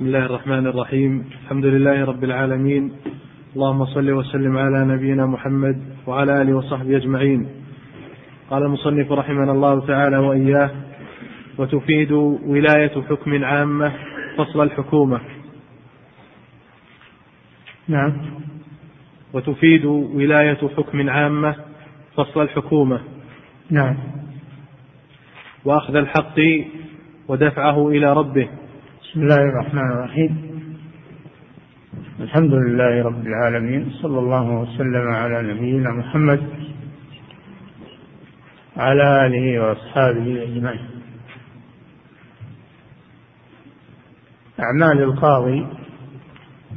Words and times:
بسم 0.00 0.06
الله 0.06 0.26
الرحمن 0.26 0.66
الرحيم. 0.66 1.24
الحمد 1.42 1.64
لله 1.64 2.04
رب 2.04 2.24
العالمين. 2.24 2.92
اللهم 3.56 3.84
صل 3.84 4.10
وسلم 4.10 4.58
على 4.58 4.84
نبينا 4.84 5.26
محمد 5.26 5.82
وعلى 6.06 6.42
آله 6.42 6.54
وصحبه 6.54 6.96
أجمعين. 6.96 7.48
قال 8.50 8.62
المصنف 8.62 9.12
رحمنا 9.12 9.52
الله 9.52 9.86
تعالى 9.86 10.16
وإياه 10.16 10.70
وتفيد 11.58 12.12
ولاية 12.12 13.02
حكم 13.02 13.44
عامة 13.44 13.92
فصل 14.36 14.62
الحكومة. 14.62 15.20
نعم. 17.88 18.12
وتفيد 19.32 19.84
ولاية 19.84 20.68
حكم 20.76 21.10
عامة 21.10 21.54
فصل 22.16 22.42
الحكومة. 22.42 23.00
نعم. 23.70 23.96
وأخذ 25.64 25.96
الحق 25.96 26.40
ودفعه 27.28 27.88
إلى 27.88 28.12
ربه. 28.12 28.48
بسم 29.10 29.22
الله 29.22 29.42
الرحمن 29.42 29.92
الرحيم. 29.92 30.36
الحمد 32.20 32.52
لله 32.54 33.02
رب 33.04 33.26
العالمين 33.26 33.90
صلى 33.90 34.18
الله 34.18 34.50
وسلم 34.50 35.08
على 35.08 35.54
نبينا 35.54 35.90
محمد 35.90 36.40
على 38.76 39.26
آله 39.26 39.62
وأصحابه 39.62 40.42
أجمعين. 40.42 40.88
أعمال 44.60 45.02
القاضي 45.02 45.66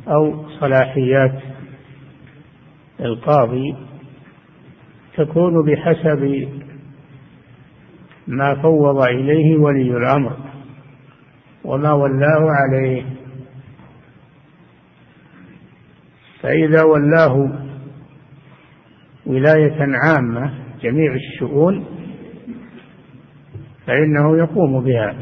أو 0.07 0.49
صلاحيات 0.59 1.41
القاضي 2.99 3.75
تكون 5.17 5.65
بحسب 5.65 6.49
ما 8.27 8.55
فوض 8.61 9.01
إليه 9.01 9.57
ولي 9.57 9.97
الأمر. 9.97 10.42
وما 11.63 11.91
ولاه 11.91 12.47
عليه. 12.49 13.03
فإذا 16.41 16.83
ولاه 16.83 17.51
ولاية 19.25 19.77
عامة 19.79 20.53
جميع 20.81 21.13
الشؤون 21.13 21.85
فإنه 23.87 24.37
يقوم 24.37 24.83
بها. 24.83 25.15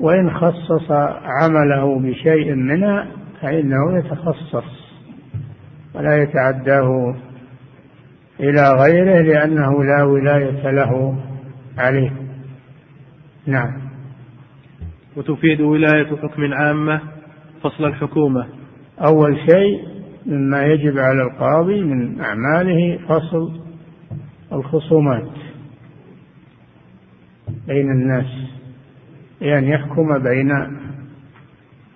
وإن 0.00 0.30
خصص 0.30 0.90
عمله 1.22 1.98
بشيء 1.98 2.54
منها 2.54 3.08
فإنه 3.40 3.98
يتخصص 3.98 4.84
ولا 5.94 6.22
يتعداه 6.22 7.14
إلى 8.40 8.68
غيره 8.80 9.20
لأنه 9.20 9.84
لا 9.84 10.02
ولاية 10.02 10.70
له 10.70 11.16
عليه. 11.78 12.12
نعم. 13.46 13.83
وتفيد 15.16 15.60
ولاية 15.60 16.16
حكم 16.16 16.54
عامة 16.54 17.00
فصل 17.62 17.84
الحكومة. 17.84 18.46
أول 19.00 19.38
شيء 19.50 19.94
مما 20.26 20.64
يجب 20.66 20.98
على 20.98 21.22
القاضي 21.22 21.80
من 21.80 22.20
أعماله 22.20 22.98
فصل 23.08 23.60
الخصومات 24.52 25.28
بين 27.66 27.90
الناس 27.90 28.26
بأن 29.40 29.64
يحكم 29.64 30.18
بين 30.18 30.50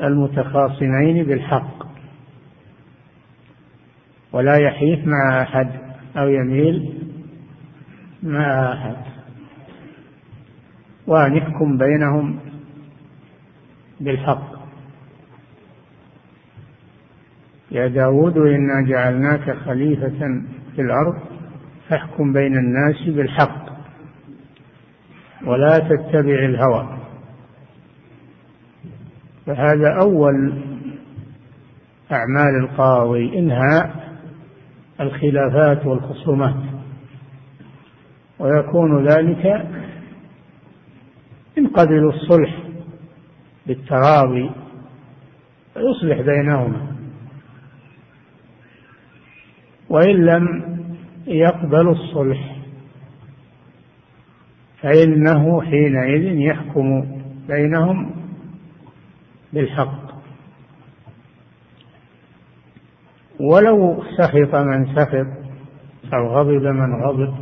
المتخاصمين 0.03 1.25
بالحق 1.25 1.86
ولا 4.32 4.56
يحيف 4.56 5.06
مع 5.06 5.42
أحد 5.42 5.70
أو 6.16 6.28
يميل 6.28 6.98
مع 8.22 8.72
أحد 8.72 8.97
وأن 11.06 11.36
يحكم 11.36 11.78
بينهم 11.78 12.38
بالحق. 14.00 14.58
يا 17.70 17.88
داود 17.88 18.36
إنا 18.36 18.88
جعلناك 18.88 19.56
خليفة 19.56 20.42
في 20.77 20.82
الأرض 20.82 21.18
فاحكم 21.88 22.32
بين 22.32 22.59
الناس 22.59 23.09
بالحق 23.09 23.69
ولا 25.47 25.78
تتبع 25.78 26.44
الهوى. 26.44 26.98
فهذا 29.47 29.98
أول 30.03 30.62
أعمال 32.12 32.65
القاضي 32.65 33.38
إنهاء 33.38 34.09
الخلافات 35.00 35.86
والخصومات. 35.86 36.62
ويكون 38.38 39.09
ذلك 39.09 39.47
إن 41.59 41.66
قبلوا 41.66 42.12
الصلح. 42.12 42.67
بالتراضي 43.68 44.50
فيصلح 45.74 46.20
بينهما. 46.20 46.96
وإن 49.88 50.26
لم 50.26 50.78
يقبل 51.26 51.88
الصلح 51.88 52.56
فإنه 54.80 55.62
حينئذ 55.62 56.40
يحكم 56.40 57.18
بينهم 57.48 58.10
بالحق. 59.52 60.08
ولو 63.40 64.04
سخط 64.18 64.54
من 64.54 64.94
سخط 64.96 65.26
أو 66.14 66.26
غضب 66.28 66.62
من 66.62 67.02
غضب. 67.02 67.34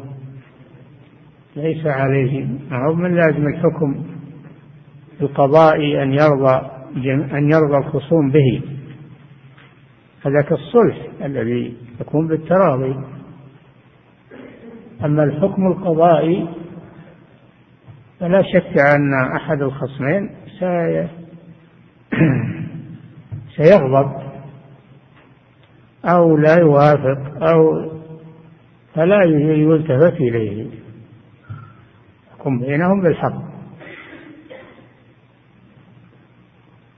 ليس 1.57 1.87
عليه 1.87 2.47
من 2.95 3.15
لازم 3.15 3.47
الحكم. 3.47 4.16
القضاء 5.21 6.03
أن 6.03 6.13
يرضى 6.13 6.71
أن 7.37 7.53
يرضى 7.53 7.77
الخصوم 7.77 8.31
به. 8.31 8.63
هذاك 10.27 10.53
الصلح 10.53 10.97
الذي 11.25 11.77
يكون 12.01 12.29
بالتراضي. 12.29 12.97
أما 15.05 15.25
الحكم 15.25 15.67
القضائي 15.67 16.49
فلا 18.21 18.43
شك 18.43 18.79
أن 18.79 19.37
أحد 19.37 19.63
الخصمين 19.63 20.31
سيغضب 23.57 24.13
أو 26.05 26.37
لا 26.37 26.59
يوافق 26.59 27.43
أو 27.43 27.91
فلا 28.95 29.23
يلتفت 29.25 30.21
إليه. 30.21 30.67
يحكم 32.31 32.59
بينهم 32.59 33.03
بالحق. 33.03 33.56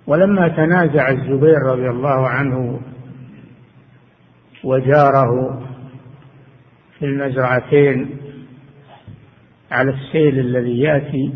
ولما 0.08 0.48
تنازع 0.48 1.10
الزبير 1.10 1.58
رضي 1.62 1.90
الله 1.90 2.28
عنه 2.28 2.80
وجاره 4.64 5.60
في 6.98 7.04
المزرعتين 7.04 8.16
على 9.70 9.90
السيل 9.90 10.38
الذي 10.38 10.80
يأتي 10.80 11.34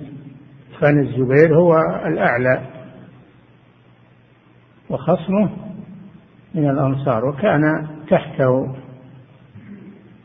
كان 0.80 1.00
الزبير 1.00 1.56
هو 1.56 1.74
الأعلى 2.06 2.62
وخصمه 4.90 5.50
من 6.54 6.70
الأنصار 6.70 7.24
وكان 7.24 7.88
تحته 8.10 8.76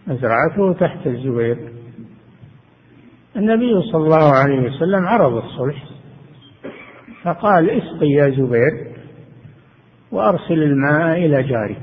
مزرعته 0.07 0.73
تحت 0.79 1.07
الزبير. 1.07 1.57
النبي 3.35 3.81
صلى 3.91 4.03
الله 4.03 4.33
عليه 4.35 4.59
وسلم 4.59 5.07
عرض 5.07 5.33
الصلح 5.33 5.86
فقال 7.23 7.69
اسقي 7.69 8.07
يا 8.07 8.29
زبير 8.29 8.97
وأرسل 10.11 10.63
الماء 10.63 11.25
إلى 11.25 11.43
جارك. 11.43 11.81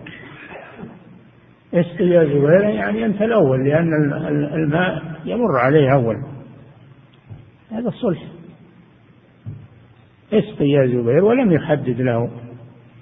اسقي 1.75 2.05
يا 2.05 2.25
زبير 2.25 2.63
يعني 2.63 3.05
أنت 3.05 3.23
الأول 3.23 3.69
لأن 3.69 4.13
الماء 4.55 5.03
يمر 5.25 5.59
عليه 5.59 5.95
أول. 5.95 6.17
هذا 7.71 7.89
الصلح. 7.89 8.23
اسقي 10.33 10.69
يا 10.69 10.87
زبير 10.87 11.25
ولم 11.25 11.53
يحدد 11.53 12.01
له 12.01 12.31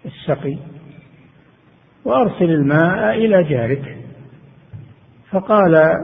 السقي. 0.05 0.59
وأرسل 2.05 2.51
الماء 2.51 3.15
إلى 3.15 3.45
جارك. 3.45 3.97
فقال 5.31 5.95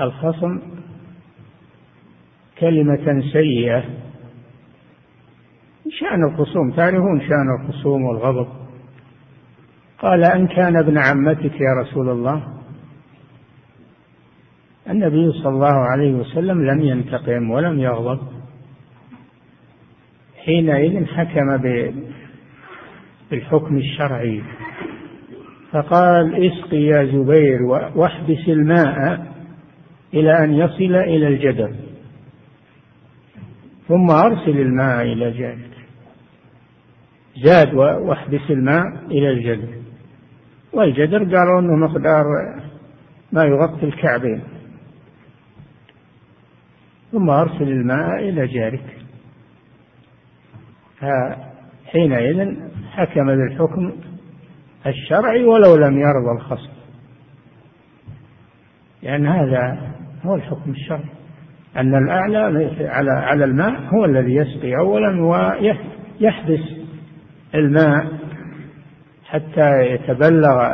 الخصم 0.00 0.60
كلمة 2.58 3.22
سيئة. 3.32 3.84
شأن 5.90 6.24
الخصوم 6.24 6.70
تعرفون 6.70 7.20
شأن 7.20 7.60
الخصوم 7.60 8.04
والغضب؟ 8.04 8.48
قال 9.98 10.24
أن 10.24 10.46
كان 10.46 10.76
ابن 10.76 10.98
عمتك 10.98 11.60
يا 11.60 11.82
رسول 11.82 12.08
الله؟ 12.08 12.42
النبي 14.90 15.32
صلى 15.32 15.48
الله 15.48 15.74
عليه 15.90 16.14
وسلم 16.14 16.66
لم 16.66 16.80
ينتقم 16.80 17.50
ولم 17.50 17.80
يغضب. 17.80 18.18
حينئذ 20.44 21.06
حكم 21.06 21.56
بالحكم 23.30 23.76
الشرعي. 23.76 24.42
فقال 25.72 26.46
اسقي 26.46 26.76
يا 26.76 27.04
زبير 27.04 27.62
واحبس 27.94 28.48
الماء 28.48 29.26
إلى 30.14 30.44
أن 30.44 30.54
يصل 30.54 30.96
إلى 30.96 31.28
الجدر. 31.28 31.72
ثم 33.88 34.10
أرسل 34.10 34.60
الماء 34.60 35.02
إلى 35.02 35.30
جارك 35.30 35.75
زاد 37.44 37.74
واحبس 37.74 38.50
الماء 38.50 38.86
إلى 39.10 39.30
الجدر. 39.30 39.68
والجدر 40.72 41.18
قالوا 41.18 41.60
أنه 41.60 41.76
مقدار 41.76 42.24
ما 43.32 43.44
يغطي 43.44 43.86
الكعبين. 43.86 44.42
ثم 47.12 47.30
أرسل 47.30 47.62
الماء 47.62 48.28
إلى 48.28 48.46
جارك. 48.46 48.96
حينئذ 51.86 52.56
حكم 52.90 53.26
بالحكم 53.26 53.92
الشرعي 54.86 55.44
ولو 55.44 55.76
لم 55.76 55.98
يرضى 55.98 56.30
الخصم. 56.36 56.72
لأن 59.02 59.26
هذا 59.26 59.92
هو 60.24 60.34
الحكم 60.34 60.70
الشرعي. 60.70 61.10
أن 61.76 61.94
الأعلى 61.94 62.70
على 62.80 63.10
على 63.10 63.44
الماء 63.44 63.94
هو 63.94 64.04
الذي 64.04 64.34
يسقي 64.34 64.76
أولا 64.76 65.24
ويحبس 65.24 66.75
الماء 67.54 68.18
حتى 69.24 69.80
يتبلغ 69.80 70.72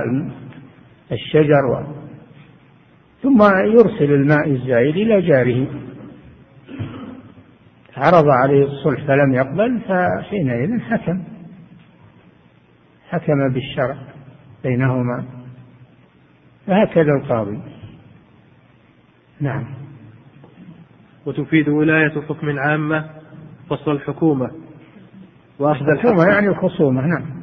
الشجر 1.12 1.86
ثم 3.22 3.42
يرسل 3.66 4.12
الماء 4.12 4.50
الزائد 4.50 4.96
إلى 4.96 5.20
جاره. 5.20 5.66
عرض 7.96 8.24
عليه 8.28 8.64
الصلح 8.64 9.04
فلم 9.06 9.34
يقبل 9.34 9.80
فحينئذ 9.80 10.80
حكم. 10.80 11.22
حكم 13.08 13.52
بالشرع 13.52 13.96
بينهما. 14.64 15.24
فهكذا 16.66 17.12
القاضي. 17.22 17.62
نعم. 19.40 19.64
وتفيد 21.26 21.68
ولاية 21.68 22.20
حكم 22.28 22.58
عامة 22.58 23.10
فصل 23.70 23.90
الحكومة 23.90 24.61
وأخذ 25.58 25.88
الحكومة 25.88 26.24
يعني 26.24 26.48
الخصومة 26.48 27.06
نعم. 27.06 27.42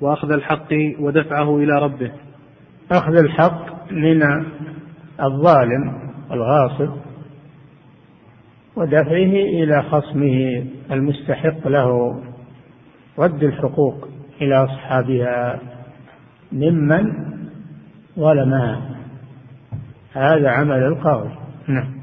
وأخذ 0.00 0.32
الحق 0.32 0.68
ودفعه 0.98 1.58
إلى 1.58 1.72
ربه. 1.82 2.12
أخذ 2.92 3.16
الحق 3.16 3.92
من 3.92 4.22
الظالم 5.22 6.10
الغاصب 6.30 6.90
ودفعه 8.76 9.32
إلى 9.62 9.82
خصمه 9.82 10.66
المستحق 10.90 11.68
له. 11.68 12.20
رد 13.18 13.42
الحقوق 13.42 14.08
إلى 14.40 14.64
أصحابها 14.64 15.60
ممن 16.52 17.12
ظلمها 18.18 18.96
هذا 20.12 20.50
عمل 20.50 20.82
القاضي. 20.82 21.34
نعم. 21.68 21.94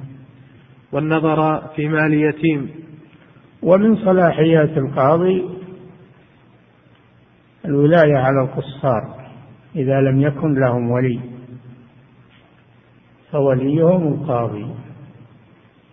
والنظر 0.92 1.68
في 1.75 1.88
مال 1.88 2.13
يتيم 2.13 2.80
ومن 3.63 3.95
صلاحيات 3.95 4.77
القاضي 4.77 5.49
الولاية 7.65 8.17
على 8.17 8.41
القصار 8.41 9.21
إذا 9.75 10.01
لم 10.01 10.21
يكن 10.21 10.53
لهم 10.53 10.91
ولي. 10.91 11.19
فوليهم 13.31 14.07
القاضي. 14.07 14.67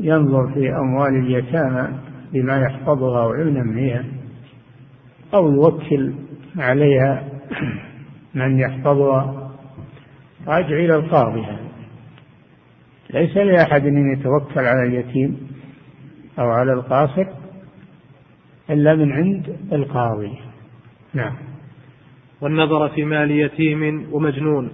ينظر 0.01 0.53
في 0.55 0.71
أموال 0.71 1.17
اليتامى 1.17 1.89
بما 2.33 2.61
يحفظها 2.61 3.27
وينميها 3.27 4.05
أو 5.35 5.53
يوكل 5.53 6.15
عليها 6.57 7.29
من 8.35 8.59
يحفظها. 8.59 9.51
راجع 10.47 10.77
إلى 10.77 10.97
القاضي. 10.97 11.47
ليس 13.11 13.37
لأحد 13.37 13.87
أن 13.87 14.13
يتوكل 14.13 14.61
على 14.61 14.83
اليتيم 14.89 15.49
أو 16.39 16.51
على 16.51 16.73
القاصر. 16.73 17.38
إلا 18.71 18.95
من 18.95 19.13
عند 19.13 19.57
القاضي. 19.73 20.39
نعم. 21.15 21.35
والنظر 22.41 22.89
في 22.89 23.05
مال 23.05 23.31
يتيم 23.31 24.09
ومجنون. 24.13 24.71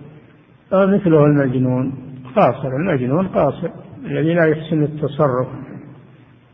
مثله 0.73 1.25
المجنون. 1.25 1.93
قاصر. 2.37 2.69
المجنون 2.69 3.29
قاصر. 3.29 3.70
الذي 4.05 4.35
لا 4.35 4.46
يحسن 4.46 4.82
التصرف 4.82 5.49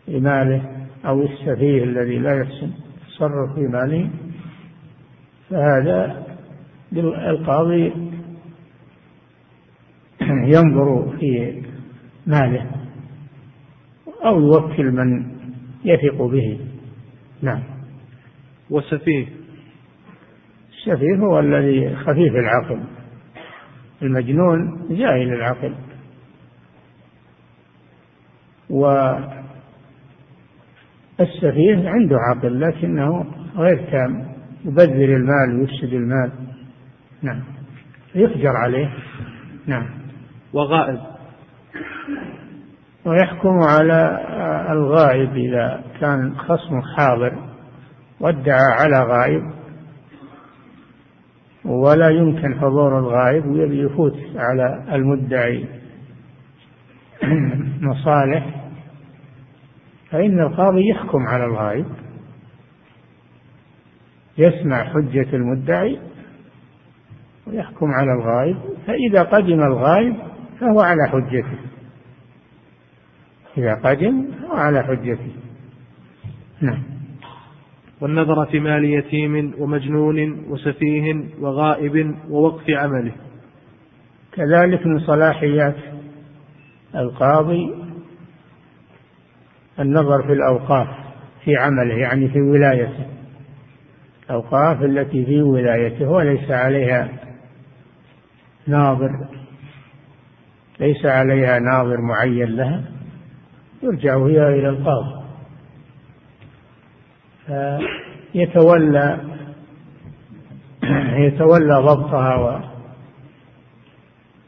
في 0.06 0.20
ماله 0.20 0.86
أو 1.06 1.22
السفيه 1.22 1.84
الذي 1.84 2.18
لا 2.18 2.40
يحسن 2.40 2.70
التصرف 3.08 3.54
في 3.54 3.60
ماله. 3.60 4.10
فهذا 5.50 6.26
القاضي 7.30 7.92
ينظر 10.54 11.16
في 11.20 11.62
ماله 12.26 12.66
أو 14.24 14.40
يوكل 14.40 14.90
من 14.90 15.26
يثق 15.84 16.22
به. 16.22 16.69
نعم. 17.42 17.62
والسفيه؟ 18.70 19.26
السفيه 20.72 21.16
هو 21.16 21.40
الذي 21.40 21.96
خفيف 21.96 22.34
العقل. 22.34 22.80
المجنون 24.02 24.86
جاهل 24.90 25.32
العقل. 25.32 25.74
والسفيه 31.18 31.88
عنده 31.88 32.16
عقل 32.16 32.60
لكنه 32.60 33.24
غير 33.56 33.90
تام. 33.90 34.30
يبذر 34.64 35.16
المال 35.16 35.60
ويفسد 35.60 35.94
المال. 35.94 36.32
نعم. 37.22 37.42
يفجر 38.14 38.56
عليه. 38.56 38.94
نعم. 39.66 39.86
وغائب. 40.52 41.00
ويحكم 43.04 43.58
على 43.62 44.18
الغائب 44.70 45.36
إذا 45.36 45.84
كان 46.00 46.38
خصم 46.38 46.80
حاضر 46.96 47.32
وادعى 48.20 48.72
على 48.80 49.02
غائب 49.02 49.60
ولا 51.64 52.08
يمكن 52.08 52.60
حضور 52.60 52.98
الغائب 52.98 53.46
ويبي 53.46 53.80
يفوت 53.80 54.16
على 54.36 54.94
المدعي 54.94 55.66
مصالح 57.90 58.70
فإن 60.10 60.40
القاضي 60.40 60.88
يحكم 60.88 61.26
على 61.26 61.44
الغائب 61.44 61.86
يسمع 64.38 64.84
حجة 64.84 65.36
المدعي 65.36 65.98
ويحكم 67.46 67.86
على 67.90 68.12
الغائب 68.12 68.56
فإذا 68.86 69.22
قدم 69.22 69.62
الغائب 69.62 70.16
فهو 70.60 70.80
على 70.80 71.08
حجته. 71.08 71.58
إذا 73.58 73.74
قدم 73.74 74.28
على 74.50 74.82
حجته. 74.82 75.32
نعم. 76.60 76.82
والنظر 78.00 78.46
في 78.46 78.60
مال 78.60 78.84
يتيم 78.84 79.54
ومجنون 79.58 80.44
وسفيه 80.48 81.24
وغائب 81.40 82.14
ووقف 82.30 82.70
عمله. 82.70 83.12
كذلك 84.32 84.86
من 84.86 84.98
صلاحيات 84.98 85.76
القاضي 86.94 87.74
النظر 89.80 90.22
في 90.22 90.32
الأوقاف 90.32 90.88
في 91.44 91.56
عمله 91.56 91.94
يعني 91.94 92.28
في 92.28 92.40
ولايته. 92.40 93.06
الأوقاف 94.24 94.82
التي 94.82 95.24
في 95.24 95.42
ولايته 95.42 96.08
وليس 96.08 96.50
عليها 96.50 97.08
ناظر 98.66 99.28
ليس 100.80 101.06
عليها 101.06 101.58
ناظر 101.58 102.00
معين 102.00 102.48
لها. 102.48 102.99
يرجع 103.82 104.26
هي 104.26 104.48
إلى 104.58 104.68
القاضي. 104.68 105.20
فيتولى 108.32 109.20
يتولى 111.12 111.74
ضبطها 111.74 112.70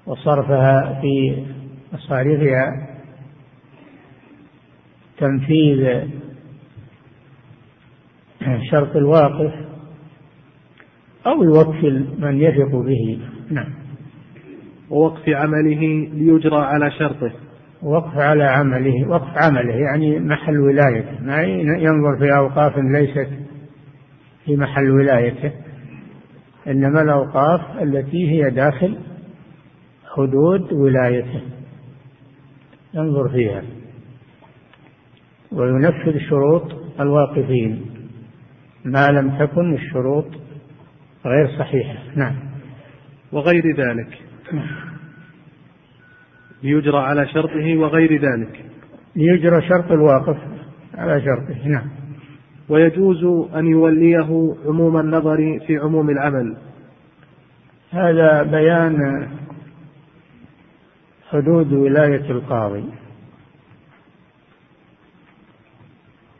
وصرفها 0.07 1.01
في 1.01 1.47
مصاريفها 1.93 2.89
تنفيذ 5.19 6.09
شرط 8.71 8.97
الواقف 8.97 9.53
أو 11.27 11.43
يوكل 11.43 12.07
من 12.19 12.41
يثق 12.41 12.77
به. 12.77 13.21
نعم. 13.51 13.75
ووقف 14.91 15.29
عمله 15.29 16.09
ليجرى 16.13 16.59
على 16.59 16.91
شرطه. 16.91 17.33
وقف 17.83 18.19
على 18.19 18.45
عمله 18.45 19.09
وقف 19.09 19.29
عمله 19.37 19.75
يعني 19.75 20.19
محل 20.19 20.59
ولايته. 20.61 21.21
ما 21.23 21.43
ينظر 21.43 22.17
في 22.19 22.37
أوقاف 22.39 22.79
ليست 22.79 23.29
في 24.45 24.57
محل 24.57 24.91
ولايته 24.91 25.53
إنما 26.67 27.03
الأوقاف 27.03 27.83
التي 27.83 28.31
هي 28.31 28.51
داخل 28.51 28.99
حدود 30.17 30.73
ولايته. 30.73 31.41
ينظر 32.95 33.29
فيها. 33.29 33.63
وينفذ 35.53 36.19
شروط 36.19 36.73
الواقفين. 37.01 37.87
ما 38.85 39.07
لم 39.07 39.39
تكن 39.39 39.75
الشروط 39.75 40.27
غير 41.27 41.59
صحيحة. 41.59 41.99
نعم. 42.17 42.35
وغير 43.33 43.77
ذلك. 43.77 44.19
نعم. 44.53 44.92
ليجرى 46.63 46.99
على 46.99 47.29
شرطه 47.29 47.77
وغير 47.77 48.13
ذلك. 48.13 48.65
ليجرى 49.17 49.69
شرط 49.69 49.93
الواقف 49.93 50.37
على 50.95 51.21
شرطه 51.21 51.69
نعم. 51.69 51.91
ويجوز 52.69 53.25
أن 53.55 53.67
يوليه 53.67 54.55
عموم 54.67 54.97
النظر 54.97 55.59
في 55.67 55.77
عموم 55.77 56.11
العمل. 56.11 56.57
هذا 57.91 58.43
بيان 58.43 59.29
حدود 61.31 61.73
ولاية 61.73 62.31
القاضي. 62.31 62.85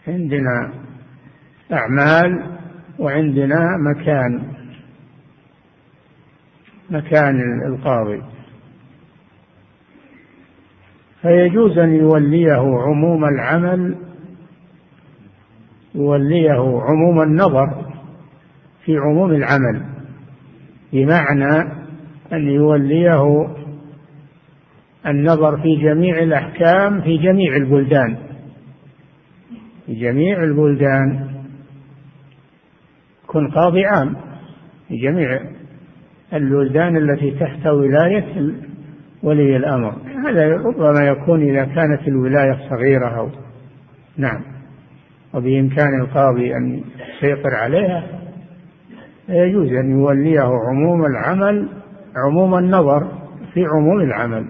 عندنا 0.09 0.73
أعمال 1.73 2.59
وعندنا 2.99 3.67
مكان 3.79 4.53
مكان 6.91 7.63
القاضي. 7.67 8.23
فيجوز 11.23 11.79
أن 11.79 11.95
يوليه 11.95 12.79
عموم 12.87 13.25
العمل 13.25 13.97
يوليه 15.95 16.81
عموم 16.83 17.23
النظر 17.23 17.93
في 18.85 18.97
عموم 18.99 19.31
العمل 19.31 19.83
بمعنى 20.93 21.73
أن 22.33 22.49
يوليه 22.49 23.49
النظر 25.07 25.63
في 25.63 25.77
جميع 25.77 26.19
الأحكام 26.19 27.01
في 27.01 27.17
جميع 27.17 27.57
البلدان 27.57 28.17
في 29.87 29.95
جميع 29.95 30.45
البلدان. 30.45 31.31
كن 33.27 33.51
قاضي 33.51 33.85
عام 33.85 34.17
في 34.89 34.97
جميع 34.97 35.41
البلدان 36.33 36.97
التي 36.97 37.31
تحت 37.31 37.67
ولاية 37.67 38.55
ولي 39.23 39.57
الأمر. 39.57 39.95
هذا 40.29 40.57
ربما 40.57 41.07
يكون 41.07 41.43
إذا 41.43 41.65
كانت 41.65 42.09
الولاية 42.09 42.59
صغيرة 42.71 43.09
أو 43.19 43.29
نعم. 44.17 44.41
وبإمكان 45.35 46.01
القاضي 46.01 46.57
أن 46.57 46.81
يسيطر 46.99 47.55
عليها 47.55 48.05
يجوز 49.29 49.73
أن 49.73 49.91
يوليه 49.91 50.41
عموم 50.41 51.07
العمل 51.07 51.69
عموم 52.17 52.55
النظر 52.59 53.09
في 53.55 53.65
عموم 53.65 54.01
العمل 54.01 54.47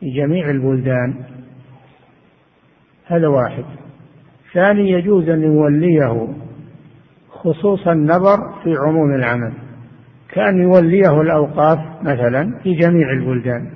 في 0.00 0.10
جميع 0.10 0.50
البلدان. 0.50 1.14
هذا 3.06 3.28
واحد. 3.28 3.64
ثاني 4.54 4.90
يجوز 4.90 5.28
أن 5.28 5.42
يوليه 5.42 6.28
خصوص 7.30 7.88
النظر 7.88 8.36
في 8.64 8.76
عموم 8.86 9.14
العمل. 9.14 9.52
كأن 10.32 10.62
يوليه 10.62 11.20
الأوقاف 11.20 11.78
مثلا 12.02 12.58
في 12.62 12.74
جميع 12.74 13.10
البلدان. 13.12 13.70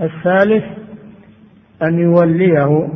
الثالث 0.00 0.64
أن 1.82 1.98
يوليه 1.98 2.88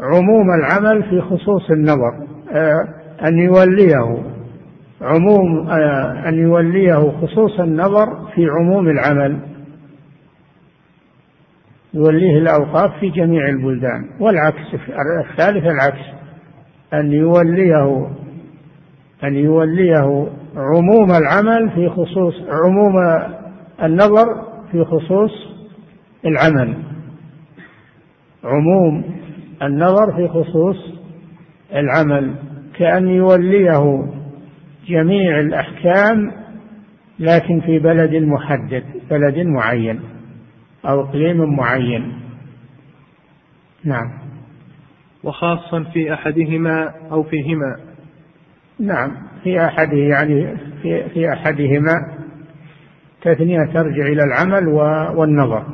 عموم 0.00 0.46
العمل 0.58 1.02
في 1.02 1.20
خصوص 1.20 1.70
النظر 1.70 2.26
آه، 2.52 2.88
أن 3.28 3.38
يوليه 3.38 4.24
عموم 5.00 5.70
آه، 5.70 6.28
أن 6.28 6.34
يوليه 6.34 7.12
خصوص 7.20 7.60
النظر 7.60 8.28
في 8.34 8.46
عموم 8.46 8.88
العمل. 8.88 9.38
يوليه 11.94 12.38
الأوقاف 12.38 13.00
في 13.00 13.10
جميع 13.10 13.48
البلدان 13.48 14.10
والعكس 14.20 14.74
الثالث 15.30 15.64
العكس 15.66 16.04
أن 16.94 17.12
يوليه 17.12 18.08
أن 19.24 19.34
يوليه 19.34 20.28
عموم 20.56 21.10
العمل 21.10 21.70
في 21.70 21.88
خصوص 21.88 22.34
عموم 22.48 22.94
النظر 23.82 24.26
في 24.72 24.84
خصوص 24.84 25.30
العمل. 26.26 26.76
عموم 28.44 29.04
النظر 29.62 30.16
في 30.16 30.28
خصوص 30.28 30.76
العمل. 31.74 32.34
كأن 32.78 33.08
يوليه 33.08 34.04
جميع 34.88 35.40
الأحكام 35.40 36.32
لكن 37.18 37.60
في 37.60 37.78
بلد 37.78 38.14
محدد 38.14 38.84
بلد 39.10 39.38
معين 39.38 40.00
أو 40.88 41.00
إقليم 41.00 41.56
معين. 41.56 42.12
نعم. 43.84 44.12
وخاصا 45.24 45.82
في 45.82 46.14
أحدهما 46.14 46.94
أو 47.12 47.22
فيهما. 47.22 47.89
نعم 48.80 49.10
في 49.42 49.64
أحده 49.64 49.96
يعني 49.96 50.56
في, 50.82 51.08
في 51.08 51.32
أحدهما 51.32 52.20
تثنية 53.22 53.64
ترجع 53.74 54.06
إلى 54.06 54.22
العمل 54.22 54.68
والنظر. 55.16 55.64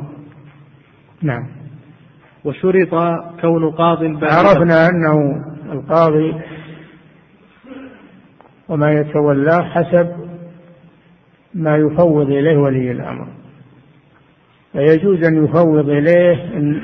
نعم. 1.23 1.47
وشرط 2.45 2.89
كون 3.41 3.71
قاض 3.71 3.99
عرفنا 4.23 4.89
أنه 4.89 5.45
القاضي 5.73 6.35
وما 8.69 8.91
يتولاه 8.91 9.63
حسب 9.63 10.17
ما 11.55 11.77
يفوض 11.77 12.27
إليه 12.27 12.57
ولي 12.57 12.91
الأمر. 12.91 13.29
فيجوز 14.73 15.25
أن 15.25 15.45
يفوض 15.45 15.89
إليه 15.89 16.37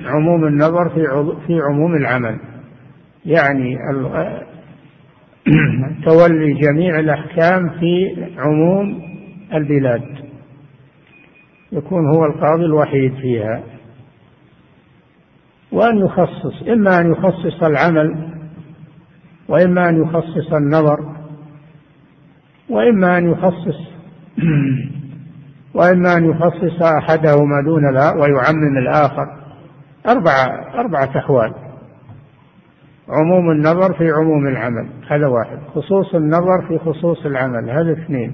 عموم 0.07 0.47
النظر 0.47 0.89
في 0.89 1.35
في 1.47 1.61
عموم 1.61 1.95
العمل. 1.95 2.39
يعني 3.25 3.77
تولي 6.07 6.53
جميع 6.53 6.99
الأحكام 6.99 7.71
في 7.81 8.17
عموم 8.39 9.03
البلاد. 9.55 10.03
يكون 11.73 12.17
هو 12.17 12.25
القاضي 12.25 12.65
الوحيد 12.65 13.15
فيها. 13.15 13.63
وأن 15.73 15.99
يخصص 15.99 16.69
إما 16.69 17.01
أن 17.01 17.13
يخصص 17.13 17.63
العمل 17.63 18.29
وإما 19.49 19.89
أن 19.89 20.03
يخصص 20.03 20.53
النظر 20.53 21.17
وإما 22.69 23.19
أن 23.19 23.31
يخصص 23.31 23.93
وإما 25.79 26.17
أن 26.17 26.31
يخصص 26.31 26.83
أحدهما 26.83 27.63
دون 27.65 27.85
ويعمم 28.21 28.79
الآخر. 28.79 29.27
أربعة 30.09 30.75
أربعة 30.75 31.19
أحوال. 31.19 31.55
عموم 33.13 33.51
النظر 33.51 33.95
في 33.99 34.11
عموم 34.11 34.47
العمل. 34.47 34.89
هذا 35.09 35.27
واحد. 35.27 35.59
خصوص 35.75 36.15
النظر 36.15 36.67
في 36.69 36.79
خصوص 36.79 37.27
العمل. 37.27 37.71
هذا 37.71 37.93
اثنين. 37.93 38.33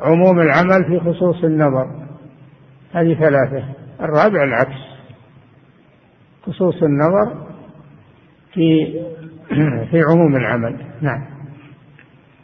عموم 0.00 0.40
العمل 0.40 0.84
في 0.88 1.00
خصوص 1.00 1.44
النظر. 1.44 1.86
هذه 2.92 3.14
ثلاثة. 3.14 3.64
الرابع 4.00 4.44
العكس. 4.44 4.80
خصوص 6.42 6.82
النظر 6.82 7.46
في 8.52 8.86
في 9.90 10.02
عموم 10.10 10.36
العمل. 10.36 10.76
نعم. 11.00 11.24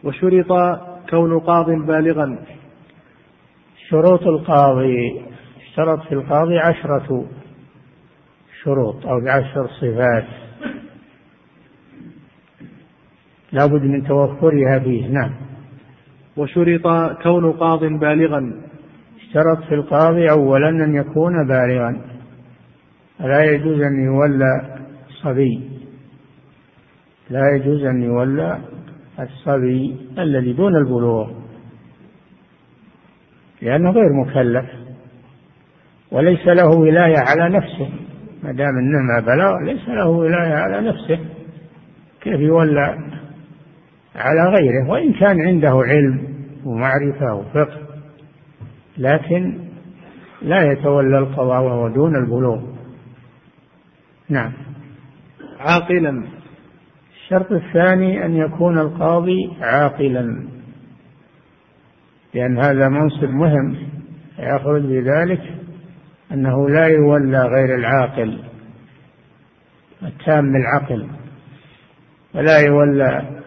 وشرط 0.05 0.81
كون 1.11 1.39
قاض 1.39 1.71
بالغا. 1.71 2.39
شروط 3.89 4.23
القاضي. 4.23 5.23
اشترط 5.61 6.03
في 6.09 6.13
القاضي 6.13 6.59
عشرة 6.59 7.27
شروط 8.63 9.07
أو 9.07 9.21
بعشر 9.21 9.69
صفات. 9.81 10.40
لا 13.53 13.67
بد 13.67 13.83
من 13.83 14.03
توفرها 14.03 14.79
فيه 14.79 15.09
نعم. 15.09 15.31
وشرط 16.37 16.83
كون 17.23 17.53
قاض 17.53 17.85
بالغا. 17.85 18.53
اشترط 19.21 19.65
في 19.69 19.75
القاضي 19.75 20.31
أولا 20.31 20.69
أن 20.69 20.95
يكون 20.95 21.47
بالغا. 21.47 22.01
لا 23.21 23.45
يجوز 23.45 23.81
أن 23.81 24.05
يولى 24.05 24.79
صبي 25.23 25.71
لا 27.31 27.41
يجوز 27.57 27.85
أن 27.85 28.03
يولى 28.03 28.59
الصبي 29.21 29.97
الذي 30.19 30.53
دون 30.53 30.77
البلوغ. 30.77 31.31
لأنه 33.63 33.91
غير 33.91 34.13
مكلف. 34.25 34.67
وليس 36.11 36.47
له 36.47 36.79
ولاية 36.79 37.19
على 37.19 37.57
نفسه. 37.57 37.91
ما 38.43 38.53
دام 38.53 38.79
إنه 38.79 38.99
ما 38.99 39.21
بلغ 39.21 39.73
ليس 39.73 39.89
له 39.89 40.09
ولاية 40.09 40.55
على 40.55 40.89
نفسه. 40.89 41.19
كيف 42.21 42.41
يولى 42.41 43.20
على 44.15 44.57
غيره 44.57 44.89
وإن 44.89 45.13
كان 45.13 45.41
عنده 45.41 45.83
علم 45.87 46.29
ومعرفة 46.65 47.35
وفقه 47.35 47.81
لكن 48.99 49.59
لا 50.43 50.73
يتولى 50.73 51.19
القضاء 51.19 51.63
وهو 51.63 51.89
دون 51.89 52.17
البلوغ. 52.17 52.61
نعم. 54.29 54.53
عاقلا. 55.61 56.25
الشرط 57.15 57.53
الثاني 57.53 58.25
أن 58.25 58.37
يكون 58.37 58.79
القاضي 58.79 59.53
عاقلا 59.61 60.47
لأن 62.35 62.59
هذا 62.59 62.89
منصب 62.89 63.29
مهم 63.31 63.77
يخرج 64.39 64.83
بذلك 64.83 65.43
أنه 66.33 66.69
لا 66.69 66.87
يولى 66.87 67.43
غير 67.43 67.75
العاقل 67.75 68.39
التام 70.03 70.57
العقل 70.57 71.07
ولا 72.35 72.59
يولى 72.59 73.40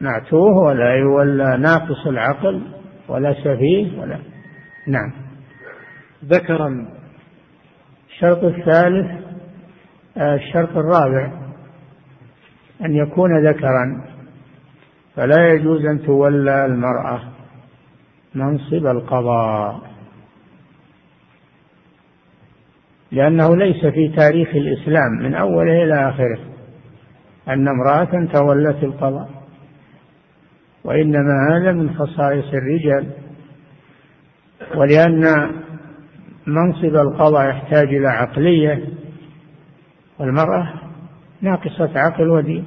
معتوه 0.00 0.58
ولا 0.58 0.94
يولى 0.94 1.56
ناقص 1.56 2.06
العقل 2.06 2.62
ولا 3.08 3.34
سفيه 3.34 4.00
ولا 4.00 4.18
نعم. 4.86 5.12
ذكرا 6.24 6.88
الشرط 8.08 8.44
الثالث 8.44 9.28
آه، 10.16 10.34
الشرط 10.34 10.76
الرابع 10.76 11.32
أن 12.84 12.94
يكون 12.94 13.46
ذكرا 13.46 14.04
فلا 15.16 15.52
يجوز 15.52 15.84
أن 15.84 16.02
تولى 16.02 16.64
المرأة 16.64 17.20
منصب 18.34 18.86
القضاء. 18.86 19.80
لأنه 23.12 23.56
ليس 23.56 23.86
في 23.86 24.08
تاريخ 24.16 24.48
الإسلام 24.48 25.12
من 25.22 25.34
أوله 25.34 25.84
إلى 25.84 26.08
آخره 26.08 26.38
أن 27.48 27.68
امرأة 27.68 28.26
تولت 28.32 28.84
القضاء. 28.84 29.37
وإنما 30.84 31.48
هذا 31.50 31.72
من 31.72 31.94
خصائص 31.94 32.44
الرجال 32.54 33.06
ولأن 34.74 35.50
منصب 36.46 36.96
القضاء 36.96 37.48
يحتاج 37.48 37.94
إلى 37.94 38.08
عقلية 38.08 38.84
والمرأة 40.18 40.72
ناقصة 41.40 41.90
عقل 41.96 42.28
ودين. 42.28 42.64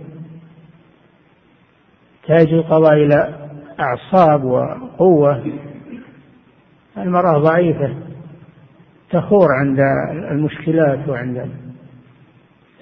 تحتاج 2.22 2.54
القضاء 2.54 2.94
إلى 2.94 3.36
أعصاب 3.80 4.44
وقوة. 4.44 5.54
المرأة 6.98 7.38
ضعيفة 7.38 7.96
تخور 9.10 9.48
عند 9.60 9.80
المشكلات 10.32 11.10
وعند 11.10 11.50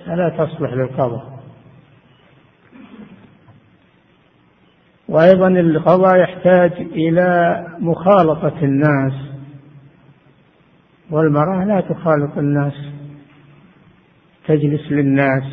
فلا 0.05 0.29
تصلح 0.29 0.73
للقضاء. 0.73 1.28
وأيضا 5.09 5.47
القضاء 5.47 6.19
يحتاج 6.19 6.71
إلى 6.71 7.65
مخالطة 7.79 8.63
الناس 8.63 9.13
والمرأة 11.11 11.65
لا 11.65 11.81
تخالط 11.81 12.37
الناس 12.37 12.73
تجلس 14.47 14.91
للناس 14.91 15.43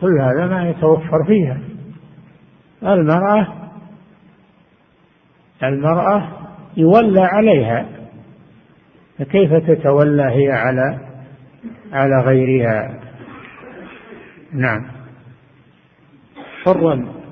كل 0.00 0.20
هذا 0.20 0.46
ما 0.46 0.70
يتوفر 0.70 1.24
فيها. 1.26 1.60
المرأة 2.82 3.46
المرأة 5.62 6.28
يولى 6.76 7.20
عليها 7.20 7.86
فكيف 9.18 9.52
تتولى 9.54 10.22
هي 10.22 10.52
على 10.52 10.98
على 11.92 12.20
غيرها؟ 12.20 13.00
نعم. 14.52 14.86
حرا. 16.64 17.23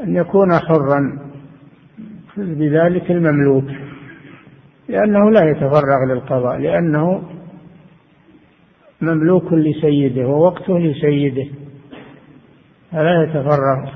أن 0.00 0.16
يكون 0.16 0.52
حرا 0.52 1.18
بذلك 2.36 3.10
المملوك 3.10 3.64
لأنه 4.88 5.30
لا 5.30 5.50
يتفرغ 5.50 6.04
للقضاء 6.08 6.58
لأنه 6.58 7.22
مملوك 9.00 9.52
لسيده 9.52 10.26
ووقته 10.26 10.78
لسيده 10.78 11.46
فلا 12.92 13.22
يتفرغ 13.22 13.90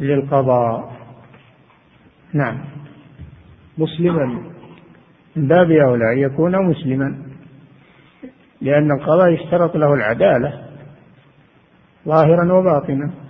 للقضاء. 0.00 0.92
نعم. 2.32 2.58
مسلما. 3.78 4.42
من 5.36 5.48
باب 5.48 5.70
أولى 5.70 6.12
أن 6.12 6.18
يكون 6.18 6.66
مسلما 6.66 7.18
لأن 8.60 8.90
القضاء 8.92 9.28
يشترط 9.28 9.76
له 9.76 9.94
العدالة 9.94 10.64
ظاهرا 12.06 12.52
وباطنا. 12.52 13.27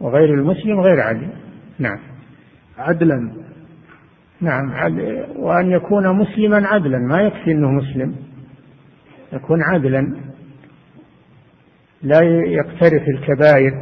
وغير 0.00 0.34
المسلم 0.34 0.80
غير 0.80 1.00
عدل. 1.00 1.28
نعم. 1.78 1.98
عدلا. 2.78 3.32
نعم 4.40 4.72
عدل 4.72 5.26
وأن 5.36 5.70
يكون 5.70 6.16
مسلما 6.16 6.66
عدلا 6.66 6.98
ما 6.98 7.22
يكفي 7.22 7.52
أنه 7.52 7.70
مسلم. 7.70 8.16
يكون 9.32 9.62
عدلا. 9.62 10.16
لا 12.02 12.20
يقترف 12.46 13.02
الكبائر 13.08 13.72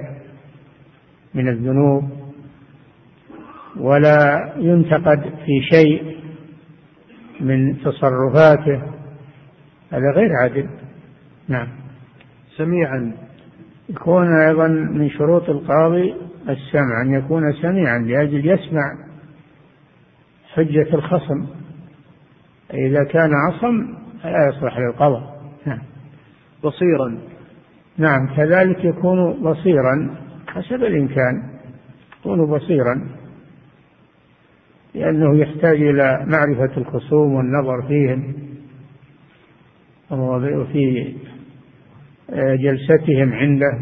من 1.34 1.48
الذنوب 1.48 2.10
ولا 3.76 4.52
ينتقد 4.56 5.20
في 5.20 5.62
شيء 5.72 6.18
من 7.40 7.78
تصرفاته. 7.80 8.82
هذا 9.92 10.10
غير 10.14 10.30
عدل. 10.42 10.68
نعم. 11.48 11.68
سميعا. 12.56 13.27
يكون 13.88 14.42
أيضا 14.42 14.68
من 14.68 15.10
شروط 15.10 15.50
القاضي 15.50 16.14
السمع 16.48 17.02
أن 17.02 17.14
يكون 17.14 17.52
سميعا 17.62 17.98
لأجل 17.98 18.46
يسمع 18.46 18.92
حجة 20.54 20.94
الخصم. 20.94 21.46
إذا 22.74 23.04
كان 23.04 23.30
عصم 23.34 23.94
فلا 24.22 24.48
يصلح 24.48 24.78
للقضاء. 24.78 25.40
نعم. 25.66 25.78
بصيرا. 26.64 27.18
نعم 27.98 28.36
كذلك 28.36 28.84
يكون 28.84 29.42
بصيرا 29.42 30.16
حسب 30.48 30.84
الإمكان. 30.84 31.58
يكون 32.20 32.46
بصيرا 32.46 33.08
لأنه 34.94 35.36
يحتاج 35.36 35.82
إلى 35.82 36.24
معرفة 36.26 36.76
الخصوم 36.76 37.34
والنظر 37.34 37.82
فيهم 37.88 38.34
وفي 40.10 41.14
جلستهم 42.32 43.32
عنده. 43.32 43.78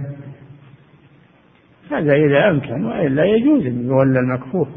هذا 1.90 2.12
إذا 2.12 2.50
أمكن 2.50 2.84
وإلا 2.84 3.24
يجوز 3.24 3.66
أن 3.66 3.86
يولى 3.86 4.18
المكفوف 4.18 4.68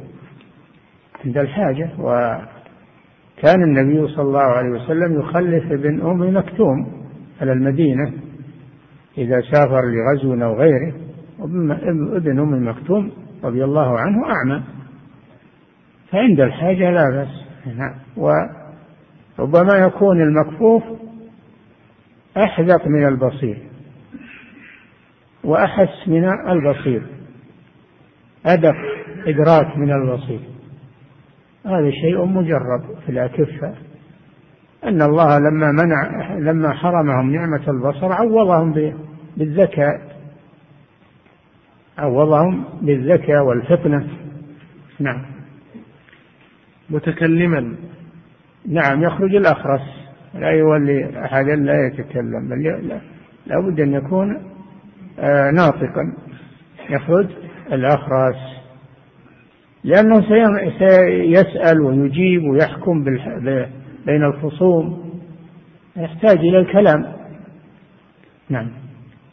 عند 1.25 1.37
الحاجة. 1.37 1.89
وكان 1.99 3.63
النبي 3.63 4.07
صلى 4.07 4.21
الله 4.21 4.41
عليه 4.57 4.69
وسلم 4.69 5.19
يخلف 5.19 5.71
ابن 5.71 6.01
أم 6.01 6.37
مكتوم 6.37 6.87
على 7.41 7.51
المدينة 7.51 8.13
إذا 9.17 9.41
سافر 9.41 9.81
لغزو 9.85 10.33
أو 10.33 10.53
غيره. 10.59 10.93
ابن 12.17 12.39
أم 12.39 12.67
مكتوم 12.67 13.11
رضي 13.43 13.63
الله 13.63 13.99
عنه 13.99 14.17
أعمى. 14.25 14.63
فعند 16.11 16.39
الحاجة 16.39 16.91
لا 16.91 17.09
بأس. 17.09 17.45
نعم. 17.77 17.95
وربما 18.17 19.77
يكون 19.77 20.21
المكفوف 20.21 20.83
أحذق 22.37 22.87
من 22.87 23.07
البصير. 23.07 23.57
وأحس 25.43 26.07
من 26.07 26.29
البصير. 26.49 27.01
أدق 28.45 28.75
إدراك 29.27 29.77
من 29.77 29.91
البصير. 29.91 30.39
هذا 31.65 31.91
شيء 31.91 32.25
مجرب 32.25 32.99
في 33.05 33.11
الأكفة. 33.11 33.75
أن 34.83 35.01
الله 35.01 35.39
لما 35.39 35.71
منع 35.71 36.33
لما 36.37 36.73
حرمهم 36.73 37.33
نعمة 37.33 37.69
البصر 37.69 38.13
عوضهم 38.13 38.73
بالذكاء. 39.37 40.19
عوضهم 41.97 42.65
بالذكاء 42.81 43.43
والفطنة. 43.43 44.07
نعم. 44.99 45.25
متكلما. 46.89 47.75
نعم 48.67 49.03
يخرج 49.03 49.35
الأخرس. 49.35 49.98
لا 50.33 50.49
يولي 50.49 51.25
أحدا 51.25 51.55
لا 51.55 51.87
يتكلم 51.87 52.49
بل 52.49 52.63
لا 53.47 53.59
بد 53.59 53.79
أن 53.79 53.93
يكون 53.93 54.41
آه 55.19 55.51
ناطقا 55.51 56.13
يخرج 56.89 57.27
الأخرس 57.71 58.59
لأنه 59.83 60.21
سيسأل 60.79 61.81
ويجيب 61.81 62.43
ويحكم 62.43 63.03
بين 64.05 64.23
الخصوم. 64.23 65.09
يحتاج 65.97 66.37
إلى 66.37 66.59
الكلام. 66.59 67.13
نعم. 68.49 68.67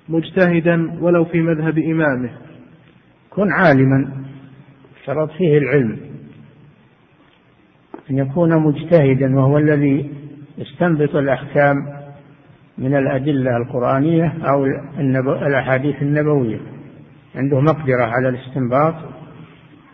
مجتهدا 0.09 0.99
ولو 1.01 1.25
في 1.25 1.41
مذهب 1.43 1.79
إمامه. 1.79 2.31
كن 3.31 3.53
عالما. 3.53 4.13
شرط 5.05 5.31
فيه 5.31 5.59
العلم. 5.59 5.99
أن 8.11 8.19
يكون 8.19 8.57
مجتهدا 8.63 9.37
وهو 9.37 9.59
الذي 9.59 10.11
يستنبط 10.59 11.17
الأحكام 11.17 11.77
من 12.79 12.97
الأدلة 12.97 13.57
القرآنية 13.57 14.35
أو 14.49 14.65
الأحاديث 15.47 16.03
النبوية. 16.03 16.61
عنده 17.35 17.61
مقدرة 17.61 18.05
على 18.05 18.29
الاستنباط 18.29 18.95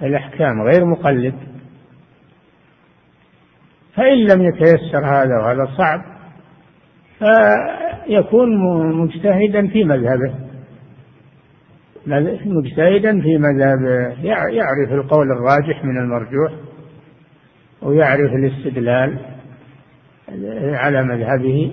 الأحكام 0.03 0.63
غير 0.63 0.85
مقلد. 0.85 1.35
فإن 3.95 4.19
لم 4.19 4.43
يتيسر 4.43 5.07
هذا 5.07 5.39
وهذا 5.43 5.69
صعب 5.77 6.03
فيكون 7.19 8.49
مجتهدا 8.97 9.69
في 9.69 9.85
مذهبه. 9.85 10.35
مجتهدا 12.47 13.21
في 13.21 13.39
مذهبه. 13.39 14.23
يعرف 14.51 14.93
القول 14.93 15.27
الراجح 15.33 15.85
من 15.85 15.99
المرجوح 15.99 16.53
ويعرف 17.83 18.33
الاستدلال. 18.33 19.32
على 20.75 21.03
مذهبه 21.03 21.73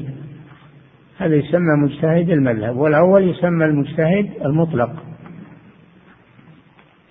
هذا 1.17 1.35
يسمى 1.35 1.75
مجتهد 1.83 2.29
المذهب 2.29 2.77
والأول 2.77 3.29
يسمى 3.29 3.65
المجتهد 3.65 4.29
المطلق. 4.45 4.91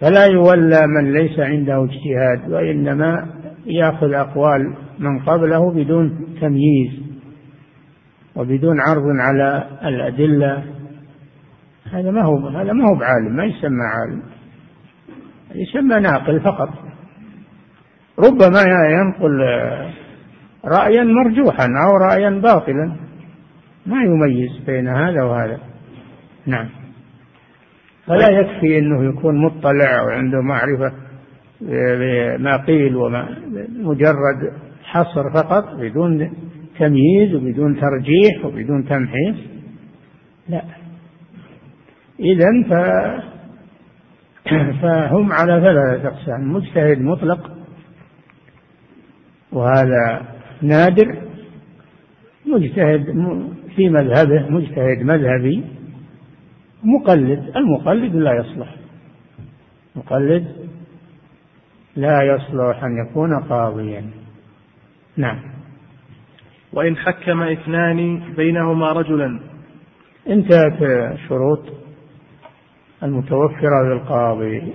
فلا 0.01 0.25
يولى 0.27 0.81
من 0.87 1.13
ليس 1.13 1.39
عنده 1.39 1.85
اجتهاد 1.85 2.53
وإنما 2.53 3.27
يأخذ 3.67 4.13
أقوال 4.13 4.75
من 4.99 5.19
قبله 5.19 5.73
بدون 5.73 6.37
تمييز 6.41 6.93
وبدون 8.37 8.81
عرض 8.81 9.05
على 9.21 9.69
الأدلة. 9.85 10.65
هذا 11.93 12.11
ما 12.11 12.23
هو 12.23 12.49
هذا 12.49 12.73
ما 12.73 12.89
هو 12.89 12.95
بعالم 12.95 13.37
ما 13.37 13.45
يسمى 13.45 13.85
عالم. 13.85 14.23
يسمى 15.55 16.01
ناقل 16.01 16.41
فقط. 16.41 16.69
ربما 18.19 18.63
ينقل 18.91 19.41
رأيا 20.69 21.05
مرجوحا 21.05 21.67
أو 21.67 21.97
رأيا 21.97 22.31
باطلا. 22.31 22.97
ما 23.87 24.03
يميز 24.03 24.59
بين 24.67 24.89
هذا 24.89 25.23
وهذا. 25.23 25.61
نعم. 26.47 26.69
فلا 28.07 28.29
يكفي 28.31 28.79
أنه 28.79 29.05
يكون 29.05 29.45
مطلع 29.45 30.03
وعنده 30.03 30.41
معرفة 30.41 30.93
بما 31.61 32.57
قيل 32.57 32.97
وما 32.97 33.29
مجرد 33.69 34.53
حصر 34.85 35.31
فقط 35.35 35.75
بدون 35.75 36.33
تمييز 36.79 37.35
وبدون 37.35 37.81
ترجيح 37.81 38.45
وبدون 38.45 38.85
تمحيص. 38.85 39.37
لا. 40.49 40.63
إذا 42.21 42.63
ف 42.69 42.73
فهم 44.83 45.33
على 45.33 45.65
ثلاثة 45.67 46.09
أقسام. 46.09 46.53
مجتهد 46.53 47.01
مطلق 47.01 47.51
وهذا 49.53 50.38
نادر 50.63 51.23
مجتهد 52.47 53.05
في 53.77 53.89
مذهبه 53.89 54.49
مجتهد 54.51 55.03
مذهبي 55.03 55.65
مقلد 56.85 57.57
المقلد 57.57 58.15
لا 58.15 58.33
يصلح. 58.35 58.75
مقلد 59.97 60.69
لا 61.97 62.23
يصلح 62.23 62.85
أن 62.85 63.07
يكون 63.07 63.41
قاضيا. 63.41 64.11
نعم. 65.17 65.41
وإن 66.73 66.97
حكم 66.97 67.43
اثنان 67.43 68.23
بينهما 68.37 68.93
رجلا. 68.93 69.41
انتهت 70.29 70.79
شروط 71.29 71.65
المتوفرة 73.03 73.83
للقاضي. 73.85 74.73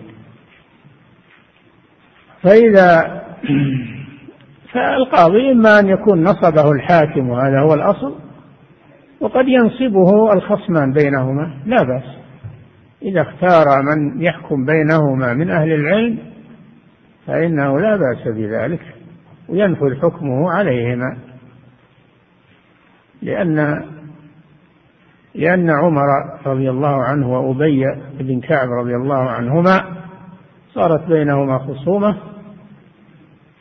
فإذا 2.41 3.23
فالقاضي 4.73 5.51
إما 5.51 5.79
أن 5.79 5.87
يكون 5.87 6.23
نصبه 6.23 6.71
الحاكم 6.71 7.29
وهذا 7.29 7.59
هو 7.59 7.73
الأصل 7.73 8.15
وقد 9.21 9.45
ينصبه 9.47 10.33
الخصمان 10.33 10.93
بينهما 10.93 11.57
لا 11.65 11.83
بأس. 11.83 12.17
إذا 13.01 13.21
اختار 13.21 13.65
من 13.81 14.21
يحكم 14.21 14.65
بينهما 14.65 15.33
من 15.33 15.49
أهل 15.49 15.71
العلم 15.71 16.17
فإنه 17.27 17.79
لا 17.79 17.97
بأس 17.97 18.27
بذلك 18.27 18.81
وينفذ 19.49 20.01
حكمه 20.01 20.51
عليهما. 20.51 21.17
لأن 23.21 23.83
لأن 25.35 25.69
عمر 25.69 26.05
رضي 26.45 26.69
الله 26.69 27.03
عنه 27.03 27.33
وأبي 27.33 27.85
بن 28.19 28.39
كعب 28.39 28.69
رضي 28.69 28.95
الله 28.95 29.29
عنهما 29.29 29.83
صارت 30.73 31.07
بينهما 31.07 31.57
خصومة 31.57 32.17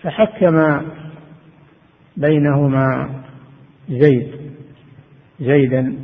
فحكم 0.03 0.81
بينهما 2.16 3.11
زيد 3.88 4.33
زيدا. 5.40 5.96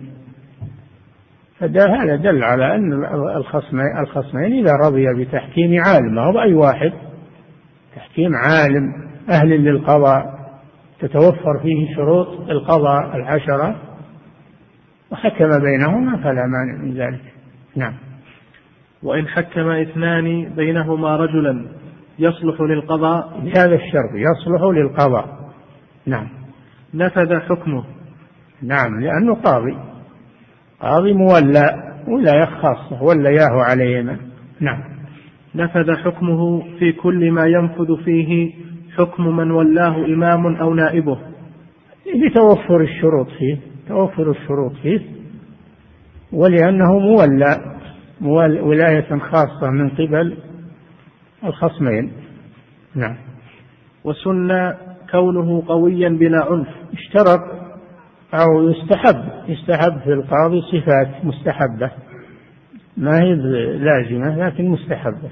فهذا 1.58 2.16
دل 2.16 2.44
على 2.44 2.74
أن 2.74 2.92
الخصمين 3.36 3.98
الخصمين 4.00 4.52
إذا 4.52 4.72
رضي 4.86 5.24
بتحكيم 5.24 5.80
عالم 5.86 6.14
ما 6.14 6.24
هو 6.26 6.32
بأي 6.32 6.54
واحد 6.54 6.92
تحكيم 7.96 8.30
عالم 8.34 8.92
أهل 9.30 9.48
للقضاء 9.48 10.38
تتوفر 11.00 11.58
فيه 11.62 11.94
شروط 11.96 12.28
القضاء 12.50 13.16
العشرة 13.16 13.76
وحكم 15.10 15.58
بينهما 15.60 16.16
فلا 16.16 16.42
مانع 16.46 16.82
من 16.82 16.94
ذلك. 16.94 17.32
نعم. 17.76 17.94
وإن 19.02 19.28
حكم 19.28 19.68
اثنان 19.68 20.54
بينهما 20.54 21.16
رجلا 21.16 21.66
يصلح 22.18 22.60
للقضاء؟ 22.60 23.40
بهذا 23.40 23.74
الشرط 23.74 24.10
يصلح 24.14 24.62
للقضاء. 24.62 25.37
نعم. 26.08 26.28
نفذ 26.94 27.40
حكمه. 27.40 27.84
نعم 28.62 29.00
لأنه 29.00 29.34
قاضي. 29.34 29.76
قاضي 30.80 31.12
مولى 31.12 31.94
ولاية 32.08 32.44
خاصة 32.44 33.02
ولياه 33.02 33.62
عليهما 33.70 34.16
نعم. 34.60 34.80
نفذ 35.54 35.96
حكمه 35.96 36.62
في 36.78 36.92
كل 36.92 37.32
ما 37.32 37.46
ينفذ 37.46 38.04
فيه 38.04 38.52
حكم 38.96 39.36
من 39.36 39.50
ولاه 39.50 40.04
إمام 40.04 40.56
أو 40.56 40.74
نائبه. 40.74 41.18
لتوفر 42.14 42.80
الشروط 42.80 43.28
فيه 43.38 43.58
توفر 43.88 44.30
الشروط 44.30 44.72
فيه 44.72 45.00
ولأنه 46.32 46.98
مولى 46.98 47.78
ولاية 48.62 49.18
خاصة 49.18 49.70
من 49.70 49.88
قبل 49.88 50.36
الخصمين. 51.44 52.12
نعم. 52.94 53.16
وسن 54.04 54.74
كونه 55.10 55.62
قويا 55.68 56.08
بلا 56.08 56.44
عنف 56.44 56.68
اشترط 56.92 57.40
أو 58.34 58.68
يستحب 58.68 59.48
يستحب 59.48 60.00
في 60.00 60.12
القاضي 60.12 60.60
صفات 60.60 61.24
مستحبة. 61.24 61.90
ما 62.96 63.20
هي 63.20 63.34
لازمة 63.78 64.46
لكن 64.46 64.68
مستحبة. 64.68 65.30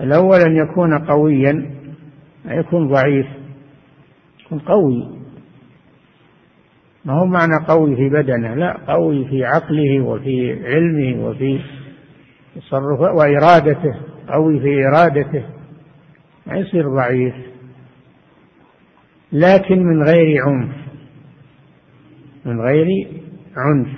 الأول 0.00 0.38
أن 0.46 0.56
يكون 0.56 0.98
قويا 0.98 1.70
يكون 2.44 2.88
ضعيف 2.88 3.26
يكون 4.44 4.58
قوي. 4.58 5.20
ما 7.04 7.12
هو 7.12 7.26
معنى 7.26 7.66
قوي 7.68 7.96
في 7.96 8.08
بدنه؟ 8.08 8.54
لا 8.54 8.76
قوي 8.86 9.24
في 9.24 9.44
عقله 9.44 10.00
وفي 10.00 10.66
علمه 10.66 11.26
وفي 11.26 11.60
تصرفه 12.56 13.12
وإرادته 13.12 13.94
قوي 14.28 14.60
في 14.60 14.86
إرادته. 14.86 15.44
ما 16.46 16.58
يصير 16.58 16.88
ضعيف. 16.88 17.34
لكن 19.32 19.78
من 19.78 20.02
غير 20.02 20.42
عنف. 20.46 20.74
من 22.44 22.60
غير 22.60 23.08
عنف. 23.56 23.88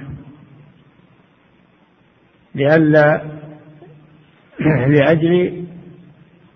لئلا 2.55 3.23
لأجل 4.89 5.65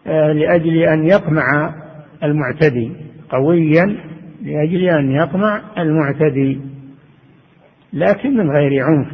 لأجل 0.06 0.76
أن 0.82 1.06
يقمع 1.06 1.74
المعتدي. 2.22 2.92
قويا 3.28 3.96
لأجل 4.42 4.88
أن 4.88 5.10
يقمع 5.10 5.62
المعتدي. 5.78 6.60
لكن 7.92 8.36
من 8.36 8.50
غير 8.50 8.84
عنف. 8.84 9.08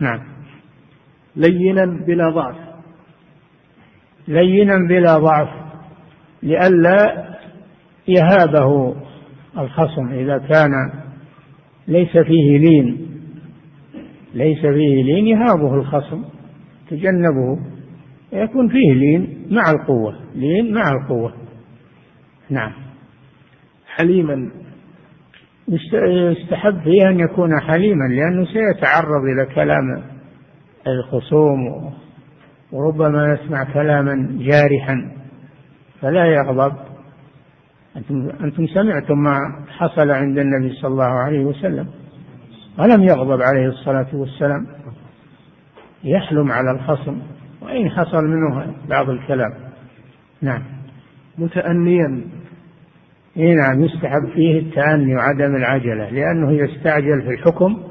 نعم. 0.00 0.20
لينا 1.36 1.84
بلا 1.84 2.30
ضعف. 2.30 2.56
لينا 4.28 4.78
بلا 4.88 5.18
ضعف. 5.18 5.48
لئلا 6.42 7.28
يهابه 8.08 8.94
الخصم 9.58 10.08
إذا 10.12 10.38
كان 10.38 10.70
ليس 11.88 12.16
فيه 12.18 12.58
لين 12.58 13.08
ليس 14.34 14.60
فيه 14.60 15.02
لين 15.04 15.26
يهابه 15.26 15.74
الخصم 15.74 16.24
تجنبه 16.90 17.58
يكون 18.32 18.68
فيه 18.68 18.94
لين 18.94 19.46
مع 19.50 19.70
القوة 19.70 20.14
لين 20.34 20.74
مع 20.74 20.82
القوة. 20.92 21.32
نعم. 22.50 22.72
حليما. 23.86 24.50
يستحب 26.32 26.80
فيه 26.80 27.08
أن 27.08 27.20
يكون 27.20 27.60
حليما 27.60 28.04
لأنه 28.04 28.44
سيتعرض 28.44 29.24
إلى 29.32 29.54
كلام 29.54 30.02
الخصوم 30.86 31.92
وربما 32.72 33.34
يسمع 33.34 33.64
كلاما 33.64 34.38
جارحا 34.38 35.12
فلا 36.00 36.26
يغضب. 36.26 36.87
أنتم, 37.98 38.30
أنتم 38.44 38.66
سمعتم 38.66 39.18
ما 39.18 39.38
حصل 39.68 40.10
عند 40.10 40.38
النبي 40.38 40.72
صلى 40.72 40.90
الله 40.90 41.04
عليه 41.04 41.44
وسلم. 41.44 41.88
ولم 42.78 43.02
يغضب 43.02 43.42
عليه 43.42 43.66
الصلاة 43.68 44.06
والسلام؟ 44.12 44.66
يحلم 46.04 46.52
على 46.52 46.70
الخصم. 46.70 47.18
وإن 47.62 47.90
حصل 47.90 48.24
منه 48.24 48.74
بعض 48.88 49.10
الكلام. 49.10 49.54
نعم. 50.42 50.62
متأنيا. 51.38 52.20
إي 53.36 53.54
نعم 53.54 53.84
يستحب 53.84 54.28
فيه 54.34 54.58
التأني 54.58 55.16
وعدم 55.16 55.56
العجلة 55.56 56.10
لأنه 56.10 56.50
إذا 56.50 56.64
استعجل 56.64 57.22
في 57.22 57.28
الحكم 57.28 57.82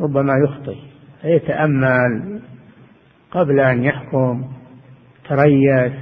ربما 0.00 0.32
يخطئ. 0.44 0.76
فيتأمل 1.22 2.40
قبل 3.30 3.60
أن 3.60 3.84
يحكم 3.84 4.44
تريث 5.28 5.92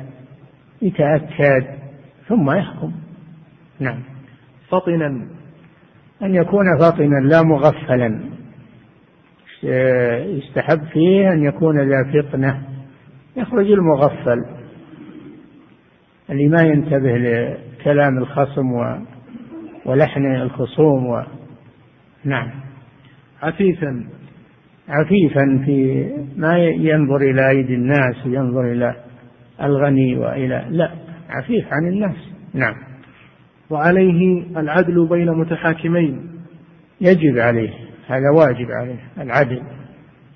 يتأكد 0.83 1.65
ثم 2.29 2.51
يحكم. 2.51 2.93
نعم. 3.81 4.03
فطنا 4.69 5.07
أن 6.23 6.35
يكون 6.35 6.65
فطنا 6.81 7.29
لا 7.29 7.43
مغفلا. 7.43 8.21
يستحب 10.37 10.85
فيه 10.93 11.33
أن 11.33 11.45
يكون 11.45 11.81
ذا 11.81 12.23
فطنة. 12.23 12.63
يخرج 13.37 13.71
المغفل. 13.71 14.45
اللي 16.31 16.49
ما 16.49 16.63
ينتبه 16.63 17.17
لكلام 17.17 18.19
الخصم 18.19 18.73
و 18.73 18.99
ولحن 19.85 20.27
الخصوم 20.27 21.07
و... 21.07 21.23
نعم. 22.25 22.51
عفيفا. 23.43 24.07
عفيفا 24.89 25.63
في 25.65 26.11
ما 26.37 26.59
ينظر 26.59 27.17
إلى 27.17 27.49
أيدي 27.51 27.75
الناس 27.75 28.27
وينظر 28.27 28.73
إلى 28.73 28.97
الغني 29.63 30.17
وإلى 30.17 30.67
لا 30.71 30.91
عفيف 31.29 31.67
عن 31.73 31.89
الناس. 31.89 32.17
نعم. 32.55 32.75
وعليه 33.71 34.43
العدل 34.57 35.09
بين 35.09 35.31
متحاكمين. 35.31 36.31
يجب 37.01 37.39
عليه 37.39 37.71
هذا 38.07 38.31
واجب 38.37 38.71
عليه 38.71 38.99
العدل 39.21 39.63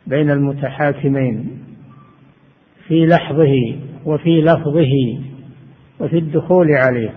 بين 0.06 0.30
المتحاكمين 0.30 1.58
في 2.86 3.06
لحظه 3.06 3.54
وفي 4.04 4.40
لفظه 4.40 5.20
وفي 6.00 6.18
الدخول 6.18 6.72
عليه. 6.72 7.10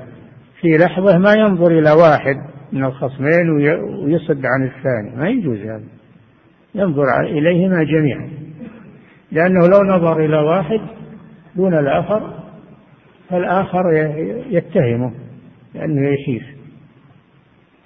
في 0.62 0.78
لحظة 0.78 1.18
ما 1.18 1.34
ينظر 1.34 1.72
إلى 1.72 1.92
واحد 1.92 2.36
من 2.72 2.84
الخصمين 2.84 3.50
ويصد 4.04 4.42
عن 4.46 4.64
الثاني 4.64 5.16
ما 5.16 5.30
يجوز 5.30 5.60
هذا. 5.60 5.84
ينظر 6.76 7.22
إليهما 7.22 7.84
جميعا. 7.84 8.30
لأنه 9.32 9.68
لو 9.68 9.96
نظر 9.96 10.26
إلى 10.26 10.38
واحد 10.38 10.82
دون 11.56 11.74
الآخر 11.74 12.34
فالآخر 13.30 13.84
يتهمه. 14.50 15.12
لأنه 15.74 16.10
يشيف 16.10 16.44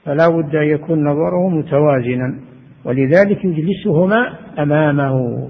فلا 0.06 0.28
بد 0.28 0.56
أن 0.56 0.68
يكون 0.68 1.04
نظره 1.04 1.50
متوازنا 1.50 2.40
ولذلك 2.86 3.46
يجلسهما 3.46 4.34
أمامه 4.60 5.50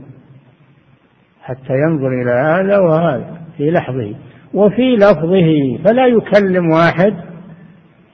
حتى 1.41 1.73
ينظر 1.73 2.07
إلى 2.07 2.31
هذا 2.31 2.79
وهذا 2.79 3.37
في 3.57 3.71
لحظه. 3.71 4.15
وفي 4.53 4.95
لفظه 4.95 5.77
فلا 5.85 6.07
يكلم 6.07 6.69
واحد 6.69 7.13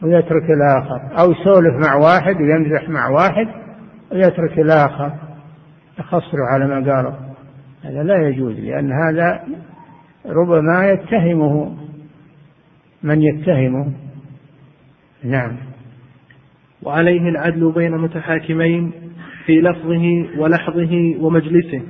ويترك 0.01 0.49
الآخر 0.49 1.19
أو 1.19 1.31
يسولف 1.31 1.87
مع 1.87 1.95
واحد 1.95 2.35
ويمزح 2.35 2.89
مع 2.89 3.09
واحد 3.09 3.47
ويترك 4.11 4.59
الآخر. 4.59 5.13
يخصر 5.99 6.37
على 6.53 6.67
ما 6.67 6.93
قاله 6.93 7.15
هذا 7.83 8.03
لا 8.03 8.27
يجوز 8.27 8.59
لأن 8.59 8.91
هذا 8.91 9.43
ربما 10.25 10.89
يتهمه 10.89 11.75
من 13.03 13.21
يتهمه. 13.21 14.02
نعم. 15.23 15.57
وعليه 16.83 17.29
العدل 17.29 17.71
بين 17.71 17.97
متحاكمين 17.97 18.91
في 19.45 19.61
لفظه 19.61 20.39
ولحظه 20.41 21.15
ومجلسه. 21.19 21.81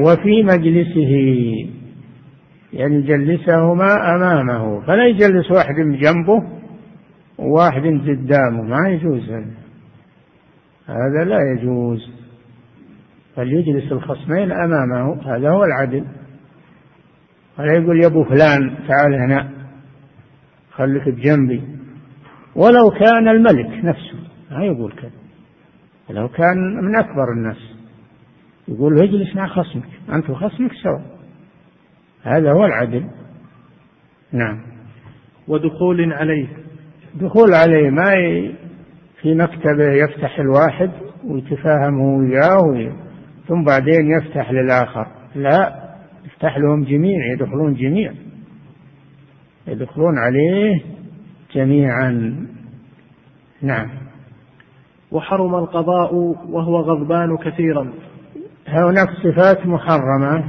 وفي 0.00 0.42
مجلسه 0.42 1.12
يعني 2.72 2.96
يجلسهما 2.96 4.14
أمامه 4.14 4.80
فلا 4.80 5.06
يجلس 5.06 5.50
واحد 5.50 5.74
جنبه 5.74 6.60
وواحد 7.38 7.82
قدامه 7.82 8.62
ما 8.62 8.88
يجوز 8.88 9.30
هذا. 9.30 9.54
هذا 10.86 11.24
لا 11.24 11.38
يجوز. 11.52 12.10
فليجلس 13.36 13.92
الخصمين 13.92 14.52
أمامه 14.52 15.22
هذا 15.22 15.50
هو 15.50 15.64
العدل. 15.64 16.04
ولا 17.58 17.72
يقول 17.72 18.02
يا 18.02 18.06
أبو 18.06 18.24
فلان 18.24 18.76
تعال 18.88 19.14
هنا 19.14 19.50
خليك 20.70 21.08
بجنبي. 21.08 21.79
ولو 22.56 22.90
كان 22.90 23.28
الملك 23.28 23.84
نفسه 23.84 24.18
ما 24.50 24.64
يقول 24.64 24.92
كذا. 24.92 25.10
ولو 26.10 26.28
كان 26.28 26.84
من 26.84 26.98
أكبر 26.98 27.32
الناس. 27.36 27.80
يقول 28.68 28.94
له 28.94 29.04
اجلس 29.04 29.36
مع 29.36 29.46
خصمك 29.46 29.88
أنت 30.12 30.30
وخصمك 30.30 30.72
سوا. 30.82 30.98
هذا 32.22 32.52
هو 32.52 32.64
العدل. 32.64 33.04
نعم. 34.32 34.62
ودخول 35.48 36.12
عليه. 36.12 36.48
دخول 37.14 37.54
عليه 37.54 37.90
ما 37.90 38.10
في 39.20 39.34
مكتبه 39.34 39.92
يفتح 39.92 40.38
الواحد 40.38 40.90
ويتفاهم 41.24 42.00
هو 42.00 42.18
وياه 42.18 42.92
ثم 43.48 43.64
بعدين 43.64 44.10
يفتح 44.18 44.50
للآخر. 44.50 45.06
لا 45.34 45.90
يفتح 46.24 46.58
لهم 46.58 46.84
جميع 46.84 47.32
يدخلون 47.32 47.74
جميع. 47.74 48.12
يدخلون 49.66 50.18
عليه 50.18 50.80
جميعا. 51.54 52.36
نعم. 53.62 53.90
وحرم 55.10 55.54
القضاء 55.54 56.14
وهو 56.48 56.80
غضبان 56.80 57.36
كثيرا. 57.36 57.92
هناك 58.68 59.08
صفات 59.24 59.66
محرمة. 59.66 60.44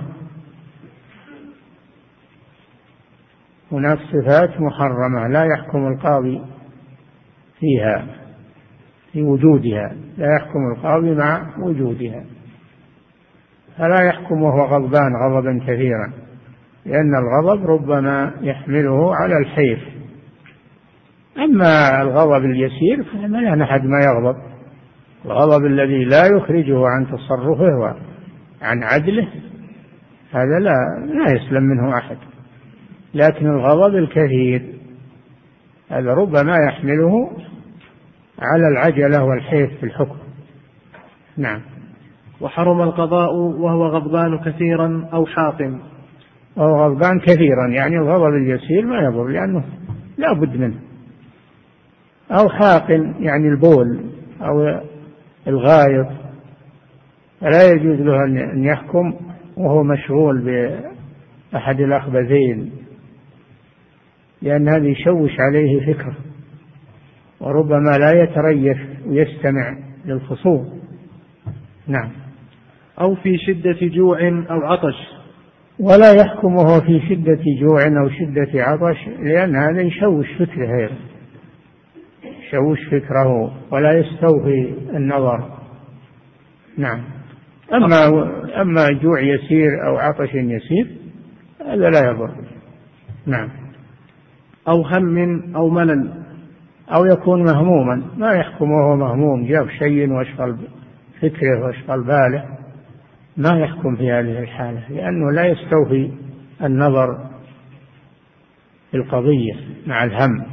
هناك 3.72 3.98
صفات 3.98 4.62
محرمة. 4.62 5.28
لا 5.28 5.46
يحكم 5.46 5.88
القاضي 5.88 6.42
فيها 7.60 8.06
في 9.12 9.22
وجودها. 9.22 9.96
لا 10.18 10.36
يحكم 10.36 10.72
القاضي 10.76 11.16
مع 11.16 11.58
وجودها. 11.60 12.24
فلا 13.78 14.02
يحكم 14.02 14.42
وهو 14.42 14.66
غضبان 14.66 15.12
غضبا 15.26 15.60
كثيرا 15.64 16.14
لأن 16.86 17.12
الغضب 17.16 17.66
ربما 17.66 18.34
يحمله 18.42 19.16
على 19.16 19.38
الحيف. 19.38 19.91
أما 21.38 22.02
الغضب 22.02 22.46
اليسير 22.46 23.04
فما 23.04 23.38
لا 23.38 23.64
أحد 23.64 23.82
ما 23.84 24.00
يغضب. 24.00 24.38
الغضب 25.26 25.66
الذي 25.66 26.06
لا 26.06 26.26
يخرجه 26.26 26.88
عن 26.88 27.08
تصرفه 27.08 27.78
وعن 27.80 28.84
عدله 28.84 29.28
هذا 30.32 30.60
لا 30.60 30.76
لا 31.06 31.34
يسلم 31.36 31.64
منه 31.64 31.98
أحد. 31.98 32.18
لكن 33.14 33.46
الغضب 33.46 33.96
الكثير 33.96 34.74
هذا 35.90 36.14
ربما 36.14 36.58
يحمله 36.70 37.32
على 38.40 38.68
العجلة 38.68 39.24
والحيف 39.24 39.70
في 39.80 39.86
الحكم. 39.86 40.18
نعم. 41.38 41.62
وحرم 42.42 42.82
القضاء 42.82 43.36
وهو 43.36 43.88
غضبان 43.88 44.40
كثيرا 44.40 45.10
أو 45.14 45.26
حاقم 45.26 45.80
وهو 46.58 46.86
غضبان 46.86 47.20
كثيرا 47.20 47.68
يعني 47.68 47.98
الغضب 47.98 48.34
اليسير 48.34 48.86
ما 48.86 49.00
يضر 49.00 49.28
لأنه 49.28 49.64
لا 50.18 50.34
بد 50.34 50.58
منه. 50.58 50.91
أو 52.32 52.50
حاقن 52.50 53.14
يعني 53.20 53.48
البول 53.48 54.00
أو 54.42 54.82
الغائط. 55.48 56.08
فلا 57.42 57.72
يجوز 57.72 58.00
له 58.00 58.26
أن 58.26 58.64
يحكم 58.64 59.14
وهو 59.58 59.84
مشغول 59.84 60.42
بأحد 61.52 61.82
الأخبثين 61.82 62.72
لأن 64.42 64.68
هذا 64.68 64.88
يشوش 64.88 65.32
عليه 65.40 65.94
فكره 65.94 66.16
وربما 67.40 67.98
لا 67.98 68.24
يتريث 68.24 68.78
ويستمع 69.08 69.78
للخصوم. 70.06 70.82
نعم. 71.88 72.10
أو 73.02 73.16
في 73.16 73.38
شدة 73.38 73.78
جوع 73.82 74.28
أو 74.28 74.62
عطش. 74.62 74.96
ولا 75.80 76.14
يحكم 76.14 76.56
وهو 76.56 76.82
في 76.82 77.02
شدة 77.10 77.44
جوع 77.62 78.04
أو 78.04 78.10
شدة 78.10 78.64
عطش 78.64 79.08
لأن 79.20 79.56
هذا 79.56 79.82
يشوش 79.82 80.28
فكره 80.40 80.90
يشوش 82.52 82.80
فكره 82.92 83.54
ولا 83.72 84.00
يستوفي 84.00 84.74
النظر. 84.96 85.50
نعم. 86.78 87.04
أما 87.74 88.08
أما 88.62 88.88
جوع 89.02 89.22
يسير 89.22 89.88
أو 89.88 89.98
عطش 89.98 90.30
يسير 90.34 90.88
هذا 91.66 91.90
لا 91.90 92.10
يضر. 92.10 92.32
نعم. 93.26 93.50
أو 94.68 94.82
هم 94.82 95.56
أو 95.56 95.70
ملل. 95.70 96.24
أو 96.96 97.06
يكون 97.06 97.44
مهموما. 97.44 98.04
ما 98.18 98.34
يحكم 98.34 98.72
وهو 98.72 98.96
مهموم. 98.96 99.46
جاب 99.46 99.70
شيء 99.70 100.12
واشغل 100.12 100.58
فكره 101.22 101.66
واشغل 101.66 102.04
باله. 102.04 102.46
ما 103.38 103.60
يحكم 103.60 103.96
في 103.96 104.12
هذه 104.12 104.40
الحالة 104.40 104.90
لأنه 104.90 105.32
لا 105.32 105.46
يستوفي 105.46 106.12
النظر 106.64 107.30
في 108.92 108.98
القضية 108.98 109.54
مع 109.88 110.04
الهم. 110.04 110.46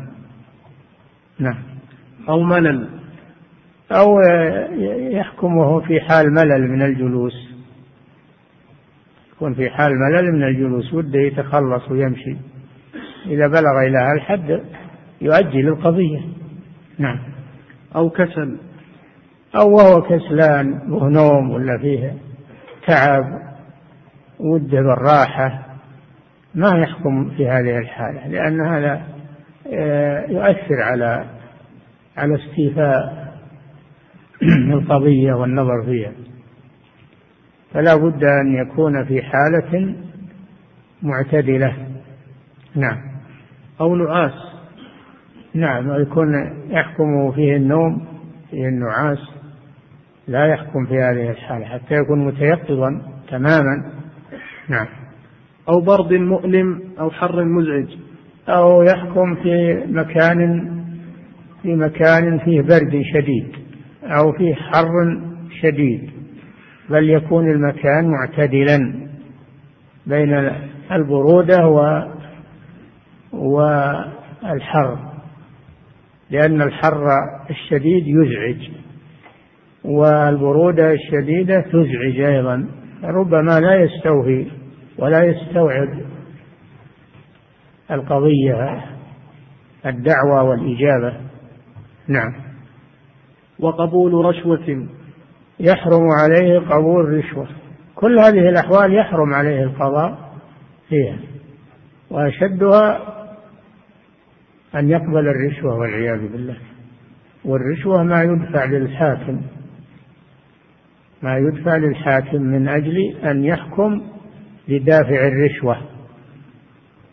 نعم. 1.39 1.78
أو 2.29 2.41
ملل. 2.43 2.89
أو 3.93 4.21
يحكم 5.11 5.57
وهو 5.57 5.81
في 5.81 6.01
حال 6.01 6.33
ملل 6.33 6.71
من 6.71 6.83
الجلوس. 6.83 7.49
يكون 9.33 9.55
في 9.55 9.71
حال 9.71 9.93
ملل 9.93 10.33
من 10.33 10.43
الجلوس 10.43 10.95
وده 10.95 11.19
يتخلص 11.19 11.91
ويمشي. 11.91 12.37
إذا 13.27 13.47
بلغ 13.47 13.81
إلى 13.87 13.99
هذا 13.99 14.13
الحد 14.17 14.61
يؤجل 15.21 15.69
القضية. 15.69 16.21
نعم. 16.99 17.19
أو 17.97 18.11
كسل. 18.11 18.57
أو 19.57 19.77
وهو 19.77 20.03
كسلان 20.03 20.93
ونوم 20.93 21.51
ولا 21.51 21.79
فيه 21.79 22.15
تعب 22.87 23.25
وده 24.41 24.81
بالراحة. 24.81 25.69
ما 26.55 26.79
يحكم 26.79 27.31
في 27.31 27.49
هذه 27.49 27.79
الحالة 27.79 28.29
لأن 28.29 28.61
هذا 28.61 29.03
آه، 29.73 30.27
يؤثر 30.29 30.83
على 30.83 31.38
على 32.19 32.35
استيفاء 32.35 33.29
القضية 34.73 35.33
والنظر 35.33 35.83
فيها. 35.85 36.13
فلا 37.75 37.97
بد 37.97 38.25
أن 38.25 38.55
يكون 38.55 39.05
في 39.05 39.23
حالة 39.23 39.95
معتدلة. 41.03 41.77
نعم. 42.75 42.99
أو 43.81 43.97
نعاس. 43.97 44.33
نعم 45.55 46.01
يكون 46.01 46.35
يحكم 46.71 47.33
فيه 47.33 47.57
النوم 47.57 48.07
فيه 48.51 48.69
النعاس 48.69 49.19
لا 50.29 50.47
يحكم 50.47 50.87
في 50.87 50.95
هذه 50.95 51.31
الحالة 51.31 51.65
حتى 51.65 51.95
يكون 51.95 52.27
متيقظا 52.27 53.03
تماما. 53.31 53.93
نعم. 54.69 54.87
أو 55.69 55.81
برد 55.81 56.13
مؤلم 56.13 56.83
أو 57.01 57.11
حر 57.11 57.45
مزعج. 57.45 57.97
أو 58.49 58.83
يحكم 58.83 59.35
في 59.35 59.85
مكان 59.87 60.78
في 61.63 61.75
مكان 61.75 62.39
فيه 62.39 62.61
برد 62.61 63.03
شديد 63.15 63.53
أو 64.05 64.33
فيه 64.33 64.55
حر 64.55 65.21
شديد 65.63 66.11
بل 66.91 67.11
يكون 67.11 67.51
المكان 67.51 68.11
معتدلا 68.11 69.09
بين 70.07 70.51
البرودة 70.93 71.67
و 71.67 72.03
والحر 73.33 74.99
لأن 76.31 76.63
الحر 76.63 77.07
الشديد 77.51 78.05
يزعج 78.07 78.71
والبرودة 79.85 80.93
الشديدة 80.93 81.61
تزعج 81.61 82.21
أيضا 82.21 82.69
ربما 83.05 83.61
لا 83.61 83.75
يستوفي 83.75 84.47
ولا 84.99 85.25
يستوعب 85.25 85.89
القضية 87.91 88.85
الدعوة 89.87 90.43
والإجابة. 90.43 91.28
نعم. 92.09 92.35
وقبول 93.59 94.25
رشوة 94.25 94.87
يحرم 95.61 96.07
عليه 96.21 96.59
قبول 96.59 97.19
رشوة. 97.19 97.49
كل 97.95 98.19
هذه 98.19 98.49
الأحوال 98.49 98.95
يحرم 98.95 99.35
عليه 99.35 99.63
القضاء 99.63 100.33
فيها. 100.89 101.19
وأشدها 102.11 103.15
أن 104.75 104.91
يقبل 104.91 105.29
الرشوة 105.29 105.75
والعياذ 105.79 106.33
بالله. 106.33 106.57
والرشوة 107.45 108.03
ما 108.03 108.23
يدفع 108.23 108.65
للحاكم. 108.65 109.41
ما 111.23 111.39
يدفع 111.39 111.77
للحاكم 111.77 112.43
من 112.43 112.69
أجل 112.69 113.17
أن 113.25 113.45
يحكم 113.45 114.03
بدافع 114.69 115.29
الرشوة. 115.29 115.77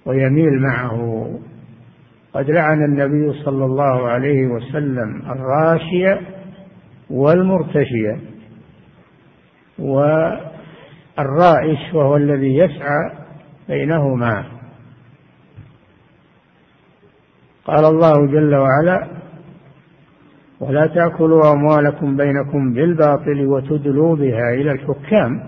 ويميل 0.06 0.62
معه. 0.62 1.30
قد 2.36 2.52
لعن 2.52 2.84
النبي 2.84 3.44
صلى 3.44 3.66
الله 3.66 4.08
عليه 4.08 4.48
وسلم 4.48 5.22
الراشية 5.30 6.22
والمرتشية 7.10 8.20
والرائش 9.80 10.34
وهو 11.94 12.16
الذي 12.16 12.56
يسعى 12.56 13.12
بينهما. 13.68 14.46
قال 17.66 17.86
الله 17.86 18.26
جل 18.26 18.56
وعلا 18.56 19.08
ولا 20.60 20.88
تأكلوا 20.88 21.52
أموالكم 21.52 22.18
بينكم 22.18 22.74
بالباطل 22.74 23.46
وتدلوا 23.48 24.16
بها 24.16 24.54
إلى 24.54 24.72
الحكام. 24.72 25.44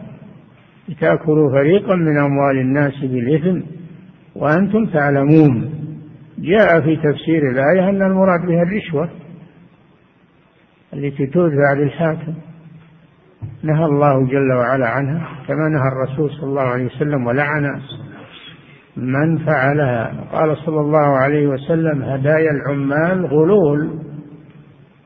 لتأكلوا 0.89 1.52
فريقا 1.52 1.95
من 1.95 2.17
أموال 2.17 2.58
الناس 2.58 2.93
بالإثم 3.02 3.62
وأنتم 4.36 4.86
تعلمون. 4.86 5.77
جاء 6.38 6.82
في 6.82 6.95
تفسير 6.95 7.52
الآية 7.52 7.89
أن 7.89 8.02
المراد 8.02 8.45
بها 8.47 8.63
الرشوة 8.63 9.10
التي 10.93 11.26
تدفع 11.28 11.73
للحاكم 11.73 12.34
نهى 13.63 13.86
الله 13.86 14.26
جل 14.28 14.54
وعلا 14.54 14.88
عنها 14.89 15.28
كما 15.47 15.69
نهى 15.69 15.88
الرسول 15.88 16.32
صلى 16.32 16.50
الله 16.50 16.62
عليه 16.62 16.86
وسلم 16.86 17.28
ولعن 17.28 17.82
من 18.97 19.38
فعلها. 19.38 20.13
قال 20.32 20.58
صلى 20.58 20.80
الله 20.80 21.17
عليه 21.17 21.47
وسلم 21.47 22.04
هدايا 22.04 22.52
العمال 22.52 23.26
غلول 23.26 24.00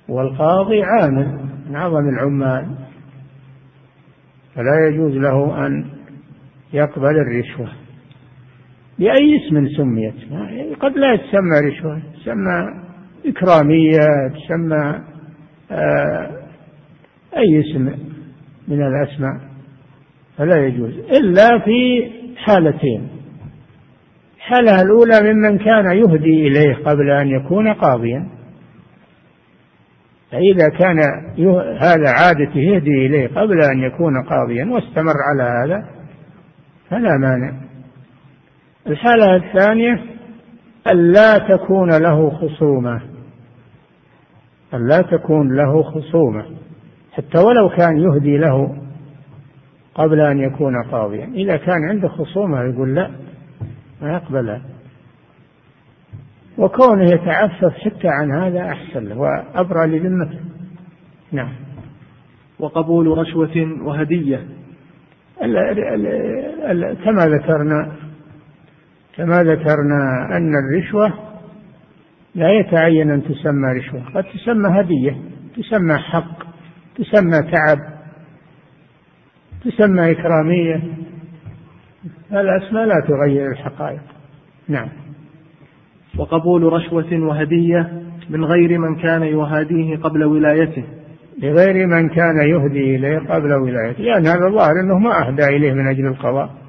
والقاضي 0.10 0.84
عامل 0.84 1.40
من 1.70 1.76
أعظم 1.76 2.10
العمال. 2.10 2.68
فلا 4.56 4.88
يجوز 4.88 5.14
له 5.14 5.68
أن 5.68 5.86
يقبل 6.74 7.20
الرشوة. 7.20 7.81
بأي 9.02 9.38
اسم 9.38 9.68
سميت. 9.78 10.14
قد 10.80 10.98
لا 10.98 11.16
تسمى 11.16 11.70
رشوة 11.70 12.02
تسمى 12.22 12.68
إكرامية 13.26 14.00
تسمى 14.36 15.02
آه، 15.72 16.30
أي 17.38 17.60
اسم 17.60 17.92
من 18.68 18.82
الأسماء 18.82 19.42
فلا 20.38 20.66
يجوز. 20.66 20.94
إلا 21.00 21.60
في 21.60 22.10
حالتين. 22.38 23.10
الحالة 24.38 24.82
الأولى 24.82 25.34
ممن 25.34 25.58
كان 25.58 25.92
يهدي 25.98 26.48
إليه 26.48 26.76
قبل 26.76 27.10
أن 27.10 27.28
يكون 27.28 27.74
قاضيا. 27.74 28.28
فإذا 30.32 30.70
كان 30.80 31.00
هذا 31.82 32.10
عادة 32.10 32.56
يهدي 32.56 33.06
إليه 33.06 33.28
قبل 33.28 33.62
أن 33.62 33.80
يكون 33.80 34.24
قاضيا 34.24 34.66
واستمر 34.66 35.16
على 35.32 35.44
هذا 35.44 35.90
فلا 36.90 37.18
مانع. 37.18 37.71
الحالة 38.88 39.36
الثانية 39.36 40.04
ألا 40.88 41.38
تكون 41.38 41.90
له 41.90 42.30
خصومة. 42.30 43.02
ألا 44.74 45.02
تكون 45.02 45.56
له 45.56 45.84
خصومة. 45.84 46.46
حتى 47.12 47.38
ولو 47.38 47.70
كان 47.70 47.98
يهدي 47.98 48.38
له 48.38 48.78
قبل 49.96 50.20
أن 50.20 50.40
يكون 50.40 50.74
قاضيا. 50.92 51.26
إذا 51.26 51.58
كان 51.58 51.90
عنده 51.90 52.08
خصومة 52.08 52.64
يقول 52.64 52.96
لا 52.96 53.12
ما 54.02 54.14
يقبلها 54.14 54.62
وكونه 56.58 57.04
يتعفف 57.04 57.74
حتى 57.74 58.08
عن 58.08 58.32
هذا 58.32 58.62
أحسن 58.62 59.12
وأبرى 59.12 59.88
لذمته. 59.88 60.40
نعم. 61.32 61.54
وقبول 62.60 63.18
رشوة 63.18 63.78
وهدية. 63.82 64.46
ال 65.42 65.58
ال 65.58 66.06
ال 66.72 66.98
كما 67.06 67.26
ذكرنا 67.26 67.92
كما 69.18 69.44
ذكرنا 69.44 70.30
أن 70.38 70.54
الرشوة 70.56 71.14
لا 72.36 72.50
يتعين 72.52 73.12
أن 73.12 73.24
تسمى 73.24 73.72
رشوة 73.80 74.04
قد 74.16 74.24
تسمى 74.24 74.80
هدية 74.80 75.18
تسمى 75.58 75.98
حق 75.98 76.44
تسمى 76.96 77.52
تعب 77.52 77.80
تسمى 79.66 80.12
إكرامية. 80.12 80.82
الأسماء 82.32 82.86
لا 82.86 83.04
تغير 83.08 83.52
الحقائق. 83.52 84.02
نعم. 84.68 84.88
وقبول 86.18 86.74
رشوة 86.74 87.14
وهدية 87.14 88.04
من 88.30 88.46
غير 88.46 88.80
من 88.80 88.96
كان 88.96 89.24
يهاديه 89.24 89.98
قبل 89.98 90.24
ولايته. 90.24 90.84
لغير 91.42 91.88
من 91.88 92.10
كان 92.10 92.42
يهدي 92.50 92.96
إليه 92.96 93.20
قبل 93.20 93.54
ولايته. 93.54 94.04
لأن 94.04 94.28
هذا 94.28 94.48
الظاهر 94.48 94.80
أنه 94.84 95.00
ما 95.00 95.28
أهدى 95.28 95.44
إليه 95.44 95.74
من 95.74 95.88
أجل 95.88 96.08
القضاء. 96.08 96.61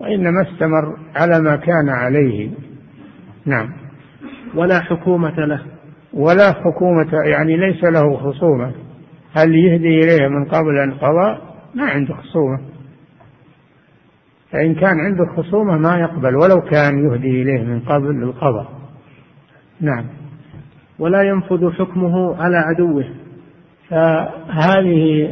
وإنما 0.00 0.42
استمر 0.42 0.96
على 1.16 1.40
ما 1.40 1.56
كان 1.56 1.88
عليه. 1.88 2.50
نعم. 3.46 3.72
ولا 4.54 4.80
حكومة 4.80 5.46
له. 5.46 5.62
ولا 6.12 6.52
حكومة 6.52 7.10
يعني 7.26 7.56
ليس 7.56 7.84
له 7.84 8.16
خصومة. 8.16 8.72
هل 9.36 9.54
يهدي 9.54 9.98
إليه 9.98 10.28
من 10.28 10.44
قبل 10.44 10.78
أن 10.78 10.92
قضى؟ 10.92 11.38
ما 11.74 11.84
عنده 11.84 12.14
خصومة. 12.14 12.60
فإن 14.52 14.74
كان 14.74 15.00
عنده 15.00 15.24
خصومة 15.36 15.78
ما 15.78 15.98
يقبل 15.98 16.36
ولو 16.36 16.60
كان 16.70 17.06
يهدي 17.06 17.42
إليه 17.42 17.62
من 17.62 17.80
قبل 17.80 18.22
القضاء. 18.22 18.68
نعم. 19.80 20.04
ولا 20.98 21.22
ينفذ 21.22 21.72
حكمه 21.72 22.36
على 22.36 22.56
عدوه. 22.56 23.04
فهذه 23.88 25.28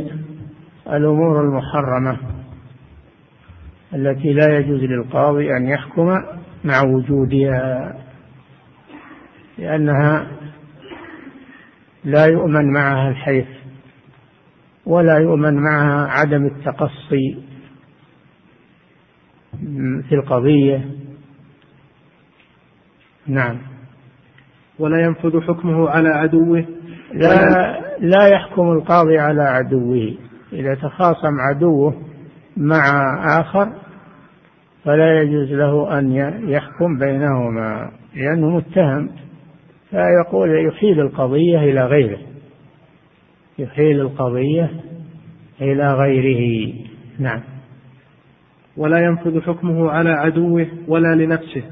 الأمور 0.87 1.41
المحرمة. 1.41 2.38
التي 3.95 4.33
لا 4.33 4.59
يجوز 4.59 4.81
للقاضي 4.81 5.57
أن 5.57 5.67
يحكم 5.67 6.09
مع 6.65 6.83
وجودها 6.83 7.95
لأنها 9.59 10.27
لا 12.05 12.27
يؤمن 12.27 12.73
معها 12.73 13.09
الحيف 13.11 13.47
ولا 14.87 15.19
يؤمن 15.19 15.55
معها 15.55 16.07
عدم 16.11 16.47
التقصي 16.47 17.43
في 20.09 20.15
القضية. 20.15 20.85
نعم. 23.27 23.59
ولا 24.79 25.01
ينفذ 25.01 25.41
حكمه 25.41 25.91
على 25.91 26.09
عدوه؟ 26.09 26.67
لا 27.13 27.81
لا 28.01 28.29
يحكم 28.29 28.73
القاضي 28.73 29.19
على 29.19 29.43
عدوه. 29.43 30.15
إذا 30.53 30.75
تخاصم 30.75 31.41
عدوه 31.41 32.03
مع 32.57 32.83
آخر 33.41 33.73
فلا 34.89 35.23
يجوز 35.23 35.53
له 35.53 35.99
أن 35.99 36.13
يحكم 36.49 36.99
بينهما 36.99 37.91
لأنه 38.15 38.51
متهم. 38.51 39.11
فيقول 39.91 40.67
يحيل 40.67 41.01
القضية 41.01 41.59
إلى 41.59 41.87
غيره. 41.87 42.19
يحيل 43.59 44.01
القضية 44.01 44.71
إلى 45.61 45.93
غيره. 45.93 46.73
نعم. 47.19 47.41
ولا 48.77 48.99
ينفذ 48.99 49.41
حكمه 49.41 49.91
على 49.91 50.11
عدوه 50.11 50.67
ولا 50.87 51.15
لنفسه. 51.15 51.63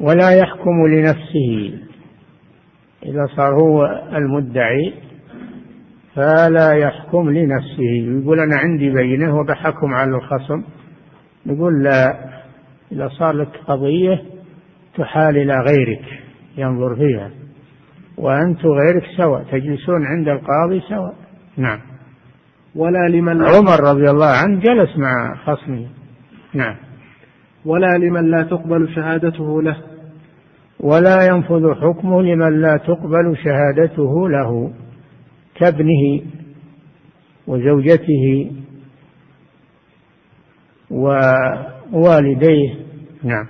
ولا 0.00 0.30
يحكم 0.30 0.86
لنفسه. 0.86 1.78
إذا 3.06 3.26
صار 3.36 3.54
هو 3.54 4.02
المدعي 4.16 4.94
فلا 6.14 6.72
يحكم 6.72 7.30
لنفسه. 7.30 8.20
يقول 8.22 8.40
أنا 8.40 8.56
عندي 8.56 8.90
بينة 8.90 9.36
وبحكم 9.36 9.94
على 9.94 10.16
الخصم. 10.16 10.62
يقول 11.46 11.82
لا. 11.82 12.37
إذا 12.92 13.08
صار 13.08 13.32
لك 13.32 13.56
قضية 13.66 14.22
تحال 14.96 15.36
إلى 15.36 15.54
غيرك 15.54 16.04
ينظر 16.56 16.96
فيها. 16.96 17.30
وأنت 18.16 18.64
غيرك 18.64 19.04
سواء 19.16 19.42
تجلسون 19.42 20.06
عند 20.06 20.28
القاضي 20.28 20.80
سواء. 20.88 21.14
نعم. 21.56 21.78
ولا 22.74 23.08
لمن 23.08 23.42
عمر 23.42 23.80
رضي 23.80 24.10
الله 24.10 24.26
عنه 24.26 24.60
جلس 24.60 24.98
مع 24.98 25.34
خصمه. 25.44 25.86
نعم. 26.54 26.76
ولا 27.64 27.98
لمن 27.98 28.30
لا 28.30 28.42
تقبل 28.42 28.88
شهادته 28.94 29.62
له. 29.62 29.76
ولا 30.80 31.26
ينفذ 31.26 31.74
حكمه 31.74 32.22
لمن 32.22 32.60
لا 32.60 32.76
تقبل 32.76 33.36
شهادته 33.44 34.28
له 34.28 34.72
كابنه 35.54 36.20
وزوجته 37.46 38.50
ووالديه 41.92 42.74
نعم. 43.22 43.46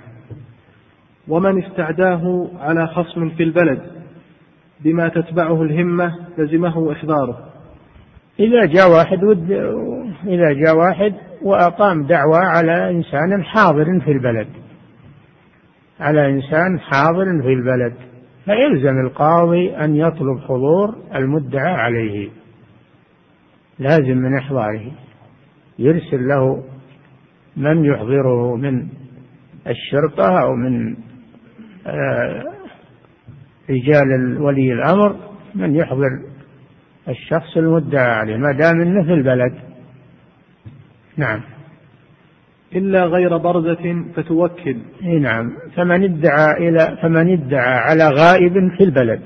ومن 1.27 1.63
استعداه 1.63 2.47
على 2.59 2.87
خصم 2.87 3.29
في 3.29 3.43
البلد 3.43 3.81
بما 4.79 5.07
تتبعه 5.07 5.63
الهمة 5.63 6.15
لزمه 6.37 6.91
إحضاره. 6.91 7.49
إذا 8.39 8.65
جاء 8.65 8.91
واحد 8.91 9.23
ود 9.23 9.51
إذا 10.25 10.53
جاء 10.53 10.77
واحد 10.77 11.13
وأقام 11.41 12.03
دعوة 12.03 12.37
على 12.37 12.89
إنسان 12.89 13.43
حاضر 13.43 13.99
في 14.05 14.11
البلد. 14.11 14.47
على 15.99 16.29
إنسان 16.29 16.79
حاضر 16.79 17.41
في 17.41 17.53
البلد. 17.53 17.93
فيلزم 18.45 18.99
القاضي 19.05 19.75
أن 19.75 19.95
يطلب 19.95 20.39
حضور 20.47 20.95
المدعى 21.15 21.73
عليه. 21.73 22.29
لازم 23.79 24.17
من 24.17 24.37
إحضاره. 24.37 24.91
يرسل 25.79 26.27
له 26.27 26.63
من 27.57 27.85
يحضره 27.85 28.55
من 28.55 28.87
الشرطة 29.67 30.41
أو 30.41 30.55
من 30.55 30.95
آه، 31.87 32.43
رجال 33.69 34.41
ولي 34.41 34.73
الأمر 34.73 35.15
من 35.55 35.75
يحضر 35.75 36.09
الشخص 37.09 37.57
المدعى 37.57 38.11
عليه 38.11 38.37
ما 38.37 38.51
دام 38.51 38.81
إنه 38.81 39.03
في 39.03 39.13
البلد. 39.13 39.53
نعم. 41.17 41.41
إلا 42.75 43.05
غير 43.05 43.37
برزة 43.37 44.05
فتوكل. 44.15 44.77
إي 45.03 45.19
نعم. 45.19 45.51
فمن 45.75 46.03
ادعى 46.03 46.69
إلى 46.69 46.97
فمن 47.01 47.33
ادعى 47.33 47.77
على 47.77 48.09
غائب 48.09 48.53
في 48.77 48.83
البلد. 48.83 49.21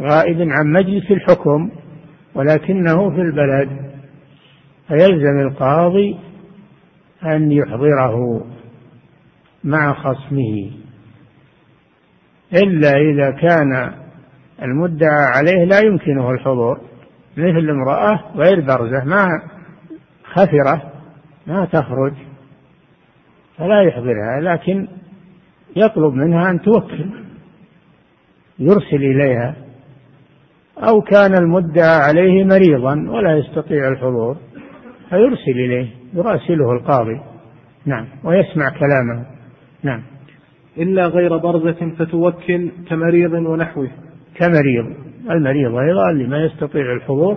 غائب 0.00 0.40
عن 0.40 0.72
مجلس 0.72 1.10
الحكم 1.10 1.70
ولكنه 2.34 3.10
في 3.10 3.20
البلد. 3.20 3.68
فيلزم 4.88 5.48
القاضي 5.48 6.18
أن 7.24 7.52
يحضره 7.52 8.44
مع 9.64 9.92
خصمه. 9.92 10.70
إلا 12.52 12.90
إذا 12.90 13.30
كان 13.30 13.94
المدعى 14.62 15.24
عليه 15.36 15.64
لا 15.64 15.80
يمكنه 15.80 16.30
الحضور 16.30 16.80
مثل 17.36 17.70
امرأة 17.70 18.20
غير 18.34 18.60
برزة 18.60 19.04
ما 19.04 19.26
خفرة 20.24 20.92
ما 21.46 21.64
تخرج 21.64 22.12
فلا 23.58 23.82
يحضرها 23.82 24.40
لكن 24.40 24.88
يطلب 25.76 26.14
منها 26.14 26.50
أن 26.50 26.60
توكل 26.60 27.10
يرسل 28.58 28.96
إليها. 28.96 29.56
أو 30.78 31.00
كان 31.00 31.34
المدعى 31.34 31.96
عليه 31.96 32.44
مريضا 32.44 33.10
ولا 33.10 33.38
يستطيع 33.38 33.88
الحضور 33.88 34.36
فيرسل 35.10 35.50
إليه. 35.50 36.03
يراسله 36.14 36.72
القاضي. 36.72 37.20
نعم. 37.86 38.06
ويسمع 38.24 38.70
كلامه. 38.70 39.26
نعم. 39.82 40.02
إلا 40.78 41.06
غير 41.06 41.36
برزة 41.36 41.90
فتوكل 41.98 42.70
كمريض 42.88 43.32
ونحوه. 43.32 43.90
كمريض. 44.34 44.96
المريض 45.30 45.74
أيضا 45.74 46.10
اللي 46.10 46.26
ما 46.26 46.44
يستطيع 46.44 46.92
الحضور. 46.92 47.36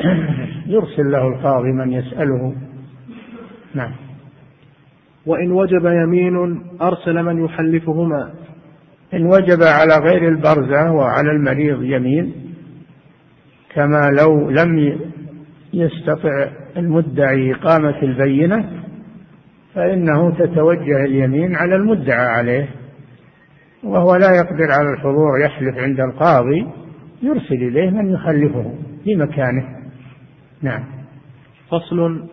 يرسل 0.66 1.10
له 1.10 1.28
القاضي 1.28 1.72
من 1.72 1.92
يسأله. 1.92 2.54
نعم. 3.74 3.92
وإن 5.26 5.52
وجب 5.52 5.86
يمين 5.86 6.62
أرسل 6.82 7.22
من 7.22 7.44
يحلفهما. 7.44 8.30
إن 9.14 9.26
وجب 9.26 9.62
على 9.62 10.10
غير 10.10 10.28
البرزة 10.28 10.92
وعلى 10.92 11.30
المريض 11.30 11.82
يمين. 11.82 12.34
كما 13.74 14.10
لو 14.20 14.50
لم 14.50 14.98
يستطع 15.72 16.63
المدعي 16.76 17.52
إقامة 17.52 18.02
البينة 18.02 18.84
فإنه 19.74 20.30
تتوجه 20.30 21.04
اليمين 21.04 21.56
على 21.56 21.76
المدعى 21.76 22.26
عليه 22.26 22.68
وهو 23.82 24.16
لا 24.16 24.30
يقدر 24.36 24.72
على 24.72 24.90
الحضور 24.90 25.40
يحلف 25.44 25.78
عند 25.78 26.00
القاضي 26.00 26.66
يرسل 27.22 27.54
إليه 27.54 27.90
من 27.90 28.12
يخلفه 28.12 28.74
في 29.04 29.16
مكانه. 29.16 29.64
نعم. 30.62 30.84
فصل. 31.70 32.28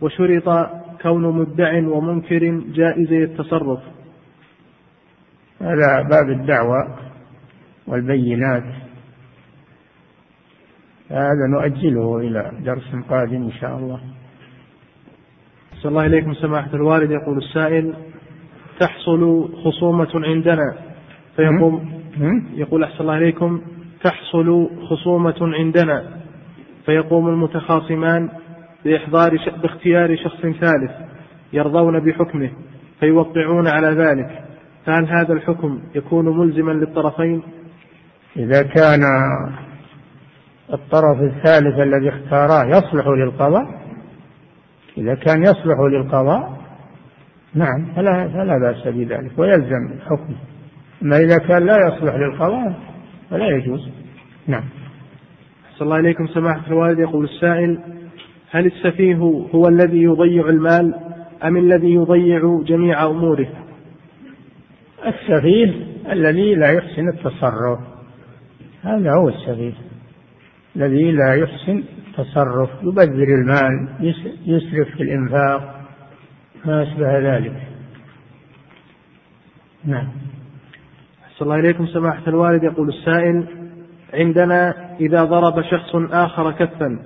وشرط 0.00 0.70
كون 1.02 1.38
مدع 1.38 1.88
ومنكر 1.88 2.60
جائزي 2.74 3.24
التصرف 3.24 3.80
هذا 5.60 6.02
باب 6.02 6.30
الدعوة 6.30 6.98
والبينات. 7.86 8.85
هذا 11.10 11.46
نؤجله 11.50 12.18
إلى 12.18 12.52
درس 12.64 12.94
قادم 13.10 13.42
إن 13.42 13.52
شاء 13.52 13.78
الله. 13.78 14.00
صلى 15.74 15.90
الله 15.90 16.06
إليكم 16.06 16.34
سماحة 16.34 16.74
الوالد 16.74 17.10
يقول 17.10 17.38
السائل 17.38 17.94
تحصل 18.80 19.48
خصومة 19.64 20.08
عندنا؟ 20.14 20.74
فيقوم 21.36 21.90
يقول 22.54 22.84
أحسن 22.84 23.00
الله 23.00 23.18
إليكم 23.18 23.60
تحصل 24.04 24.70
خصومة 24.90 25.36
عندنا؟ 25.40 26.04
فيقوم 26.86 27.28
المتخاصمان 27.28 28.28
بإحضار 28.84 29.38
باختيار 29.62 30.16
شخص 30.16 30.40
ثالث 30.40 30.90
يرضون 31.52 32.00
بحكمه 32.00 32.50
فيوقعون 33.00 33.68
على 33.68 33.88
ذلك. 33.88 34.44
فهل 34.86 35.08
هذا 35.08 35.32
الحكم 35.32 35.80
يكون 35.94 36.38
ملزما 36.38 36.72
للطرفين؟ 36.72 37.42
إذا 38.36 38.62
كان 38.62 39.00
الطرف 40.72 41.20
الثالث 41.20 41.78
الذي 41.78 42.08
اختاراه 42.08 42.64
يصلح 42.64 43.06
للقضاء؟ 43.06 43.86
إذا 44.98 45.14
كان 45.14 45.42
يصلح 45.42 45.80
للقضاء 45.80 46.56
نعم 47.54 47.86
فلا 47.96 48.28
فلا 48.28 48.58
بأس 48.58 48.88
بذلك 48.94 49.38
ويلزم 49.38 49.98
حكمه 50.06 50.36
أما 51.02 51.16
إذا 51.16 51.38
كان 51.38 51.66
لا 51.66 51.76
يصلح 51.76 52.14
للقضاء 52.14 52.74
فلا 53.30 53.46
يجوز. 53.46 53.90
نعم. 54.46 54.64
صلى 55.76 55.86
الله 55.86 55.96
عليكم 55.96 56.26
سماحة 56.26 56.66
الوالد 56.66 56.98
يقول 56.98 57.24
السائل 57.24 57.78
هل 58.50 58.66
السفيه 58.66 59.14
هو 59.54 59.68
الذي 59.68 60.02
يضيع 60.02 60.48
المال 60.48 60.94
أم 61.44 61.56
الذي 61.56 61.94
يضيع 61.94 62.62
جميع 62.66 63.06
أموره؟ 63.06 63.48
السفيه 65.06 65.74
الذي 66.12 66.54
لا 66.54 66.72
يحسن 66.72 67.08
التصرف. 67.08 67.78
هذا 68.82 69.14
هو 69.14 69.28
السفيه. 69.28 69.85
الذي 70.76 71.12
لا 71.12 71.34
يحسن 71.34 71.82
التصرف 72.08 72.70
يبذر 72.82 73.28
المال 73.34 73.88
يسرف 74.46 74.88
في 74.96 75.02
الإنفاق 75.02 75.80
ما 76.64 76.82
أشبه 76.82 77.18
ذلك. 77.18 77.62
نعم. 79.84 80.08
صلى 81.36 81.46
الله 81.46 81.58
إليكم. 81.58 81.86
سماحة 81.86 82.22
الوالد 82.28 82.62
يقول 82.64 82.88
السائل 82.88 83.46
عندنا 84.14 84.74
إذا 85.00 85.24
ضرب 85.24 85.62
شخص 85.62 85.94
آخر 85.94 86.50
كفا 86.52 86.98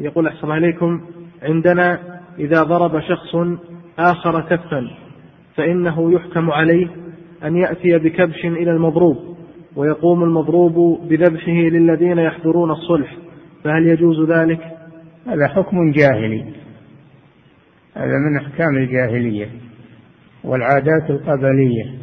يقول 0.00 0.26
أحسن 0.26 0.44
الله 0.44 0.56
إليكم 0.56 1.00
عندنا 1.42 1.98
إذا 2.38 2.62
ضرب 2.62 3.00
شخص 3.00 3.34
آخر 3.98 4.40
كفا 4.40 4.90
فإنه 5.56 6.12
يحكم 6.12 6.50
عليه 6.50 6.88
أن 7.44 7.56
يأتي 7.56 7.98
بكبش 7.98 8.44
إلى 8.44 8.70
المضروب. 8.70 9.29
ويقوم 9.76 10.22
المضروب 10.22 11.00
بذبحه 11.08 11.52
للذين 11.52 12.18
يحضرون 12.18 12.70
الصلح 12.70 13.16
فهل 13.64 13.86
يجوز 13.86 14.30
ذلك؟ 14.30 14.60
هذا 15.26 15.48
حكم 15.48 15.92
جاهلي. 15.92 16.44
هذا 17.94 18.18
من 18.18 18.36
أحكام 18.36 18.76
الجاهلية 18.76 19.48
والعادات 20.44 21.10
القبلية. 21.10 22.00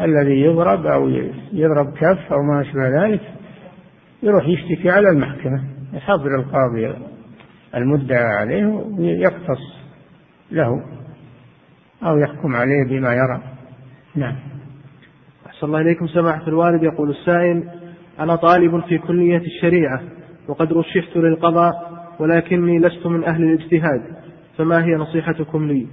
الذي 0.00 0.40
يضرب 0.40 0.86
أو 0.86 1.08
يضرب 1.52 1.92
كف 1.94 2.32
أو 2.32 2.42
ما 2.42 2.60
أشبه 2.60 3.04
ذلك 3.04 3.20
يروح 4.22 4.48
يشتكي 4.48 4.90
على 4.90 5.08
المحكمة 5.08 5.64
يحضر 5.92 6.40
القاضي 6.40 6.94
المدعى 7.74 8.24
عليه 8.24 8.66
ويقتص 8.66 9.76
له 10.50 10.82
أو 12.02 12.18
يحكم 12.18 12.56
عليه 12.56 12.84
بما 12.84 13.14
يرى. 13.14 13.42
نعم. 14.16 14.51
أحسن 15.62 15.74
الله 15.74 15.80
إليكم 15.80 16.06
سماحة 16.06 16.48
الوالد. 16.48 16.82
يقول 16.82 17.10
السائل 17.10 17.64
أنا 18.20 18.36
طالب 18.36 18.80
في 18.80 18.98
كلية 18.98 19.38
الشريعة 19.38 20.00
وقد 20.48 20.72
رشحت 20.72 21.16
للقضاء 21.16 21.72
ولكني 22.18 22.78
لست 22.78 23.06
من 23.06 23.24
أهل 23.24 23.42
الاجتهاد 23.42 24.02
فما 24.58 24.84
هي 24.84 24.94
نصيحتكم 24.94 25.66
لي؟ 25.66 25.86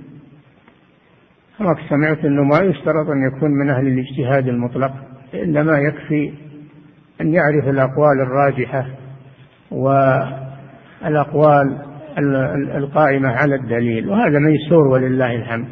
أمرك 1.61 1.78
سمعت 1.89 2.26
أنه 2.26 2.43
ما 2.43 2.59
يشترط 2.59 3.09
أن 3.09 3.28
يكون 3.28 3.51
من 3.51 3.70
أهل 3.70 3.88
الاجتهاد 3.88 4.47
المطلق 4.47 4.91
إنما 5.34 5.78
يكفي 5.78 6.34
أن 7.22 7.34
يعرف 7.34 7.67
الأقوال 7.67 8.22
الراجحة 8.22 8.86
والأقوال 11.01 11.78
القائمة 12.76 13.30
على 13.30 13.55
الدليل. 13.55 14.09
وهذا 14.09 14.39
ميسور 14.39 14.88
ولله 14.88 15.36
الحمد. 15.36 15.67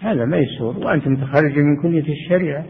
هذا 0.00 0.24
ميسور 0.24 0.78
وأنت 0.78 1.08
متخرج 1.08 1.58
من 1.58 1.82
كلية 1.82 2.12
الشريعة. 2.12 2.64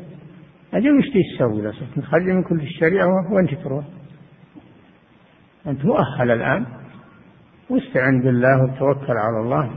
أجل 0.74 0.98
وش 0.98 1.04
تسوي 1.08 1.62
لو 1.62 1.72
متخرج 1.96 2.22
من 2.22 2.42
كلية 2.42 2.64
الشريعة 2.64 3.06
وين 3.32 3.64
تروح؟ 3.64 3.84
أنت 5.66 5.84
مؤهل 5.84 6.30
الآن. 6.30 6.66
واستعن 7.70 8.22
بالله 8.22 8.64
وتوكل 8.64 9.12
على 9.12 9.40
الله. 9.44 9.70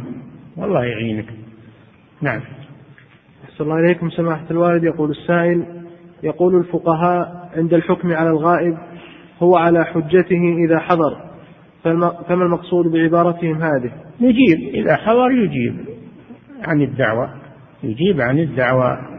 والله 0.57 0.85
يعينك. 0.85 1.33
نعم. 2.21 2.41
أحسن 3.43 3.63
الله 3.63 3.79
إليكم 3.79 4.09
سماحة 4.09 4.45
الوالد. 4.51 4.83
يقول 4.83 5.11
السائل 5.11 5.83
يقول 6.23 6.55
الفقهاء 6.55 7.49
عند 7.55 7.73
الحكم 7.73 8.13
على 8.13 8.29
الغائب 8.29 8.77
هو 9.39 9.55
على 9.55 9.85
حجته 9.85 10.55
إذا 10.67 10.79
حضر. 10.79 11.25
فما 11.83 12.43
المقصود 12.43 12.87
بعبارتهم 12.87 13.55
هذه؟ 13.61 13.91
يجيب. 14.19 14.75
إذا 14.75 14.95
حضر 14.95 15.31
يجيب. 15.31 15.85
عن 16.67 16.81
الدعوة. 16.81 17.29
يجيب 17.83 18.21
عن 18.21 18.39
الدعوة. 18.39 19.14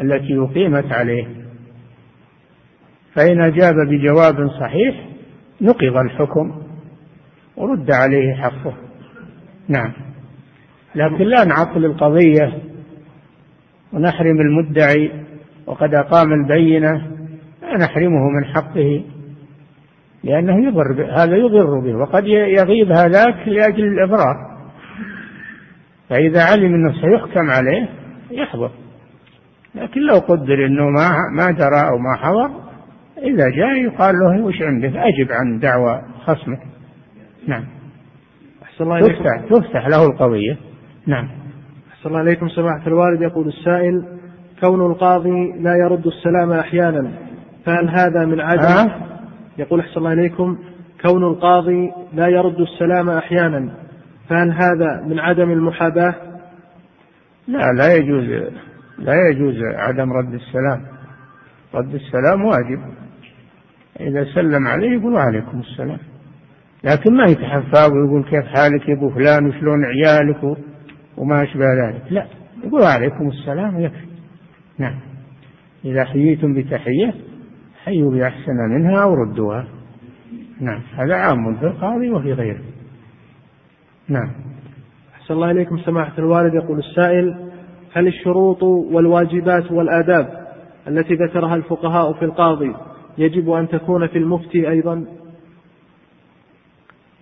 التي 0.00 0.38
أقيمت 0.38 0.92
عليه. 0.92 1.26
فإن 3.14 3.42
أجاب 3.42 3.74
بجواب 3.88 4.48
صحيح 4.60 5.06
نقض 5.60 5.96
الحكم 5.96 6.62
ورد 7.56 7.90
عليه 7.90 8.34
حقه. 8.34 8.74
نعم. 9.68 9.92
لكن 10.94 11.24
لا 11.24 11.44
نعطل 11.44 11.84
القضية 11.84 12.58
ونحرم 13.92 14.40
المدعي 14.40 15.10
وقد 15.66 15.94
أقام 15.94 16.32
البينة 16.32 17.06
لا 17.62 17.76
نحرمه 17.76 18.28
من 18.28 18.44
حقه 18.44 19.04
لأنه 20.24 20.66
يضر 20.66 21.06
هذا 21.16 21.36
يضر 21.36 21.80
به 21.80 21.94
وقد 21.94 22.26
يغيب 22.26 22.92
هذاك 22.92 23.48
لأجل 23.48 23.84
الإضرار. 23.84 24.52
فإذا 26.08 26.44
علم 26.44 26.74
أنه 26.74 26.92
سيحكم 26.92 27.50
عليه 27.50 27.88
يحضر 28.30 28.70
لكن 29.74 30.00
لو 30.00 30.18
قدر 30.18 30.66
أنه 30.66 30.84
ما 30.84 31.10
ما 31.36 31.50
درى 31.50 31.88
أو 31.88 31.98
ما 31.98 32.16
حضر 32.16 32.50
إذا 33.18 33.48
جاء 33.48 33.74
يقال 33.74 34.14
له 34.14 34.44
وش 34.44 34.62
عندك؟ 34.62 34.92
أجب 34.96 35.32
عن 35.32 35.58
دعوى 35.58 36.02
خصمك. 36.24 36.60
نعم. 37.46 37.64
أحسن 38.62 38.84
الله 38.84 39.00
تفتح 39.00 39.40
تفتح 39.50 39.86
له 39.88 40.06
القضية. 40.06 40.56
نعم. 41.06 41.28
أحسن 41.92 42.08
الله 42.08 42.20
إليكم 42.20 42.48
سماحة 42.48 42.86
الوالد. 42.86 43.22
يقول 43.22 43.48
السائل 43.48 44.04
كون 44.60 44.86
القاضي 44.90 45.52
لا 45.60 45.76
يرد 45.76 46.06
السلام 46.06 46.52
أحيانا 46.52 47.10
فهل 47.64 47.88
هذا 47.88 48.24
من 48.24 48.40
عدم؟ 48.40 48.90
أه؟ 48.90 48.90
يقول 49.58 49.80
أحسن 49.80 49.96
الله 49.96 50.12
إليكم 50.12 50.58
كون 51.02 51.24
القاضي 51.24 51.92
لا 52.12 52.28
يرد 52.28 52.60
السلام 52.60 53.10
أحيانا 53.10 53.72
فهل 54.28 54.52
هذا 54.52 55.02
من 55.06 55.18
عدم 55.18 55.50
المحاباة؟ 55.50 56.14
لا 57.48 57.72
لا 57.78 57.94
يجوز. 57.94 58.52
لا 58.98 59.14
يجوز 59.30 59.54
عدم 59.62 60.12
رد 60.12 60.34
السلام. 60.34 60.82
رد 61.74 61.94
السلام 61.94 62.44
واجب. 62.44 62.80
إذا 64.00 64.24
سلم 64.24 64.66
عليه 64.66 64.98
يقول 64.98 65.12
وعليكم 65.12 65.60
السلام. 65.60 65.98
لكن 66.84 67.16
ما 67.16 67.24
يتحفى 67.24 67.92
ويقول 67.92 68.24
كيف 68.24 68.44
حالك 68.44 68.88
يا 68.88 68.94
أبو 68.94 69.10
فلان 69.10 69.46
وشلون 69.46 69.84
عيالك 69.84 70.58
وما 71.16 71.42
أشبه 71.42 71.64
ذلك. 71.64 72.02
لا 72.10 72.26
يقول 72.64 72.82
عليكم 72.82 73.28
السلام 73.28 73.80
يكفي 73.80 74.06
نعم. 74.78 75.00
إذا 75.84 76.04
حييتم 76.04 76.54
بتحية 76.54 77.14
حيوا 77.84 78.10
بأحسن 78.10 78.56
منها 78.70 79.02
أو 79.02 79.14
ردوها. 79.14 79.66
نعم. 80.60 80.80
هذا 80.96 81.14
عام 81.14 81.56
في 81.56 81.66
القاضي 81.66 82.10
وفي 82.10 82.32
غيره. 82.32 82.62
نعم. 84.08 84.30
أحسن 85.14 85.34
الله 85.34 85.50
إليكم 85.50 85.78
سماحة 85.78 86.18
الوالد. 86.18 86.54
يقول 86.54 86.78
السائل 86.78 87.51
هل 87.92 88.06
الشروط 88.06 88.62
والواجبات 88.62 89.72
والآداب 89.72 90.42
التي 90.88 91.14
ذكرها 91.14 91.54
الفقهاء 91.54 92.12
في 92.12 92.24
القاضي 92.24 92.74
يجب 93.18 93.50
أن 93.50 93.68
تكون 93.68 94.06
في 94.06 94.18
المفتي 94.18 94.70
أيضا؟ 94.70 95.04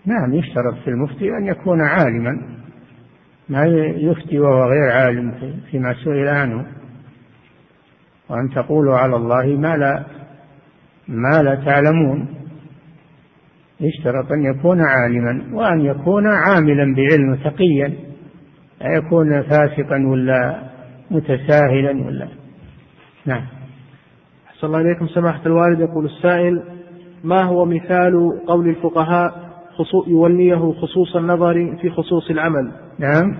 نعم 0.06 0.34
يشترط 0.34 0.74
في 0.84 0.90
المفتي 0.90 1.28
أن 1.30 1.46
يكون 1.46 1.80
عالما. 1.80 2.60
ما 3.48 3.64
يفتي 3.96 4.38
وهو 4.38 4.64
غير 4.64 4.90
عالم 4.92 5.34
فيما 5.70 5.94
سئل 6.04 6.28
عنه. 6.28 6.66
وأن 8.28 8.50
تقولوا 8.54 8.96
على 8.96 9.16
الله 9.16 9.46
ما 9.46 9.76
لا 9.76 10.04
ما 11.08 11.42
لا 11.42 11.54
تعلمون. 11.54 12.28
يشترط 13.80 14.32
أن 14.32 14.44
يكون 14.44 14.80
عالما 14.80 15.56
وأن 15.56 15.80
يكون 15.80 16.26
عاملا 16.26 16.94
بعلم 16.94 17.34
تقيا. 17.34 18.09
لا 18.80 18.96
يكون 18.96 19.42
فاسقا 19.42 20.06
ولا 20.06 20.62
متساهلا 21.10 22.06
ولا. 22.06 22.28
نعم. 23.26 23.42
أحسن 24.48 24.66
الله 24.66 24.80
إليكم 24.80 25.06
سماحة 25.08 25.40
الوالد. 25.46 25.80
يقول 25.80 26.04
السائل 26.04 26.62
ما 27.24 27.42
هو 27.42 27.64
مثال 27.64 28.40
قول 28.46 28.68
الفقهاء 28.68 29.50
يوليه 30.06 30.72
خصوص 30.72 31.16
النظر 31.16 31.76
في 31.82 31.90
خصوص 31.90 32.30
العمل؟ 32.30 32.72
نعم. 32.98 33.36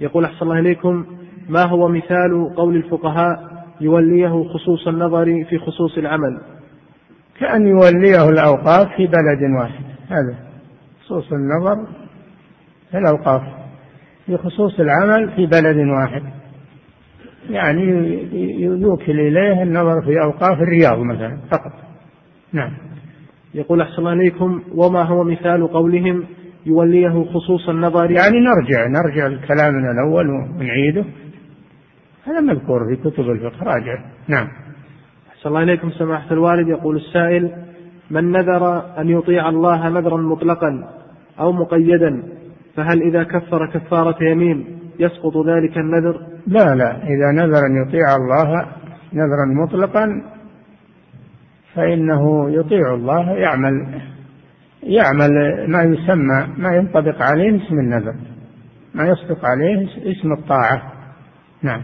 يقول 0.00 0.24
أحسن 0.24 0.42
الله 0.42 0.58
إليكم 0.58 1.04
ما 1.48 1.62
هو 1.64 1.88
مثال 1.88 2.54
قول 2.56 2.76
الفقهاء 2.76 3.64
يوليه 3.80 4.44
خصوص 4.44 4.88
النظر 4.88 5.44
في 5.44 5.58
خصوص 5.58 5.98
العمل؟ 5.98 6.40
كأن 7.40 7.66
يوليه 7.66 8.28
الأوقاف 8.28 8.88
في 8.96 9.06
بلد 9.06 9.58
واحد. 9.60 9.84
هذا. 10.08 10.34
خصوص 11.04 11.32
النظر 11.32 11.86
في 12.90 12.98
الأوقاف. 12.98 13.57
في 14.28 14.36
خصوص 14.36 14.80
العمل 14.80 15.30
في 15.36 15.46
بلد 15.46 15.76
واحد. 15.76 16.22
يعني 17.50 17.82
يوكل 18.82 19.20
إليه 19.20 19.62
النظر 19.62 20.02
في 20.02 20.22
أوقاف 20.22 20.60
الرياض 20.60 20.98
مثلا 20.98 21.38
فقط. 21.50 21.72
نعم. 22.52 22.72
يقول 23.54 23.80
أحسن 23.80 23.98
الله 23.98 24.12
إليكم 24.12 24.62
وما 24.74 25.02
هو 25.02 25.24
مثال 25.24 25.68
قولهم 25.68 26.24
يوليه 26.66 27.24
خصوص 27.24 27.68
النظر؟ 27.68 28.10
يعني 28.10 28.36
نرجع 28.40 28.86
نرجع 28.86 29.26
لكلامنا 29.26 29.90
الأول 29.90 30.30
ونعيده. 30.30 31.04
هذا 32.24 32.40
مذكور 32.40 32.80
في 32.88 33.10
كتب 33.10 33.30
الفقه 33.30 33.64
راجع. 33.64 34.04
نعم. 34.28 34.48
أحسن 35.28 35.48
الله 35.48 35.62
إليكم 35.62 35.90
سماحة 35.90 36.32
الوالد. 36.32 36.68
يقول 36.68 36.96
السائل 36.96 37.52
من 38.10 38.32
نذر 38.32 38.82
أن 38.98 39.08
يطيع 39.08 39.48
الله 39.48 39.88
نذرا 39.88 40.16
مطلقا 40.16 40.88
أو 41.40 41.52
مقيدا 41.52 42.37
فهل 42.78 43.02
إذا 43.02 43.22
كفر 43.22 43.66
كفارة 43.66 44.24
يمين 44.24 44.78
يسقط 44.98 45.46
ذلك 45.46 45.78
النذر؟ 45.78 46.20
لا 46.46 46.74
لا. 46.74 46.96
إذا 46.96 47.32
نذر 47.32 47.66
أن 47.66 47.86
يطيع 47.86 48.16
الله 48.16 48.66
نذرا 49.12 49.64
مطلقا 49.64 50.22
فإنه 51.74 52.50
يطيع 52.50 52.94
الله 52.94 53.30
يعمل 53.30 54.00
يعمل 54.82 55.30
ما 55.68 55.82
يسمى 55.82 56.46
ما 56.56 56.76
ينطبق 56.76 57.22
عليه 57.22 57.56
اسم 57.56 57.78
النذر 57.78 58.14
ما 58.94 59.08
يصدق 59.08 59.44
عليه 59.44 59.88
اسم 60.12 60.32
الطاعة. 60.32 60.92
نعم. 61.62 61.82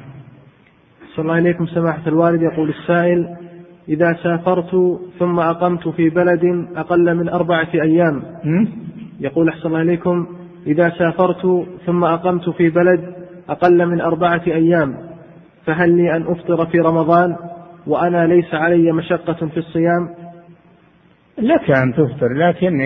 صلى 1.14 1.22
الله 1.22 1.38
إليكم 1.38 1.66
سماحة 1.66 2.02
الوالد. 2.06 2.42
يقول 2.42 2.68
السائل 2.68 3.36
إذا 3.88 4.16
سافرت 4.22 5.00
ثم 5.18 5.38
أقمت 5.38 5.88
في 5.88 6.08
بلد 6.08 6.68
أقل 6.76 7.16
من 7.16 7.28
أربعة 7.28 7.68
أيام 7.74 8.22
يقول 9.20 9.48
أحسن 9.48 9.68
الله 9.68 9.82
إليكم 9.82 10.43
إذا 10.66 10.90
سافرت 10.98 11.66
ثم 11.86 12.04
أقمت 12.04 12.50
في 12.50 12.70
بلد 12.70 13.14
أقل 13.48 13.86
من 13.86 14.00
أربعة 14.00 14.42
أيام 14.46 14.96
فهل 15.66 15.96
لي 15.96 16.16
أن 16.16 16.22
أفطر 16.22 16.66
في 16.66 16.78
رمضان 16.78 17.36
وأنا 17.86 18.26
ليس 18.26 18.54
علي 18.54 18.92
مشقة 18.92 19.46
في 19.46 19.56
الصيام؟ 19.56 20.08
لك 21.38 21.70
أن 21.70 21.92
تفطر 21.92 22.32
لكن 22.32 22.78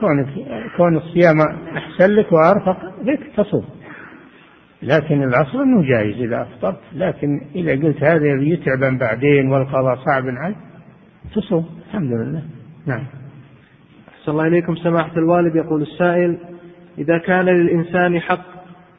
كون 0.00 0.26
كون 0.76 0.96
الصيام 0.96 1.40
أحسن 1.76 2.10
لك 2.12 2.32
وأرفق 2.32 2.92
لك 3.04 3.20
تصوم. 3.36 3.64
لكن 4.82 5.22
الأصل 5.22 5.62
أنه 5.62 5.82
جائز 5.88 6.22
إذا 6.22 6.42
أفطرت 6.42 6.80
لكن 6.94 7.40
إذا 7.54 7.72
قلت 7.72 8.04
هذا 8.04 8.26
يتعبا 8.26 8.98
بعدين 9.00 9.50
والقضاء 9.50 9.96
صعب 9.96 10.24
عليك 10.26 10.56
تصوم. 11.34 11.66
الحمد 11.88 12.12
لله. 12.12 12.42
نعم. 12.86 13.04
أحسن 14.08 14.32
الله 14.32 14.46
إليكم. 14.46 14.76
سماحة 14.76 15.16
الوالد 15.16 15.56
يقول 15.56 15.82
السائل 15.82 16.38
إذا 16.98 17.18
كان 17.18 17.44
للإنسان 17.44 18.20
حق 18.20 18.52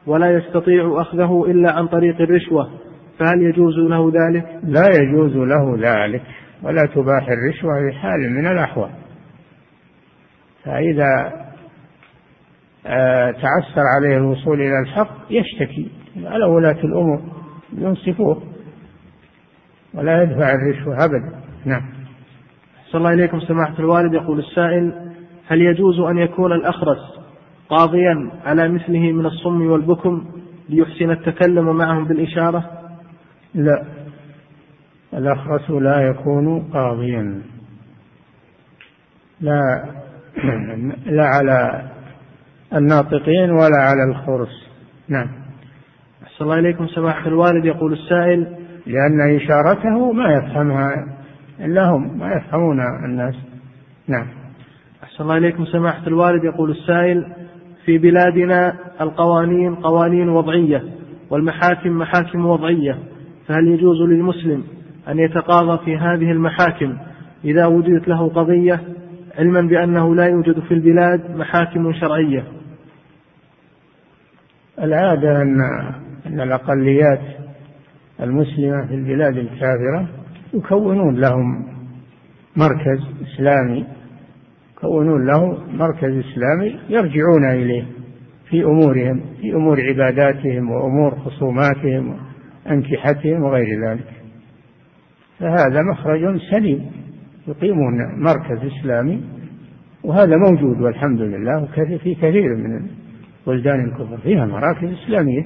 ولا 0.06 0.30
يستطيع 0.30 1.00
أخذه 1.00 1.44
إلا 1.46 1.72
عن 1.72 1.86
طريق 1.86 2.20
الرشوة 2.20 2.70
فهل 3.18 3.42
يجوز 3.42 3.78
له 3.78 4.12
ذلك؟ 4.14 4.46
لا 4.62 4.88
يجوز 5.02 5.36
له 5.36 5.76
ذلك 5.78 6.22
ولا 6.62 6.86
تباح 6.94 7.28
الرشوة 7.28 7.90
في 7.90 7.98
حال 7.98 8.30
من 8.30 8.46
الأحوال. 8.46 8.90
فإذا 10.64 11.32
آه، 12.86 13.30
تعسر 13.30 13.82
عليه 13.96 14.16
الوصول 14.16 14.60
إلى 14.60 14.80
الحق 14.82 15.16
يشتكي 15.30 15.90
على 16.24 16.44
ولاة 16.44 16.84
الأمور 16.84 17.20
ينصفوه 17.78 18.42
ولا 19.94 20.22
يدفع 20.22 20.54
الرشوة 20.54 21.04
أبدا. 21.04 21.40
نعم. 21.64 21.82
صلى 22.90 22.98
الله 22.98 23.12
إليكم 23.12 23.40
سماحة 23.40 23.78
الوالد 23.78 24.14
يقول 24.14 24.38
السائل 24.38 25.12
هل 25.46 25.62
يجوز 25.62 26.00
أن 26.00 26.18
يكون 26.18 26.52
الأخرس 26.52 27.23
قاضيا 27.68 28.30
على 28.44 28.68
مثله 28.68 29.12
من 29.12 29.26
الصم 29.26 29.70
والبكم 29.70 30.24
ليحسن 30.68 31.10
التكلم 31.10 31.76
معهم 31.76 32.04
بالإشارة؟ 32.04 32.70
لا. 33.54 33.84
الأخرس 35.14 35.70
لا 35.70 36.00
يكون 36.00 36.62
قاضيا. 36.62 37.42
لا. 39.40 39.84
لا 41.16 41.24
على 41.24 41.90
الناطقين 42.74 43.50
ولا 43.50 43.78
على 43.78 44.04
الخرس. 44.10 44.68
نعم. 45.08 45.28
أحسن 46.22 46.44
الله 46.44 46.58
إليكم 46.58 46.86
سماحة 46.86 47.26
الوالد. 47.26 47.64
يقول 47.64 47.92
السائل 47.92 48.56
لأن 48.86 49.36
إشارته 49.36 50.12
ما 50.12 50.32
يفهمها 50.32 51.06
إلا 51.60 51.88
هم 51.90 52.18
ما 52.18 52.32
يفهمون 52.32 52.80
الناس. 53.04 53.34
نعم. 54.08 54.26
أحسن 55.02 55.24
الله 55.24 55.36
إليكم 55.36 55.64
سماحة 55.64 56.06
الوالد. 56.06 56.44
يقول 56.44 56.70
السائل 56.70 57.43
في 57.86 57.98
بلادنا 57.98 58.74
القوانين 59.00 59.74
قوانين 59.74 60.28
وضعية 60.28 60.84
والمحاكم 61.30 61.98
محاكم 61.98 62.46
وضعية. 62.46 62.98
فهل 63.46 63.68
يجوز 63.68 64.00
للمسلم 64.00 64.64
أن 65.08 65.18
يتقاضى 65.18 65.84
في 65.84 65.96
هذه 65.96 66.30
المحاكم 66.30 66.96
إذا 67.44 67.66
وجدت 67.66 68.08
له 68.08 68.28
قضية 68.28 68.80
علما 69.38 69.60
بأنه 69.60 70.14
لا 70.14 70.26
يوجد 70.26 70.60
في 70.60 70.74
البلاد 70.74 71.36
محاكم 71.36 71.92
شرعية؟ 71.92 72.44
العادة 74.82 75.42
أن 75.42 75.60
أن 76.26 76.40
الأقليات 76.40 77.20
المسلمة 78.20 78.86
في 78.86 78.94
البلاد 78.94 79.36
الكافرة 79.36 80.08
يكونون 80.54 81.20
لهم 81.20 81.66
مركز 82.56 83.00
إسلامي 83.22 83.86
يكونون 84.84 85.26
له 85.26 85.58
مركز 85.72 86.24
إسلامي 86.24 86.78
يرجعون 86.88 87.50
إليه 87.50 87.84
في 88.50 88.64
أمورهم 88.64 89.20
في 89.40 89.54
أمور 89.54 89.80
عباداتهم 89.80 90.70
وأمور 90.70 91.14
خصوماتهم 91.18 92.16
وأنكحتهم 92.66 93.42
وغير 93.42 93.88
ذلك. 93.88 94.08
فهذا 95.38 95.82
مخرج 95.92 96.40
سليم 96.50 96.90
يقيمون 97.48 97.94
مركز 98.16 98.72
إسلامي 98.72 99.24
وهذا 100.04 100.36
موجود 100.36 100.80
والحمد 100.80 101.20
لله 101.20 101.68
في 102.02 102.14
كثير 102.14 102.56
من 102.56 102.86
بلدان 103.46 103.84
الكفر 103.84 104.16
فيها 104.16 104.46
مراكز 104.46 104.88
إسلامية. 105.04 105.44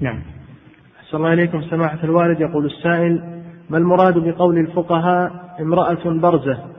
نعم. 0.00 0.18
أحسن 1.00 1.16
الله 1.16 1.32
إليكم 1.32 1.62
سماحة 1.62 2.04
الوالد. 2.04 2.40
يقول 2.40 2.66
السائل 2.66 3.22
ما 3.70 3.78
المراد 3.78 4.18
بقول 4.18 4.58
الفقهاء 4.58 5.30
امرأة 5.60 6.20
برزة؟ 6.20 6.72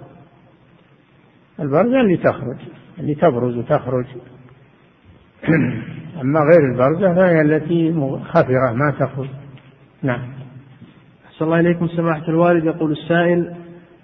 البرزة 1.64 2.02
اللي 2.02 2.18
تخرج 2.18 2.58
اللي 3.00 3.16
تبرز 3.16 3.58
وتخرج. 3.58 4.06
أما 6.22 6.40
غير 6.40 6.72
البرزة 6.72 7.14
فهي 7.16 7.42
التي 7.42 7.94
خفرة 8.24 8.74
ما 8.74 8.94
تخرج. 9.00 9.28
نعم. 10.04 10.22
أحسن 11.28 11.46
الله 11.46 11.60
إليكم 11.60 11.88
سماحة 11.88 12.28
الوالد. 12.28 12.66
يقول 12.66 12.92
السائل 12.92 13.54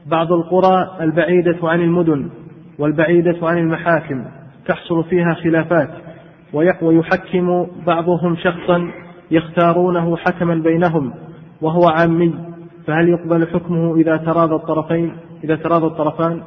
بعض 0.06 0.34
القرى 0.34 0.98
البعيدة 1.02 1.58
عن 1.64 1.82
المدن 1.82 2.30
والبعيدة 2.80 3.38
عن 3.42 3.58
المحاكم 3.58 4.26
تحصل 4.68 5.04
فيها 5.04 5.34
خلافات 5.34 5.90
ويحكم 6.82 7.68
بعضهم 7.88 8.36
شخصا 8.36 8.92
يختارونه 9.32 10.18
حكما 10.18 10.56
بينهم 10.56 11.14
وهو 11.62 11.88
عامي 11.88 12.34
فهل 12.88 13.10
يقبل 13.10 13.48
حكمه 13.48 13.96
إذا 13.96 14.18
تراضى 14.18 14.56
الطرفين 14.56 15.14
إذا 15.44 15.56
تراضى 15.56 15.86
الطرفان؟ 15.86 16.42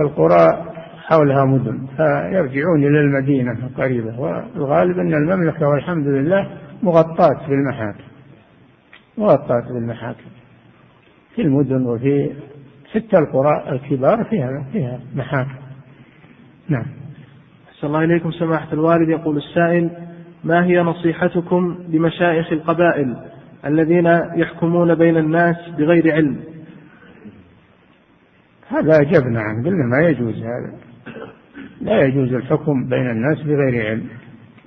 القرى 0.00 0.66
حولها 1.06 1.44
مدن 1.44 1.86
فيرجعون 1.96 2.84
إلى 2.84 3.00
المدينة 3.00 3.52
القريبة 3.52 4.20
والغالب 4.20 4.98
أن 4.98 5.14
المملكة 5.14 5.68
والحمد 5.68 6.06
لله 6.06 6.50
مغطاة 6.82 7.48
بالمحاكم 7.48 8.04
مغطاة 9.18 9.72
بالمحاكم 9.74 10.30
في 11.34 11.42
المدن 11.42 11.86
وفي 11.86 12.30
حتى 12.92 13.18
القرى 13.18 13.72
الكبار 13.72 14.24
فيها 14.24 14.64
فيها 14.72 15.00
محاكم. 15.14 15.54
نعم. 16.68 16.86
أحسن 17.68 17.86
الله 17.86 18.04
إليكم 18.04 18.30
سماحة 18.30 18.72
الوالد. 18.72 19.08
يقول 19.08 19.36
السائل 19.36 19.90
ما 20.44 20.64
هي 20.64 20.80
نصيحتكم 20.80 21.78
لمشايخ 21.88 22.52
القبائل 22.52 23.16
الذين 23.66 24.06
يحكمون 24.34 24.94
بين 24.94 25.16
الناس 25.16 25.56
بغير 25.78 26.12
علم؟ 26.12 26.53
هذا 28.68 29.00
أجبنا 29.00 29.40
عنه 29.40 29.64
قلنا 29.64 29.84
ما 29.86 30.08
يجوز 30.08 30.34
هذا. 30.34 30.72
لا 31.80 32.00
يجوز 32.00 32.32
الحكم 32.32 32.88
بين 32.88 33.10
الناس 33.10 33.42
بغير 33.42 33.86
علم 33.86 34.08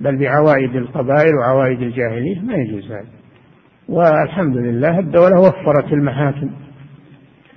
بل 0.00 0.18
بعوائد 0.18 0.76
القبائل 0.76 1.34
وعوائد 1.34 1.82
الجاهلية 1.82 2.40
ما 2.40 2.54
يجوز 2.54 2.92
هذا. 2.92 3.08
والحمد 3.88 4.56
لله 4.56 4.98
الدولة 4.98 5.40
وفرت 5.40 5.92
المحاكم 5.92 6.50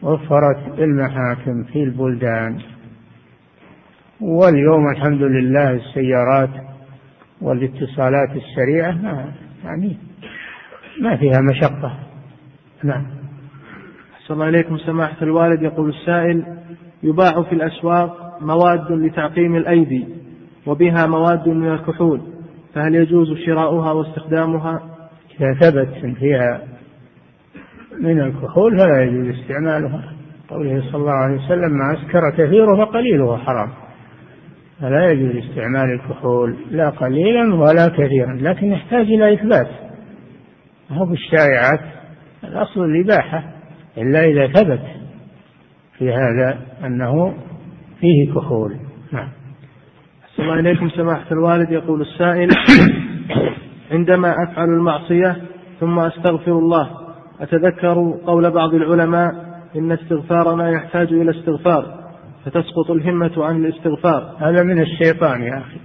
وفرت 0.01 0.79
المحاكم 0.79 1.63
في 1.63 1.83
البلدان. 1.83 2.59
واليوم 4.21 4.89
الحمد 4.91 5.21
لله 5.21 5.71
السيارات 5.71 6.49
والاتصالات 7.41 8.29
السريعة 8.35 8.91
ما 8.91 9.31
يعني 9.63 9.97
ما 11.01 11.17
فيها 11.17 11.41
مشقة. 11.41 11.99
نعم. 12.83 13.20
أحسن 14.31 14.41
الله 14.41 14.49
إليكم 14.49 14.77
سماحة 14.77 15.17
الوالد 15.21 15.61
يقول 15.61 15.89
السائل 15.89 16.45
يباع 17.03 17.43
في 17.43 17.55
الأسواق 17.55 18.37
مواد 18.41 18.91
لتعقيم 18.91 19.55
الأيدي 19.55 20.07
وبها 20.67 21.07
مواد 21.07 21.47
من 21.49 21.71
الكحول 21.73 22.21
فهل 22.73 22.95
يجوز 22.95 23.37
شراؤها 23.45 23.91
واستخدامها؟ 23.91 24.81
إذا 25.39 25.53
ثبت 25.53 26.15
فيها 26.19 26.61
من 27.99 28.21
الكحول 28.21 28.79
فلا 28.79 29.03
يجوز 29.03 29.35
استعمالها. 29.39 30.13
قوله 30.49 30.81
صلى 30.91 31.01
الله 31.01 31.11
عليه 31.11 31.45
وسلم 31.45 31.71
ما 31.71 31.93
أسكر 31.93 32.31
كثيره 32.37 32.85
فقليله 32.85 33.37
حرام. 33.37 33.69
فلا 34.81 35.11
يجوز 35.11 35.35
استعمال 35.35 35.93
الكحول 35.93 36.55
لا 36.71 36.89
قليلا 36.89 37.55
ولا 37.55 37.87
كثيرا 37.87 38.33
لكن 38.41 38.67
يحتاج 38.67 39.05
إلى 39.05 39.33
إثبات. 39.33 39.69
هو 40.91 41.05
بالشائعات؟ 41.05 41.81
الأصل 42.43 42.83
الإباحة. 42.83 43.60
إلا 43.97 44.25
إذا 44.25 44.47
ثبت 44.47 44.81
في 45.97 46.13
هذا 46.13 46.59
أنه 46.85 47.33
فيه 47.99 48.33
كحول. 48.33 48.77
نعم. 49.11 49.27
أحسن 50.23 50.43
الله 50.43 50.59
إليكم. 50.59 50.89
سماحة 50.89 51.31
الوالد 51.31 51.71
يقول 51.71 52.01
السائل 52.01 52.49
عندما 53.91 54.35
أفعل 54.43 54.69
المعصية 54.69 55.37
ثم 55.79 55.99
أستغفر 55.99 56.51
الله 56.51 56.89
أتذكر 57.41 58.19
قول 58.25 58.51
بعض 58.51 58.73
العلماء 58.73 59.31
إن 59.75 59.91
استغفارنا 59.91 60.69
يحتاج 60.69 61.13
إلى 61.13 61.31
استغفار 61.31 62.01
فتسقط 62.45 62.91
الهمة 62.91 63.45
عن 63.45 63.65
الاستغفار. 63.65 64.35
هذا 64.39 64.63
من 64.63 64.81
الشيطان 64.81 65.43
يا 65.43 65.57
أخي. 65.57 65.77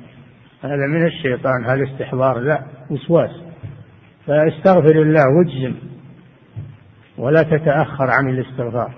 هذا 0.62 0.86
من 0.86 1.06
الشيطان 1.06 1.64
هذا 1.64 1.84
استحضار 1.84 2.38
لا 2.38 2.62
وسواس. 2.90 3.30
فاستغفر 4.26 5.02
الله 5.02 5.22
واجزم 5.38 5.74
ولا 7.18 7.42
تتأخر 7.42 8.10
عن 8.10 8.28
الاستغفار. 8.28 8.90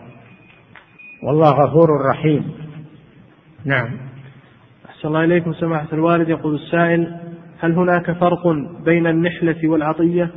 والله 1.22 1.50
غفور 1.50 1.88
رحيم. 2.10 2.52
نعم. 3.64 3.96
أحسن 4.88 5.08
الله 5.08 5.24
إليكم 5.24 5.52
سماحة 5.52 5.88
الوالد. 5.92 6.28
يقول 6.28 6.54
السائل 6.54 7.20
هل 7.60 7.72
هناك 7.72 8.12
فرق 8.12 8.48
بين 8.84 9.06
النحلة 9.06 9.68
والعطية؟ 9.68 10.30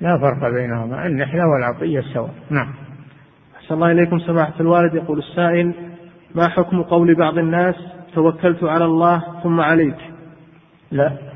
لا 0.00 0.18
فرق 0.18 0.52
بينهما 0.54 1.06
النحلة 1.06 1.42
والعطية 1.48 2.00
سواء. 2.00 2.34
نعم. 2.50 2.74
أحسن 3.56 3.74
الله 3.74 3.92
إليكم 3.92 4.18
سماحة 4.18 4.54
الوالد. 4.60 4.94
يقول 4.94 5.18
السائل 5.18 5.74
ما 6.34 6.48
حكم 6.48 6.82
قول 6.82 7.14
بعض 7.14 7.38
الناس 7.38 7.74
توكلت 8.14 8.64
على 8.64 8.84
الله 8.84 9.42
ثم 9.42 9.60
عليك؟ 9.60 9.96
لا. 10.90 11.29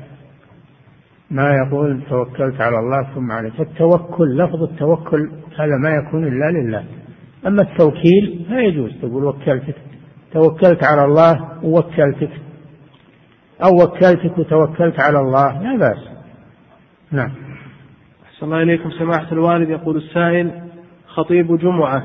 ما 1.31 1.51
يقول 1.51 2.01
توكلت 2.09 2.61
على 2.61 2.79
الله 2.79 3.13
ثم 3.15 3.31
عليك 3.31 3.59
التوكل 3.59 4.37
لفظ 4.37 4.63
التوكل 4.63 5.31
هذا 5.59 5.77
ما 5.83 5.89
يكون 5.89 6.23
إلا 6.23 6.51
لله. 6.51 6.83
أما 7.47 7.61
التوكيل 7.61 8.45
لا 8.49 8.59
يجوز. 8.59 8.91
تقول 9.01 9.25
وكلتك. 9.25 9.75
توكلت 10.33 10.83
على 10.83 11.05
الله 11.05 11.63
ووكلتك. 11.63 12.31
أو 13.65 13.83
وكلتك 13.83 14.37
وتوكلت 14.37 14.99
على 14.99 15.19
الله. 15.19 15.61
لا 15.61 15.77
بأس. 15.77 16.09
نعم. 17.11 17.31
أحسن 18.25 18.45
الله 18.45 18.61
إليكم. 18.61 18.91
سماحة 18.91 19.31
الوالد 19.31 19.69
يقول 19.69 19.97
السائل 19.97 20.51
خطيب 21.07 21.57
جمعة 21.57 22.03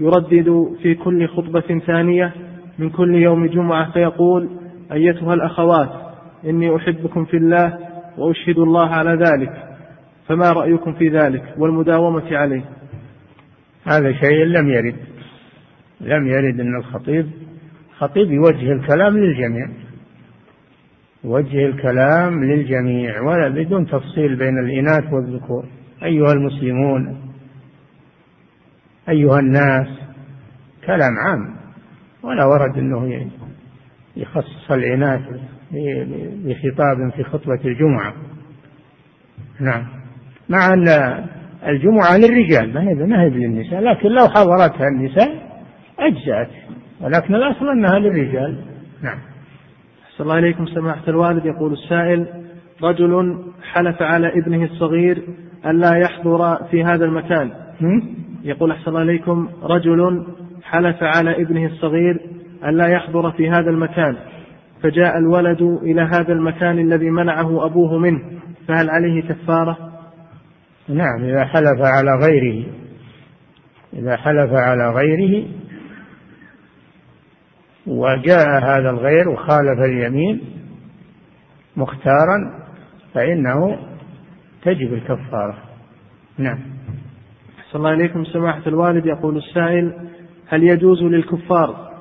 يردد 0.00 0.76
في 0.82 0.94
كل 0.94 1.28
خطبة 1.28 1.80
ثانية 1.86 2.32
من 2.78 2.90
كل 2.90 3.14
يوم 3.14 3.46
جمعة 3.46 3.92
فيقول 3.92 4.48
أيتها 4.92 5.34
الأخوات 5.34 5.90
إني 6.44 6.76
أحبكم 6.76 7.24
في 7.24 7.36
الله 7.36 7.78
وأشهد 8.18 8.58
الله 8.58 8.88
على 8.88 9.10
ذلك 9.10 9.68
فما 10.28 10.50
رأيكم 10.50 10.92
في 10.92 11.08
ذلك 11.08 11.54
والمداومة 11.58 12.36
عليه؟ 12.36 12.64
هذا 13.86 14.12
شيء 14.12 14.44
لم 14.44 14.68
يرد 14.68 14.96
لم 16.00 16.26
يرد 16.26 16.60
أن 16.60 16.76
الخطيب 16.76 17.30
خطيب 17.98 18.30
يوجه 18.30 18.72
الكلام 18.72 19.18
للجميع 19.18 19.68
يوجه 21.24 21.66
الكلام 21.66 22.44
للجميع 22.44 23.20
ولا 23.22 23.48
بدون 23.48 23.86
تفصيل 23.86 24.36
بين 24.36 24.58
الإناث 24.58 25.12
والذكور. 25.12 25.64
أيها 26.02 26.32
المسلمون 26.32 27.32
أيها 29.08 29.38
الناس 29.38 29.88
كلام 30.86 31.18
عام 31.18 31.56
ولا 32.22 32.44
ورد 32.44 32.78
أنه 32.78 33.30
يخصص 34.16 34.70
الإناث 34.70 35.20
بخطاب 36.44 37.12
في 37.16 37.24
خطبة 37.24 37.60
الجمعة. 37.64 38.12
نعم. 39.60 39.86
مع 40.48 40.74
أن 40.74 40.88
الجمعة 41.66 42.16
للرجال 42.16 42.74
ما 42.74 42.80
هي 42.80 42.94
ما 42.94 43.22
هي 43.22 43.28
للنساء 43.28 43.80
لكن 43.80 44.08
لو 44.08 44.28
حضرتها 44.28 44.88
النساء 44.88 45.48
أجزأت 45.98 46.50
ولكن 47.00 47.34
الأصل 47.34 47.68
أنها 47.68 47.98
للرجال. 47.98 48.58
نعم. 49.02 49.18
صلى 50.16 50.24
الله 50.24 50.34
عليكم 50.34 50.66
سماحة 50.66 51.08
الوالد. 51.08 51.46
يقول 51.46 51.72
السائل 51.72 52.26
رجل 52.82 53.44
حلف 53.72 54.02
على 54.02 54.38
ابنه 54.38 54.64
الصغير 54.64 55.22
ألا 55.66 55.96
يحضر 55.96 56.64
في 56.70 56.84
هذا 56.84 57.04
المكان. 57.04 57.50
يقول 58.44 58.70
أحسن 58.70 58.88
الله 58.88 59.00
عليكم 59.00 59.48
رجل 59.62 60.26
حلف 60.62 60.96
على 61.02 61.42
ابنه 61.42 61.66
الصغير 61.66 62.20
ألا 62.64 62.86
يحضر 62.86 63.30
في 63.30 63.50
هذا 63.50 63.70
المكان. 63.70 64.16
فجاء 64.82 65.18
الولد 65.18 65.62
إلى 65.62 66.02
هذا 66.02 66.32
المكان 66.32 66.78
الذي 66.78 67.10
منعه 67.10 67.66
أبوه 67.66 67.98
منه 67.98 68.20
فهل 68.68 68.90
عليه 68.90 69.22
كفارة؟ 69.28 69.76
نعم 70.88 71.24
إذا 71.24 71.44
حلف 71.44 71.80
على 71.80 72.10
غيره 72.26 72.66
إذا 73.92 74.16
حلف 74.16 74.52
على 74.52 74.90
غيره 74.90 75.46
وجاء 77.86 78.48
هذا 78.64 78.90
الغير 78.90 79.28
وخالف 79.28 79.80
اليمين 79.84 80.40
مختارا 81.76 82.58
فإنه 83.14 83.78
تجب 84.62 84.94
الكفارة. 84.94 85.58
نعم. 86.38 86.58
أحسن 87.58 87.78
الله 87.78 87.92
إليكم. 87.92 88.24
سماحة 88.24 88.62
الوالد 88.66 89.06
يقول 89.06 89.36
السائل 89.36 89.92
هل 90.48 90.64
يجوز 90.64 91.02
للكفار 91.02 91.92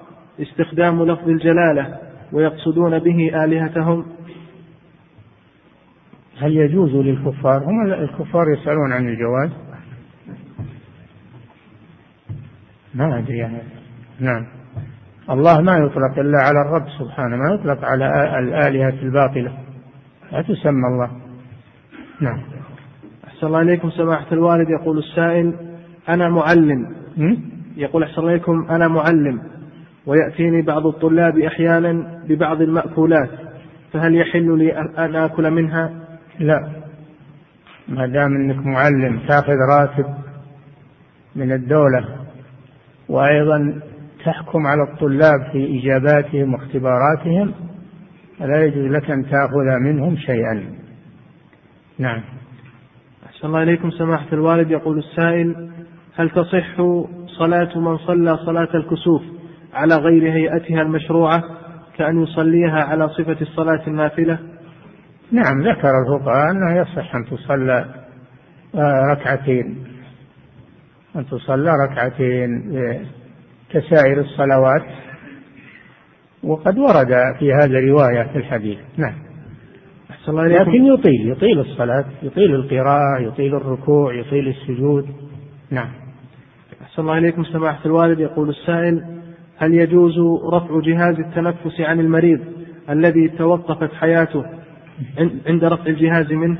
استخدام 0.41 1.03
لفظ 1.03 1.30
الجلالة 1.30 2.07
ويقصدون 2.34 2.99
به 2.99 3.43
آلهتهم. 3.43 4.05
هل 6.39 6.57
يجوز 6.57 6.95
للكفار؟ 6.95 7.63
هم 7.63 7.93
الكفار 7.93 8.45
يسألون 8.49 8.93
عن 8.93 9.07
الجواز. 9.07 9.49
ما 12.93 13.19
أدري 13.19 13.38
يعني. 13.38 13.57
نعم. 14.19 14.45
الله 15.30 15.61
ما 15.61 15.78
يطلق 15.78 16.19
إلا 16.19 16.38
على 16.38 16.61
الرب 16.61 16.89
سبحانه 16.99 17.36
ما 17.36 17.53
يطلق 17.53 17.86
على 17.86 18.39
الآلهة 18.39 19.01
الباطلة. 19.01 19.57
لا 20.32 20.41
تسمى 20.41 20.88
الله. 20.88 21.11
نعم. 22.21 22.41
أحسن 23.28 23.47
الله 23.47 23.61
إليكم 23.61 23.89
سماحة 23.89 24.25
الوالد 24.32 24.69
يقول 24.69 24.97
السائل 24.97 25.53
أنا 26.09 26.30
معلم. 26.30 26.95
يقول 27.78 28.03
أحسن 28.03 28.21
الله 28.21 28.32
إليكم 28.32 28.67
أنا 28.69 28.88
معلم. 28.88 29.41
ويأتيني 30.08 30.62
بعض 30.62 30.88
الطلاب 30.88 31.39
أحيانا 31.39 32.22
ببعض 32.30 32.62
المأكولات 32.62 33.30
فهل 33.93 34.16
يحل 34.16 34.58
لي 34.58 34.78
أن 34.78 35.16
آكل 35.16 35.51
منها؟ 35.51 35.91
لا. 36.39 36.70
ما 37.88 38.08
دام 38.08 38.36
أنك 38.36 38.66
معلم 38.66 39.20
تأخذ 39.28 39.55
راتب 39.80 40.05
من 41.36 41.51
الدولة 41.51 42.05
وأيضا 43.10 43.82
تحكم 44.26 44.68
على 44.68 44.84
الطلاب 44.84 45.51
في 45.51 45.80
إجاباتهم 45.80 46.53
واختباراتهم 46.53 47.53
فلا 48.39 48.64
يجوز 48.64 48.91
لك 48.91 49.12
أن 49.12 49.24
تأخذ 49.24 49.80
منهم 49.82 50.18
شيئا. 50.18 50.64
نعم. 51.99 52.22
أحسن 53.26 53.47
الله 53.47 53.64
إليكم 53.64 53.91
سماحة 53.91 54.28
الوالد. 54.34 54.72
يقول 54.72 54.97
السائل 54.97 55.70
هل 56.16 56.30
تصح 56.30 56.76
صلاة 57.39 57.78
من 57.80 57.97
صلى 57.97 58.38
صلاة 58.38 58.70
الكسوف؟ 58.76 59.36
على 59.78 59.95
غير 59.95 60.32
هيئتها 60.34 60.82
المشروعة 60.82 61.43
كأن 61.97 62.23
يصليها 62.23 62.84
على 62.84 63.09
صفة 63.09 63.38
الصلاة 63.41 63.88
النافلة؟ 63.88 64.39
نعم 65.32 65.61
ذكر 65.61 65.91
الفقهاء 66.05 66.51
أنه 66.51 66.82
يصح 66.82 67.15
أن 67.15 67.25
تصلى 67.25 67.86
آه، 68.75 69.03
ركعتين. 69.11 69.88
أن 71.15 71.25
تصلى 71.25 71.71
ركعتين 71.86 72.73
كسائر 73.69 74.19
الصلوات. 74.19 74.86
وقد 76.43 76.78
ورد 76.78 77.13
في 77.39 77.53
هذا 77.53 77.80
رواية 77.80 78.23
في 78.23 78.38
الحديث. 78.38 78.78
نعم. 78.97 79.28
لكن 80.28 80.86
يطيل 80.86 81.32
يطيل 81.32 81.59
الصلاة 81.59 82.05
يطيل 82.23 82.55
القراءة 82.55 83.19
يطيل 83.21 83.55
الركوع 83.55 84.13
يطيل 84.13 84.47
السجود. 84.47 85.07
نعم. 85.71 85.89
أحسن 86.82 87.01
الله 87.01 87.17
إليكم 87.17 87.43
سماحة 87.43 87.86
الوالد. 87.86 88.19
يقول 88.19 88.49
السائل 88.49 89.16
هل 89.58 89.74
يجوز 89.74 90.20
رفع 90.53 90.80
جهاز 90.80 91.20
التنفس 91.20 91.82
عن 91.82 91.99
المريض 91.99 92.39
الذي 92.89 93.28
توقفت 93.28 93.93
حياته 93.93 94.45
عند 95.47 95.64
رفع 95.64 95.86
الجهاز 95.86 96.32
منه؟ 96.32 96.58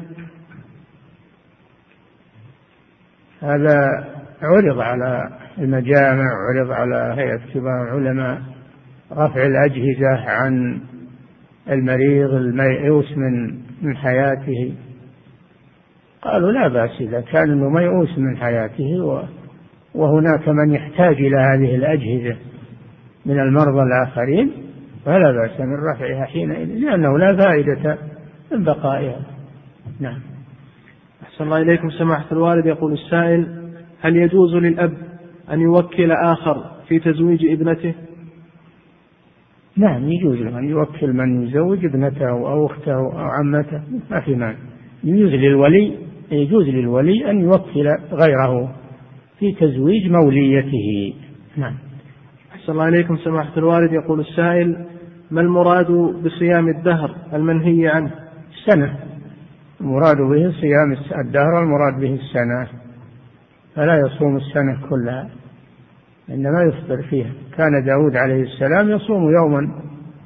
هذا 3.42 4.08
عرض 4.42 4.80
على 4.80 5.40
المجامع 5.58 6.26
عرض 6.50 6.72
على 6.72 7.22
هيئة 7.22 7.54
كبار 7.54 7.98
العلماء 7.98 8.42
رفع 9.12 9.46
الأجهزة 9.46 10.30
عن 10.30 10.82
المريض 11.70 12.34
الميؤوس 12.34 13.18
من 13.18 13.60
من 13.82 13.98
حياته. 13.98 14.74
قالوا 16.22 16.52
لا 16.52 16.68
بأس 16.68 17.02
إذا 17.02 17.22
كان 17.22 17.52
أنه 17.52 17.70
ميؤوس 17.70 18.18
من 18.18 18.38
حياته 18.38 19.26
وهناك 19.96 20.48
من 20.48 20.72
يحتاج 20.72 21.16
إلى 21.16 21.38
هذه 21.38 21.76
الأجهزة. 21.76 22.38
من 23.28 23.40
المرضى 23.40 23.84
الآخرين 23.84 24.52
فلا 25.06 25.32
بأس 25.32 25.60
من 25.60 25.76
رفعها 25.94 26.26
حينئذ 26.26 26.68
لأنه 26.68 27.18
لا 27.18 27.38
فائدة 27.38 27.98
من 28.52 28.64
بقائها. 28.64 29.20
نعم. 30.00 30.20
أحسن 31.24 31.44
الله 31.44 31.58
إليكم 31.58 31.90
سماحة 31.90 32.26
الوالد. 32.32 32.66
يقول 32.66 32.94
السائل 32.94 33.48
هل 34.02 34.16
يجوز 34.16 34.56
للأب 34.56 34.94
أن 35.52 35.60
يوكل 35.60 36.12
آخر 36.12 36.64
في 36.88 37.00
تزويج 37.00 37.46
ابنته؟ 37.46 37.94
نعم 39.78 40.12
يجوز 40.12 40.38
له 40.38 40.60
أن 40.60 40.70
يوكل 40.70 41.14
من 41.14 41.44
يزوج 41.44 41.86
ابنته 41.86 42.30
أو 42.30 42.66
أخته 42.66 42.94
أو 42.94 43.12
عمته 43.12 43.82
ما 44.12 44.22
في 44.22 44.36
مانع. 44.36 44.58
يجوز 45.04 45.32
للولي 45.32 45.98
يجوز 46.32 46.68
للولي 46.68 47.32
أن 47.32 47.42
يوكل 47.42 47.88
غيره 48.12 48.76
في 49.40 49.52
تزويج 49.52 50.12
موليته. 50.12 51.14
نعم. 51.58 51.87
أحسن 52.68 52.80
الله 52.80 52.88
إليكم 52.88 53.18
سماحة 53.18 53.58
الوالد. 53.58 53.94
يقول 53.94 54.20
السائل 54.20 54.86
ما 55.32 55.42
المراد 55.42 55.92
بصيام 56.24 56.68
الدهر 56.68 57.16
المنهي 57.34 57.88
عنه؟ 57.88 58.12
سنة 58.66 59.00
المراد 59.82 60.18
به 60.18 60.52
صيام 60.52 60.98
الدهر 61.26 61.64
المراد 61.64 62.00
به 62.00 62.14
السنة. 62.14 62.68
فلا 63.76 63.96
يصوم 64.06 64.38
السنة 64.38 64.90
كلها 64.90 65.30
إنما 66.30 66.64
يفطر 66.64 67.02
فيها. 67.10 67.32
كان 67.58 67.86
داود 67.86 68.16
عليه 68.16 68.44
السلام 68.44 68.90
يصوم 68.90 69.32
يوما 69.32 69.72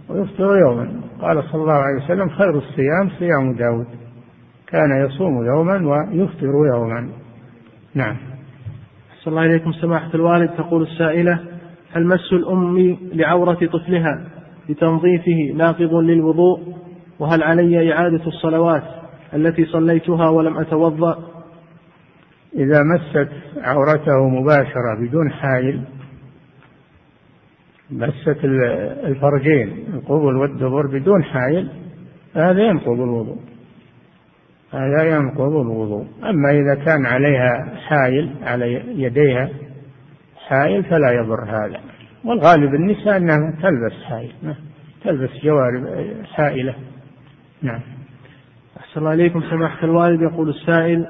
ويفطر 0.09 0.57
يوما. 0.57 1.01
قال 1.21 1.43
صلى 1.43 1.61
الله 1.61 1.73
عليه 1.73 2.03
وسلم 2.03 2.29
خير 2.29 2.57
الصيام 2.57 3.09
صيام 3.19 3.53
داود. 3.53 3.87
كان 4.67 5.05
يصوم 5.05 5.45
يوما 5.45 5.87
ويفطر 5.87 6.65
يوما. 6.75 7.09
نعم. 7.95 8.17
صلى 9.23 9.31
الله 9.31 9.41
عليكم 9.41 9.71
سماحة 9.71 10.09
الوالد. 10.13 10.49
تقول 10.49 10.81
السائلة 10.81 11.50
هل 11.93 12.07
مس 12.07 12.33
الأم 12.33 12.97
لعورة 13.13 13.67
طفلها 13.73 14.25
لتنظيفه 14.69 15.53
ناقض 15.55 15.93
للوضوء 15.93 16.59
وهل 17.19 17.43
علي 17.43 17.93
إعادة 17.93 18.27
الصلوات 18.27 18.83
التي 19.33 19.65
صليتها 19.65 20.29
ولم 20.29 20.57
أتوضأ؟ 20.57 21.31
إذا 22.55 22.83
مست 22.83 23.29
عورته 23.57 24.29
مباشرة 24.29 24.99
بدون 24.99 25.31
حائل 25.31 25.81
مست 27.91 28.39
الفرجين 29.05 29.69
القبل 29.93 30.35
والدبر 30.35 30.87
بدون 30.87 31.23
حائل 31.23 31.69
هذا 32.35 32.61
ينقض 32.61 32.99
الوضوء. 32.99 33.39
هذا 34.71 35.03
ينقض 35.03 35.55
الوضوء. 35.55 36.05
أما 36.23 36.51
إذا 36.51 36.75
كان 36.85 37.05
عليها 37.05 37.75
حائل 37.87 38.29
على 38.43 38.83
يديها 39.03 39.49
حائل 40.51 40.83
فلا 40.83 41.11
يضر 41.11 41.43
هذا. 41.43 41.79
والغالب 42.25 42.75
النساء 42.75 43.17
أنها 43.17 43.37
تلبس 43.61 44.03
حائل 44.03 44.31
تلبس 45.03 45.29
جوارب 45.43 45.85
حائلة. 46.33 46.75
نعم. 47.61 47.79
أحسن 48.79 48.99
الله 48.99 49.09
عليكم 49.09 49.41
سماحة 49.49 49.85
الوالد 49.85 50.21
يقول 50.21 50.49
السائل 50.49 51.05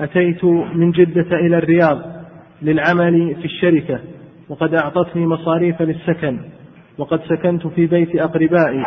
أتيت 0.00 0.44
من 0.74 0.90
جدة 0.90 1.36
إلى 1.36 1.58
الرياض 1.58 1.98
للعمل 2.62 3.34
في 3.34 3.44
الشركة 3.44 3.98
وقد 4.48 4.74
أعطتني 4.74 5.26
مصاريف 5.26 5.82
للسكن 5.82 6.40
وقد 6.98 7.20
سكنت 7.22 7.66
في 7.66 7.86
بيت 7.86 8.16
أقربائي 8.16 8.82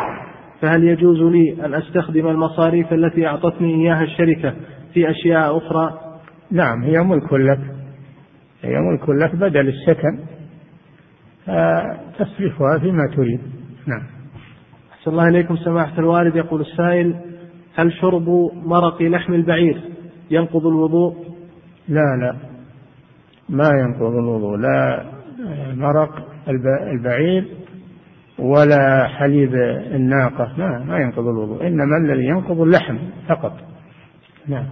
فهل 0.60 0.84
يجوز 0.84 1.20
لي 1.20 1.64
أن 1.64 1.74
أستخدم 1.74 2.28
المصاريف 2.28 2.92
التي 2.92 3.26
أعطتني 3.26 3.74
إياها 3.74 4.02
الشركة 4.02 4.54
في 4.94 5.10
أشياء 5.10 5.56
أخرى؟ 5.56 6.00
نعم 6.50 6.82
هي 6.82 6.98
ملك 7.02 7.32
لك. 7.32 7.77
هي 8.62 8.78
ملك 8.78 9.08
لك 9.08 9.34
بدل 9.34 9.68
السكن 9.68 10.18
فتصرفها 11.46 12.78
فيما 12.78 13.02
تريد. 13.16 13.40
نعم. 13.86 14.02
أحسن 14.92 15.10
الله 15.10 15.28
إليكم 15.28 15.56
سماحة 15.56 15.98
الوالد. 15.98 16.36
يقول 16.36 16.60
السائل 16.60 17.16
هل 17.76 17.92
شرب 17.92 18.28
مرق 18.54 19.02
لحم 19.02 19.34
البعير 19.34 19.80
ينقض 20.30 20.66
الوضوء؟ 20.66 21.16
لا 21.88 22.16
لا. 22.20 22.36
ما 23.48 23.68
ينقض 23.80 24.14
الوضوء. 24.14 24.56
لا 24.56 25.04
مرق 25.74 26.28
البعير 26.92 27.48
ولا 28.38 29.08
حليب 29.08 29.54
الناقة. 29.94 30.54
ما 30.58 30.84
ما 30.84 30.98
ينقض 30.98 31.26
الوضوء. 31.26 31.66
إنما 31.66 31.96
الذي 32.04 32.24
ينقض 32.24 32.60
اللحم 32.60 32.98
فقط. 33.28 33.56
نعم. 34.46 34.66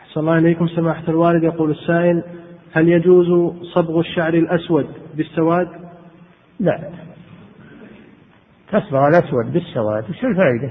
أحسن 0.00 0.20
الله 0.20 0.38
إليكم 0.38 0.66
سماحة 0.66 1.08
الوالد. 1.08 1.42
يقول 1.42 1.70
السائل 1.70 2.22
هل 2.74 2.88
يجوز 2.88 3.54
صبغ 3.74 4.00
الشعر 4.00 4.34
الأسود 4.34 4.86
بالسواد؟ 5.16 5.68
لا. 6.60 6.90
تصبغ 8.72 9.08
الأسود 9.08 9.52
بالسواد 9.52 10.10
وش 10.10 10.24
الفائدة؟ 10.24 10.70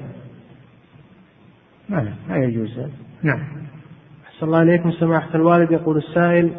ما 1.90 2.14
ما 2.30 2.38
يجوز 2.38 2.80
هذا. 2.80 2.92
نعم. 3.24 3.44
أحسن 4.28 4.46
الله 4.46 4.62
إليكم 4.62 4.92
سماحة 4.92 5.36
الوالد. 5.36 5.72
يقول 5.72 5.98
السائل 5.98 6.52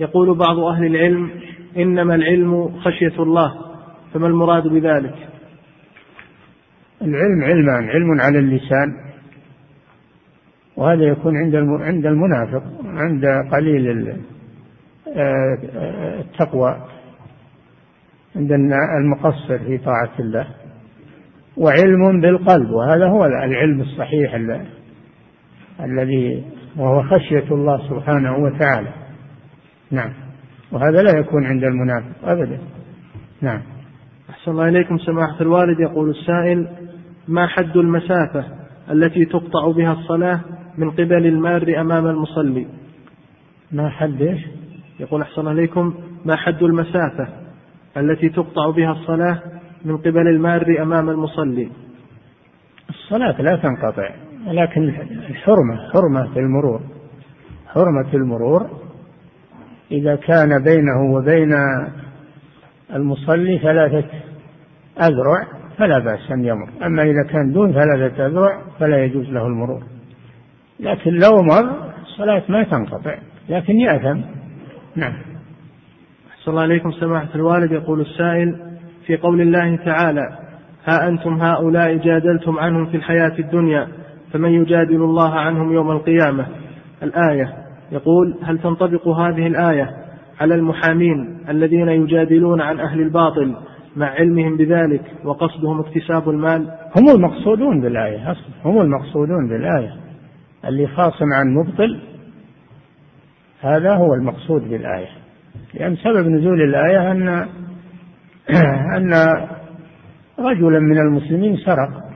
يقول 0.00 0.38
بعض 0.38 0.58
أهل 0.58 0.86
العلم 0.86 1.30
إنما 1.76 2.14
العلم 2.14 2.80
خشية 2.80 3.22
الله 3.22 3.54
فما 4.14 4.26
المراد 4.26 4.62
بذلك؟ 4.62 5.28
العلم 7.02 7.42
علمان 7.42 7.88
علم 7.88 8.20
على 8.20 8.38
اللسان. 8.38 9.08
وهذا 10.76 11.02
يكون 11.02 11.36
عند 11.36 11.54
عند 11.82 12.06
المنافق 12.06 12.62
عند 12.84 13.26
قليل 13.52 13.88
التقوى 15.16 16.76
عند 18.36 18.52
المقصر 19.00 19.58
في 19.58 19.78
طاعة 19.78 20.10
الله 20.20 20.46
وعلم 21.56 22.20
بالقلب 22.20 22.70
وهذا 22.70 23.08
هو 23.08 23.24
العلم 23.24 23.80
الصحيح 23.80 24.34
الذي 25.80 26.44
وهو 26.76 27.02
خشية 27.02 27.54
الله 27.54 27.88
سبحانه 27.88 28.36
وتعالى. 28.36 28.88
نعم. 29.90 30.12
وهذا 30.72 31.02
لا 31.02 31.18
يكون 31.18 31.46
عند 31.46 31.64
المنافق 31.64 32.28
أبدا. 32.28 32.58
نعم. 33.42 33.62
أحسن 34.30 34.50
الله 34.50 34.68
إليكم 34.68 34.98
سماحة 34.98 35.40
الوالد. 35.40 35.80
يقول 35.80 36.10
السائل 36.10 36.68
ما 37.28 37.46
حد 37.46 37.76
المسافة 37.76 38.44
التي 38.90 39.24
تقطع 39.24 39.70
بها 39.76 39.92
الصلاة 39.92 40.40
من 40.78 40.90
قبل 40.90 41.26
المار 41.26 41.80
أمام 41.80 42.06
المصلي؟ 42.06 42.66
ما 43.72 43.88
حد 43.88 44.22
إيش؟ 44.22 44.40
يقول 45.00 45.22
أحسن 45.22 45.48
إليكم 45.48 45.94
ما 46.24 46.36
حد 46.36 46.62
المسافة 46.62 47.28
التي 47.96 48.28
تقطع 48.28 48.70
بها 48.70 48.92
الصلاة 48.92 49.42
من 49.84 49.96
قبل 49.96 50.28
المار 50.28 50.82
أمام 50.82 51.10
المصلي؟ 51.10 51.70
الصلاة 52.90 53.42
لا 53.42 53.56
تنقطع 53.56 54.10
ولكن 54.46 54.82
الحرمة 55.28 55.90
حرمة 55.92 56.36
المرور 56.36 56.80
حرمة 57.66 58.14
المرور 58.14 58.70
إذا 59.90 60.16
كان 60.16 60.62
بينه 60.62 61.14
وبين 61.14 61.54
المصلي 62.94 63.58
ثلاثة 63.58 64.08
أذرع 65.00 65.46
فلا 65.78 65.98
بأس 65.98 66.30
أن 66.30 66.44
يمر 66.44 66.68
أما 66.86 67.02
إذا 67.02 67.22
كان 67.30 67.52
دون 67.52 67.72
ثلاثة 67.72 68.26
أذرع 68.26 68.62
فلا 68.78 69.04
يجوز 69.04 69.26
له 69.26 69.46
المرور 69.46 69.82
لكن 70.80 71.10
لو 71.10 71.42
مر 71.42 71.92
الصلاة 72.02 72.42
ما 72.48 72.62
تنقطع 72.62 73.18
لكن 73.48 73.80
يأثم. 73.80 74.37
نعم. 74.98 75.12
أحسن 76.30 76.50
الله 76.50 76.62
عليكم 76.62 76.90
سماحة 76.92 77.28
الوالد. 77.34 77.72
يقول 77.72 78.00
السائل 78.00 78.56
في 79.06 79.16
قول 79.16 79.40
الله 79.40 79.76
تعالى 79.76 80.38
ها 80.84 81.08
أنتم 81.08 81.42
هؤلاء 81.42 81.96
جادلتم 81.96 82.58
عنهم 82.58 82.86
في 82.86 82.96
الحياة 82.96 83.38
الدنيا 83.38 83.88
فمن 84.32 84.50
يجادل 84.50 85.02
الله 85.02 85.34
عنهم 85.34 85.72
يوم 85.72 85.90
القيامة؟ 85.90 86.46
الآية. 87.02 87.52
يقول 87.92 88.34
هل 88.42 88.58
تنطبق 88.58 89.08
هذه 89.08 89.46
الآية 89.46 89.90
على 90.40 90.54
المحامين 90.54 91.38
الذين 91.48 91.88
يجادلون 91.88 92.60
عن 92.60 92.80
أهل 92.80 93.00
الباطل 93.00 93.56
مع 93.96 94.06
علمهم 94.06 94.56
بذلك 94.56 95.02
وقصدهم 95.24 95.80
اكتساب 95.80 96.28
المال؟ 96.28 96.70
هم 96.96 97.08
المقصودون 97.16 97.80
بالآية 97.80 98.32
أصلا 98.32 98.54
هم 98.64 98.80
المقصودون 98.80 99.48
بالآية. 99.48 99.96
اللي 100.64 100.86
خاصم 100.86 101.32
عن 101.34 101.54
مبطل 101.54 102.00
هذا 103.60 103.94
هو 103.94 104.14
المقصود 104.14 104.68
بالآية. 104.68 105.08
لأن 105.74 105.96
سبب 105.96 106.28
نزول 106.28 106.62
الآية 106.62 107.12
أن 107.12 107.28
أن 108.96 109.12
رجلا 110.38 110.78
من 110.78 110.98
المسلمين 110.98 111.56
سرق. 111.56 112.08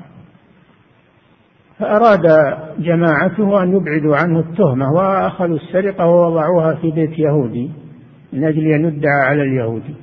فأراد 1.78 2.55
جماعته 2.78 3.62
أن 3.62 3.76
يبعدوا 3.76 4.16
عنه 4.16 4.40
التهمة 4.40 4.93
وأخذوا 4.93 5.57
السرقة 5.57 6.07
ووضعوها 6.07 6.74
في 6.74 6.90
بيت 6.90 7.18
يهودي 7.18 7.70
من 8.32 8.45
أجل 8.45 8.66
أن 8.66 8.84
يدعى 8.84 9.20
على 9.28 9.43
اليهودي 9.43 9.95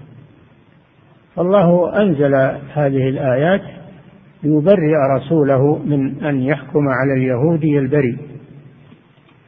فالله 1.35 2.01
أنزل 2.01 2.35
هذه 2.73 3.09
الآيات 3.09 3.61
ليبرئ 4.43 4.93
رسوله 5.17 5.77
من 5.77 6.23
أن 6.23 6.41
يحكم 6.41 6.87
على 6.87 7.13
اليهودي 7.13 7.79
البريء. 7.79 8.17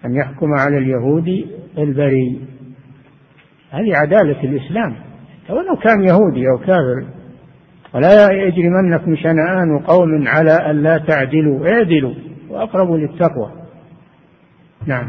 أن 0.06 0.16
يحكم 0.16 0.48
على 0.54 0.78
اليهودي 0.78 1.48
البريء 1.78 2.40
هذه 3.72 3.94
عدالة 3.96 4.44
الإسلام. 4.44 4.96
ولو 5.50 5.76
كان 5.76 6.04
يهودي 6.04 6.44
أو 6.48 6.58
كافر 6.58 7.06
ولا 7.94 8.32
يجرمنكم 8.32 9.16
شنآن 9.16 9.80
قوم 9.88 10.28
على 10.28 10.52
أن 10.52 10.84
لا 10.84 10.98
تعدلوا. 10.98 11.68
اعدلوا 11.68 12.14
وأقربوا 12.50 12.98
للتقوى. 12.98 13.52
نعم. 14.88 15.08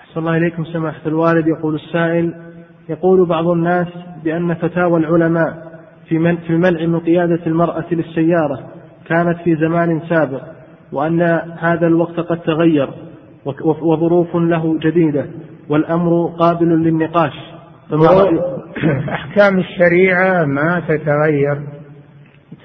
أحسن 0.00 0.20
الله 0.20 0.36
إليكم 0.36 0.64
سماحة 0.64 1.00
الوالد. 1.06 1.46
يقول 1.46 1.74
السائل 1.74 2.34
يقول 2.88 3.28
بعض 3.28 3.46
الناس 3.46 3.88
بأن 4.24 4.54
فتاوى 4.54 5.00
العلماء 5.00 5.74
في 6.08 6.18
من 6.18 6.36
في 6.36 6.56
منع 6.56 6.86
من 6.86 7.00
قيادة 7.00 7.46
المرأة 7.46 7.84
للسيارة 7.92 8.70
كانت 9.08 9.38
في 9.44 9.56
زمان 9.56 10.00
سابق 10.08 10.42
وأن 10.92 11.22
هذا 11.58 11.86
الوقت 11.86 12.20
قد 12.20 12.40
تغير. 12.40 12.88
وظروف 13.82 14.36
له 14.36 14.78
جديدة 14.78 15.26
والأمر 15.68 16.26
قابل 16.38 16.68
للنقاش. 16.68 17.32
أحكام 19.08 19.58
الشريعة 19.58 20.44
ما 20.44 20.82
تتغير 20.88 21.62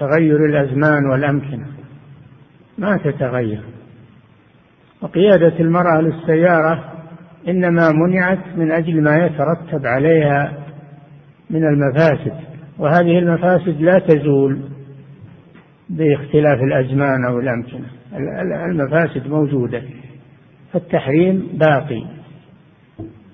تغير 0.00 0.44
الأزمان 0.44 1.06
والأمكنة. 1.06 1.66
ما 2.78 2.96
تتغير. 2.96 3.60
وقيادة 5.02 5.60
المرأة 5.60 6.00
للسيارة 6.00 6.84
إنما 7.48 7.92
منعت 7.92 8.56
من 8.56 8.70
أجل 8.72 9.02
ما 9.02 9.26
يترتب 9.26 9.86
عليها 9.86 10.52
من 11.50 11.64
المفاسد. 11.64 12.34
وهذه 12.78 13.18
المفاسد 13.18 13.80
لا 13.80 13.98
تزول 13.98 14.60
باختلاف 15.90 16.62
الأزمان 16.62 17.24
أو 17.24 17.38
الأمكنة. 17.38 17.86
المفاسد 18.70 19.26
موجودة. 19.26 19.82
فالتحريم 20.72 21.48
باقي. 21.52 22.04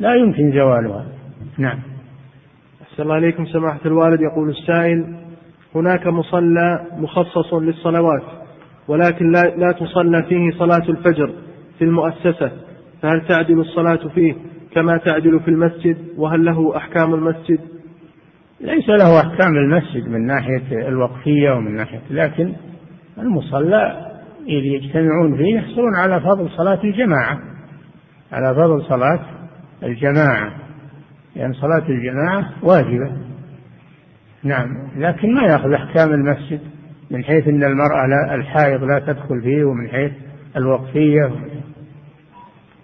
لا 0.00 0.14
يمكن 0.14 0.52
زوالها 0.52 1.06
نعم. 1.58 1.78
أحسن 2.82 3.02
الله 3.02 3.14
عليكم 3.14 3.46
سماحة 3.46 3.80
الوالد. 3.86 4.20
يقول 4.20 4.50
السائل 4.50 5.16
هناك 5.74 6.06
مصلى 6.06 6.86
مخصص 6.98 7.54
للصلوات 7.54 8.22
ولكن 8.88 9.32
لا, 9.32 9.42
لا 9.56 9.72
تصلى 9.72 10.22
فيه 10.22 10.58
صلاة 10.58 10.88
الفجر 10.88 11.32
في 11.78 11.84
المؤسسة 11.84 12.50
فهل 13.02 13.26
تعدل 13.28 13.60
الصلاة 13.60 14.08
فيه 14.14 14.34
كما 14.72 14.96
تعدل 14.96 15.40
في 15.40 15.48
المسجد؟ 15.48 15.96
وهل 16.16 16.44
له 16.44 16.76
أحكام 16.76 17.14
المسجد؟ 17.14 17.60
ليس 18.60 18.88
له 18.88 19.20
أحكام 19.20 19.56
المسجد 19.56 20.08
من 20.08 20.26
ناحية 20.26 20.88
الوقفية 20.88 21.50
ومن 21.50 21.74
ناحية 21.74 22.00
لكن 22.10 22.52
المصلى 23.18 24.05
إذ 24.48 24.64
يجتمعون 24.64 25.36
فيه 25.36 25.56
يحصلون 25.56 25.96
على 25.96 26.20
فضل 26.20 26.50
صلاة 26.50 26.84
الجماعة. 26.84 27.40
على 28.32 28.54
فضل 28.54 28.82
صلاة 28.82 29.20
الجماعة. 29.82 30.52
لأن 31.36 31.52
صلاة 31.52 31.88
الجماعة 31.88 32.50
واجبة. 32.62 33.16
نعم. 34.42 34.88
لكن 34.96 35.34
ما 35.34 35.42
يأخذ 35.42 35.72
أحكام 35.72 36.14
المسجد 36.14 36.60
من 37.10 37.24
حيث 37.24 37.48
أن 37.48 37.64
المرأة 37.64 38.06
لا 38.06 38.34
الحائض 38.34 38.84
لا 38.84 38.98
تدخل 38.98 39.42
فيه 39.42 39.64
ومن 39.64 39.88
حيث 39.88 40.12
الوقفية. 40.56 41.30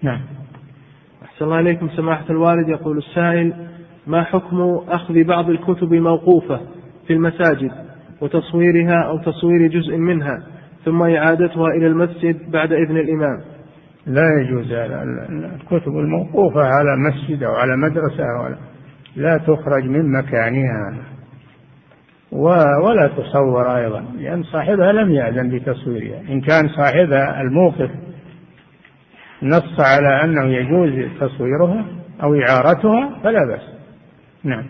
نعم. 0.02 0.20
أحسن 1.24 1.44
الله 1.44 1.60
إليكم 1.60 1.88
سماحة 1.88 2.24
الوالد. 2.30 2.68
يقول 2.68 2.98
السائل 2.98 3.52
ما 4.06 4.22
حكم 4.22 4.60
أخذ 4.88 5.24
بعض 5.24 5.50
الكتب 5.50 5.94
موقوفة 5.94 6.60
في 7.06 7.12
المساجد 7.12 7.72
وتصويرها 8.20 9.02
أو 9.06 9.18
تصوير 9.18 9.66
جزء 9.66 9.96
منها؟ 9.96 10.51
ثم 10.84 11.02
إعادتها 11.02 11.68
إلى 11.68 11.86
المسجد 11.86 12.50
بعد 12.50 12.72
إذن 12.72 12.96
الإمام. 12.96 13.40
لا 14.06 14.40
يجوز 14.40 14.72
الكتب 14.72 15.92
الموقوفة 15.92 16.60
على 16.60 16.96
مسجد 16.96 17.42
أو 17.42 17.52
على 17.52 17.76
مدرسة 17.76 18.24
ولا 18.44 18.56
لا 19.16 19.38
تخرج 19.38 19.84
من 19.84 20.12
مكانها. 20.12 20.94
ولا 22.82 23.10
تصور 23.16 23.76
أيضا 23.76 24.04
لأن 24.18 24.42
صاحبها 24.42 24.92
لم 24.92 25.10
يأذن 25.10 25.48
بتصويرها. 25.48 26.20
إن 26.20 26.40
كان 26.40 26.68
صاحبها 26.68 27.40
الموقف 27.40 27.90
نص 29.42 29.80
على 29.80 30.24
أنه 30.24 30.44
يجوز 30.44 31.08
تصويرها 31.20 31.86
أو 32.22 32.34
إعارتها 32.34 33.20
فلا 33.22 33.46
بأس. 33.46 33.68
نعم. 34.44 34.64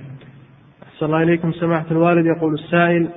أحسن 0.82 1.06
الله 1.06 1.22
إليكم 1.22 1.52
سماحة 1.52 1.86
الوالد 1.90 2.26
يقول 2.26 2.54
السائل 2.54 3.08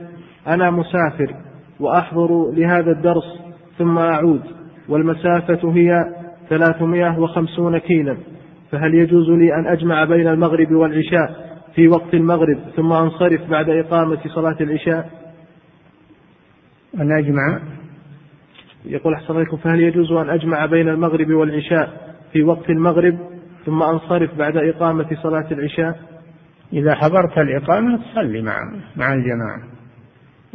أنا 0.47 0.71
مسافر. 0.71 1.35
وأحضر 1.79 2.51
لهذا 2.51 2.91
الدرس 2.91 3.39
ثم 3.77 3.97
أعود. 3.97 4.41
والمسافة 4.89 5.71
هي 5.73 6.05
350 6.49 7.77
كيلا. 7.77 8.17
فهل 8.71 8.93
يجوز 8.93 9.29
لي 9.29 9.55
أن 9.55 9.67
أجمع 9.67 10.03
بين 10.03 10.27
المغرب 10.27 10.71
والعشاء 10.71 11.45
في 11.75 11.87
وقت 11.87 12.13
المغرب 12.13 12.57
ثم 12.75 12.93
أنصرف 12.93 13.49
بعد 13.49 13.69
إقامة 13.69 14.19
صلاة 14.35 14.57
العشاء؟ 14.61 15.09
أن 16.99 17.11
أجمع. 17.11 17.59
يقول 18.85 19.13
أحسن 19.13 19.35
عليكم 19.35 19.57
فهل 19.57 19.79
يجوز 19.79 20.11
أن 20.11 20.29
أجمع 20.29 20.65
بين 20.65 20.89
المغرب 20.89 21.29
والعشاء 21.29 22.15
في 22.33 22.43
وقت 22.43 22.69
المغرب 22.69 23.17
ثم 23.65 23.83
أنصرف 23.83 24.35
بعد 24.35 24.57
إقامة 24.57 25.07
صلاة 25.23 25.47
العشاء؟ 25.51 25.99
إذا 26.73 26.95
حضرت 26.95 27.37
الإقامة 27.37 27.97
تصلي 27.97 28.41
مع 28.41 28.71
مع 28.95 29.13
الجماعة. 29.13 29.74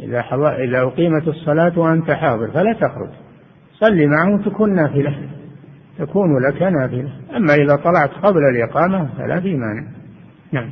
إذا 0.01 0.21
حضر 0.21 0.63
إذا 0.63 0.81
أقيمت 0.81 1.27
الصلاة 1.27 1.79
وأنت 1.79 2.11
حاضر 2.11 2.51
فلا 2.51 2.73
تخرج. 2.73 3.09
صلي 3.73 4.07
معه 4.07 4.43
تكون 4.45 4.75
نافلة 4.75 5.29
تكون 5.97 6.29
لك 6.47 6.61
نافلة. 6.61 7.11
أما 7.35 7.53
إذا 7.53 7.75
طلعت 7.75 8.09
قبل 8.23 8.39
الإقامة 8.55 9.09
فلا 9.17 9.39
في 9.41 9.55
مانع. 9.55 9.87
نعم. 10.51 10.69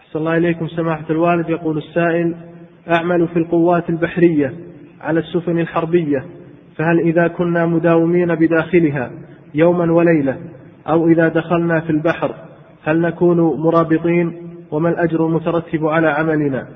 أحسن 0.00 0.18
الله 0.18 0.36
إليكم. 0.36 0.68
سماحة 0.68 1.04
الوالد 1.10 1.48
يقول 1.48 1.78
السائل 1.78 2.34
أعمل 2.96 3.28
في 3.28 3.38
القوات 3.38 3.90
البحرية 3.90 4.54
على 5.00 5.20
السفن 5.20 5.58
الحربية 5.58 6.24
فهل 6.76 7.00
إذا 7.00 7.28
كنا 7.28 7.66
مداومين 7.66 8.34
بداخلها 8.34 9.10
يوما 9.54 9.92
وليلة 9.92 10.36
أو 10.88 11.08
إذا 11.08 11.28
دخلنا 11.28 11.80
في 11.80 11.90
البحر 11.90 12.34
هل 12.84 13.00
نكون 13.00 13.40
مرابطين؟ 13.40 14.52
وما 14.70 14.88
الأجر 14.88 15.26
المترتب 15.26 15.86
على 15.86 16.08
عملنا؟ 16.08 16.68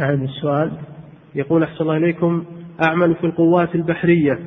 يعني 0.00 0.24
السؤال. 0.24 0.72
يقول 1.34 1.62
أحسن 1.62 1.80
الله 1.80 1.96
إليكم 1.96 2.44
أعمل 2.82 3.14
في 3.14 3.24
القوات 3.26 3.74
البحرية 3.74 4.38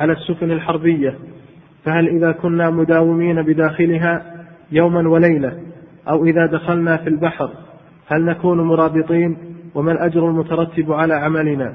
على 0.00 0.12
السفن 0.12 0.50
الحربية 0.50 1.18
فهل 1.84 2.08
إذا 2.08 2.32
كنا 2.32 2.70
مداومين 2.70 3.42
بداخلها 3.42 4.44
يوما 4.72 5.08
وليلة 5.08 5.58
أو 6.08 6.24
إذا 6.24 6.46
دخلنا 6.46 6.96
في 6.96 7.08
البحر 7.08 7.50
هل 8.08 8.24
نكون 8.24 8.60
مرابطين؟ 8.60 9.36
وما 9.74 9.92
الأجر 9.92 10.28
المترتب 10.28 10.92
على 10.92 11.14
عملنا؟ 11.14 11.74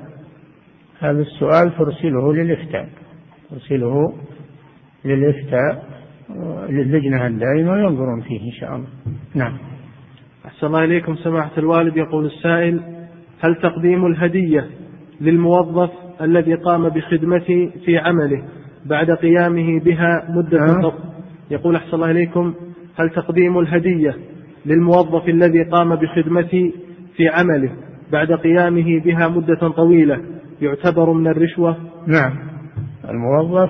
هذا 1.00 1.22
السؤال 1.22 1.78
ترسله 1.78 2.34
للإفتاء. 2.34 2.90
ترسله 3.50 4.14
للإفتاء 5.06 5.86
للجنة 6.70 7.28
الدائمة 7.28 7.72
وينظرون 7.72 8.22
فيه 8.22 8.42
إن 8.42 8.52
شاء 8.52 8.76
الله. 8.76 8.88
نعم. 9.36 9.58
أحسن 10.46 10.68
الله 10.68 10.84
إليكم 10.84 11.16
سماحة 11.16 11.52
الوالد 11.58 11.98
يقول 11.98 12.26
السائل 12.26 13.03
هل 13.44 13.56
تقديم 13.56 14.06
الهدية 14.06 14.68
للموظف 15.22 15.90
الذي 16.22 16.56
قام 16.56 16.90
بخدمتي 16.90 17.72
في 17.86 17.98
عمله 17.98 18.44
بعد 18.86 19.12
قيامه 19.12 19.80
بها 19.80 20.26
مدة 20.30 20.60
أه؟ 20.60 20.94
يقول 21.52 21.76
أحسن 21.76 21.94
الله 21.94 22.12
إليكم 22.12 22.54
هل 22.96 23.10
تقديم 23.10 23.60
الهدية 23.60 24.16
للموظف 24.66 25.30
الذي 25.30 25.64
قام 25.64 25.96
بخدمتي 25.96 26.74
في 27.16 27.28
عمله 27.28 27.72
بعد 28.12 28.32
قيامه 28.32 29.00
بها 29.00 29.28
مدة 29.28 29.70
طويلة 29.70 30.22
يعتبر 30.62 31.14
من 31.14 31.28
الرشوة؟ 31.28 31.78
نعم. 32.08 32.34
الموظف 33.10 33.70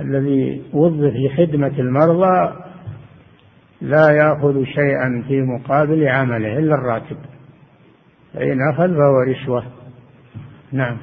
الذي 0.00 0.62
وظف 0.72 1.12
في 1.12 1.28
خدمة 1.36 1.72
المرضى 1.78 2.52
لا 3.80 4.10
يأخذ 4.10 4.64
شيئا 4.64 5.24
في 5.28 5.42
مقابل 5.42 6.08
عمله 6.08 6.58
إلا 6.58 6.74
الراتب. 6.74 7.16
فإن 8.36 8.58
أخذ 8.72 8.88
فهو 8.88 9.20
رشوة. 9.28 9.62
نعم. 10.72 10.96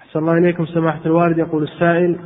أحسن 0.00 0.18
الله 0.18 0.38
إليكم 0.38 0.66
سماحة 0.66 1.00
الوالد. 1.06 1.38
يقول 1.38 1.62
السائل 1.62 2.16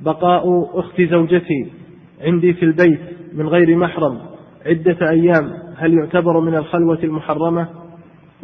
بقاء 0.00 0.70
أخت 0.80 1.00
زوجتي 1.00 1.72
عندي 2.20 2.54
في 2.54 2.62
البيت 2.62 3.00
من 3.32 3.48
غير 3.48 3.76
محرم 3.76 4.18
عدة 4.66 5.10
أيام 5.10 5.52
هل 5.76 5.94
يعتبر 5.98 6.40
من 6.40 6.54
الخلوة 6.54 6.98
المحرمة؟ 7.04 7.68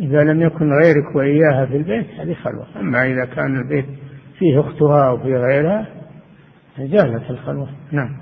إذا 0.01 0.25
لم 0.25 0.43
يكن 0.43 0.71
غيرك 0.85 1.17
وإياها 1.17 1.67
في 1.67 1.77
البيت 1.77 2.07
هذه 2.19 2.35
خلوة. 2.35 2.67
أما 2.81 3.07
إذا 3.07 3.25
كان 3.25 3.61
البيت 3.61 3.87
فيه 4.39 4.61
أختها 4.61 5.09
أو 5.09 5.19
فيه 5.19 5.37
غيرها 5.37 5.87
جازت 6.79 7.31
الخلوة. 7.31 7.69
نعم. 7.93 8.17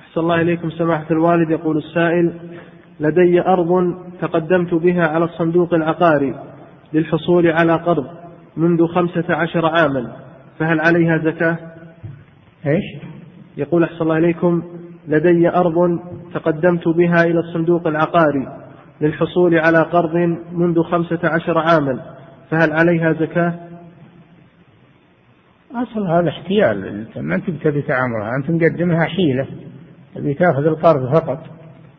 أحسن 0.00 0.20
الله 0.20 0.40
إليكم 0.40 0.70
سماحة 0.70 1.06
الوالد. 1.10 1.50
يقول 1.50 1.78
السائل 1.78 2.32
لدي 3.00 3.40
أرض 3.40 3.94
تقدمت 4.20 4.74
بها 4.74 5.06
على 5.06 5.24
الصندوق 5.24 5.74
العقاري 5.74 6.34
للحصول 6.92 7.46
على 7.46 7.76
قرض 7.76 8.06
منذ 8.56 8.86
خمسة 8.86 9.34
عشر 9.34 9.66
عاما 9.66 10.12
فهل 10.58 10.80
عليها 10.80 11.18
زكاة؟ 11.18 11.58
إيش؟ 12.66 12.84
يقول 13.56 13.84
أحسن 13.84 14.02
الله 14.02 14.18
إليكم 14.18 14.62
لدي 15.08 15.48
أرض 15.48 15.98
تقدمت 16.34 16.88
بها 16.88 17.24
إلى 17.24 17.38
الصندوق 17.40 17.86
العقاري 17.86 18.48
للحصول 19.00 19.58
على 19.58 19.78
قرض 19.78 20.14
منذ 20.52 20.82
خمسة 20.82 21.20
عشر 21.24 21.58
عاما 21.58 22.00
فهل 22.50 22.72
عليها 22.72 23.12
زكاة؟ 23.12 23.54
أصل 25.74 26.06
هذا 26.06 26.28
احتيال 26.28 26.86
أنت 26.86 27.18
ما 27.18 27.34
أنت 27.34 27.50
تبي 27.50 27.82
تعاملها 27.82 28.30
أنت 28.38 28.50
مقدمها 28.50 29.04
حيلة 29.04 29.46
تبي 30.14 30.34
تأخذ 30.34 30.66
القرض 30.66 31.14
فقط 31.14 31.38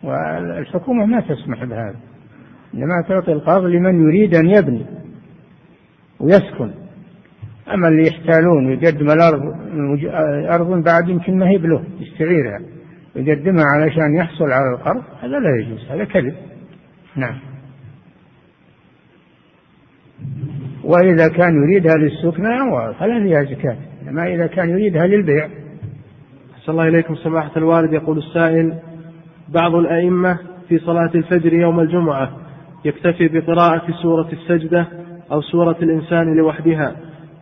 والحكومة 0.06 1.06
ما 1.06 1.20
تسمح 1.20 1.64
بهذا. 1.64 1.96
إنما 2.74 3.04
تعطي 3.08 3.32
القرض 3.32 3.64
لمن 3.64 4.04
يريد 4.08 4.36
أن 4.36 4.50
يبني 4.50 4.86
ويسكن. 6.20 6.72
أما 7.74 7.88
اللي 7.88 8.08
يحتالون 8.08 8.68
ويقدم 8.68 9.12
الأرض 9.12 9.42
أرض 10.54 10.84
بعد 10.84 11.10
يمكن 11.10 11.38
ما 11.38 11.50
هي 11.50 11.58
بله 11.58 11.84
يستعيرها 12.00 12.60
ويقدمها 13.16 13.66
علشان 13.66 14.16
يحصل 14.16 14.52
على 14.52 14.76
القرض 14.76 15.04
هذا 15.22 15.40
لا 15.40 15.60
يجوز 15.60 15.92
هذا 15.92 16.04
كذب. 16.04 16.36
نعم. 17.16 17.40
وإذا 20.84 21.28
كان 21.28 21.64
يريدها 21.64 21.98
للسكنى 21.98 22.58
فلا 23.00 23.24
فيها 23.24 23.44
زكاة 23.44 23.78
أما 24.10 24.34
إذا 24.34 24.48
كان 24.48 24.70
يريدها 24.70 25.08
للبيع. 25.08 25.50
أحسن 26.56 26.72
الله 26.72 26.88
إليكم 26.88 27.16
سماحة 27.16 27.52
الوالد. 27.58 27.94
يقول 27.94 28.18
السائل 28.18 28.80
بعض 29.50 29.76
الأئمة 29.76 30.40
في 30.70 30.80
صلاة 30.80 31.12
الفجر 31.16 31.54
يوم 31.54 31.80
الجمعة 31.80 32.32
يكتفي 32.86 33.28
بقراءة 33.28 33.92
سورة 34.02 34.30
السجدة 34.34 34.88
أو 35.32 35.42
سورة 35.42 35.76
الإنسان 35.82 36.38
لوحدها 36.38 36.96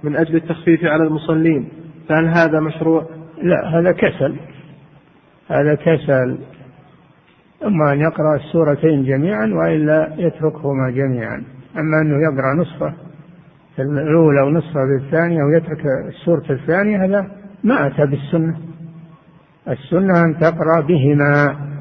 من 0.03 0.15
أجل 0.15 0.35
التخفيف 0.35 0.85
على 0.85 1.03
المصلين. 1.03 1.69
فهل 2.09 2.27
هذا 2.27 2.59
مشروع؟ 2.59 3.05
لا 3.43 3.79
هذا 3.79 3.91
كسل. 3.91 4.35
هذا 5.47 5.75
كسل. 5.75 6.37
إما 7.65 7.93
أن 7.93 7.99
يقرأ 7.99 8.35
السورتين 8.35 9.03
جميعا 9.03 9.45
وإلا 9.45 10.13
يتركهما 10.17 10.91
جميعا. 10.91 11.43
أما 11.77 12.01
أنه 12.01 12.15
يقرأ 12.31 12.53
نصفة 12.57 12.93
الأولى 13.79 14.41
ونصفه 14.41 14.79
بالثانية 14.85 15.43
ويترك 15.43 15.85
السورة 16.07 16.45
الثانية 16.49 17.05
هذا 17.05 17.27
ما 17.63 17.87
أتى 17.87 18.05
بالسنة. 18.05 18.57
السنة 19.67 20.23
أن 20.25 20.37
تقرأ 20.39 20.81
بهما. 20.87 21.72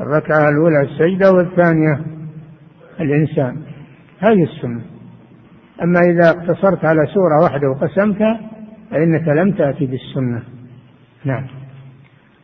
الركعة 0.00 0.48
الأولى 0.48 0.80
السجدة 0.80 1.32
والثانية 1.32 2.00
الإنسان. 3.00 3.56
هذه 4.18 4.42
السنة. 4.42 4.80
أما 5.82 6.00
إذا 6.00 6.30
اقتصرت 6.30 6.84
على 6.84 7.06
سورة 7.06 7.42
واحدة 7.42 7.70
وقسمتها 7.70 8.40
فإنك 8.90 9.28
لم 9.28 9.52
تأتي 9.52 9.86
بالسنة. 9.86 10.42
نعم. 11.24 11.46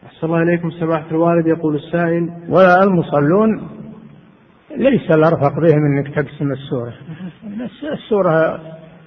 أحسن 0.07 0.27
الله 0.27 0.43
إليكم 0.43 0.71
سماحة 0.71 1.11
الوالد. 1.11 1.47
يقول 1.47 1.77
السائل 1.77 2.31
والمصلون 2.49 3.69
ليس 4.77 5.11
الأرفق 5.11 5.61
بهم 5.61 5.87
أنك 5.87 6.15
تقسم 6.15 6.53
السورة. 6.53 6.93
السورة 7.93 8.61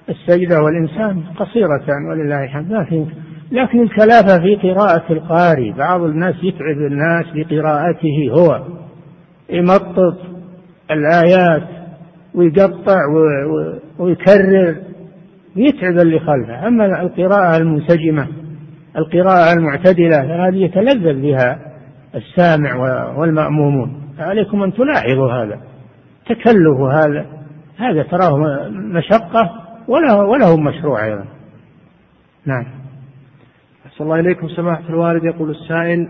السجدة 0.08 0.62
والإنسان 0.62 1.22
قصيرتان 1.36 2.04
ولله 2.10 2.44
الحمد. 2.44 2.72
لكن 2.72 3.06
لكن 3.52 3.82
الكلافة 3.82 4.38
في 4.38 4.56
قراءة 4.56 5.12
القارئ 5.12 5.72
بعض 5.72 6.00
الناس 6.00 6.34
يتعب 6.42 6.76
الناس 6.76 7.24
بقراءته 7.34 8.30
هو. 8.30 8.62
يمطط 9.50 10.18
الآيات 10.90 11.62
ويقطع 12.34 12.98
ويكرر. 13.98 14.76
يتعب 15.56 15.98
اللي 15.98 16.18
خلفه. 16.18 16.68
أما 16.68 17.02
القراءة 17.02 17.56
المنسجمة 17.56 18.28
القراءة 18.96 19.52
المعتدلة 19.52 20.48
هذه 20.48 20.56
يتلذذ 20.56 21.22
بها 21.22 21.58
السامع 22.14 22.74
والمأمومون. 23.16 24.02
عليكم 24.18 24.62
أن 24.62 24.72
تلاحظوا 24.72 25.32
هذا 25.32 25.60
تكلف 26.26 26.80
هذا. 26.80 27.26
هذا 27.76 28.02
تراه 28.02 28.38
مشقة 28.70 29.50
وله 29.88 30.24
وله 30.24 30.56
مشروع 30.56 31.04
أيضا. 31.04 31.24
نعم. 32.46 32.85
أحسن 33.96 34.04
الله 34.04 34.20
إليكم 34.20 34.48
سماحة 34.48 34.88
الوالد. 34.88 35.24
يقول 35.24 35.50
السائل 35.50 36.08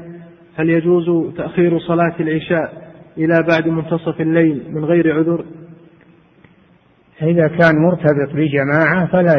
هل 0.56 0.70
يجوز 0.70 1.34
تأخير 1.36 1.78
صلاة 1.78 2.14
العشاء 2.20 2.92
إلى 3.18 3.42
بعد 3.48 3.68
منتصف 3.68 4.20
الليل 4.20 4.62
من 4.70 4.84
غير 4.84 5.18
عذر؟ 5.18 5.44
إذا 7.22 7.48
كان 7.48 7.82
مرتبط 7.82 8.34
بجماعة 8.34 9.06
فلا 9.06 9.34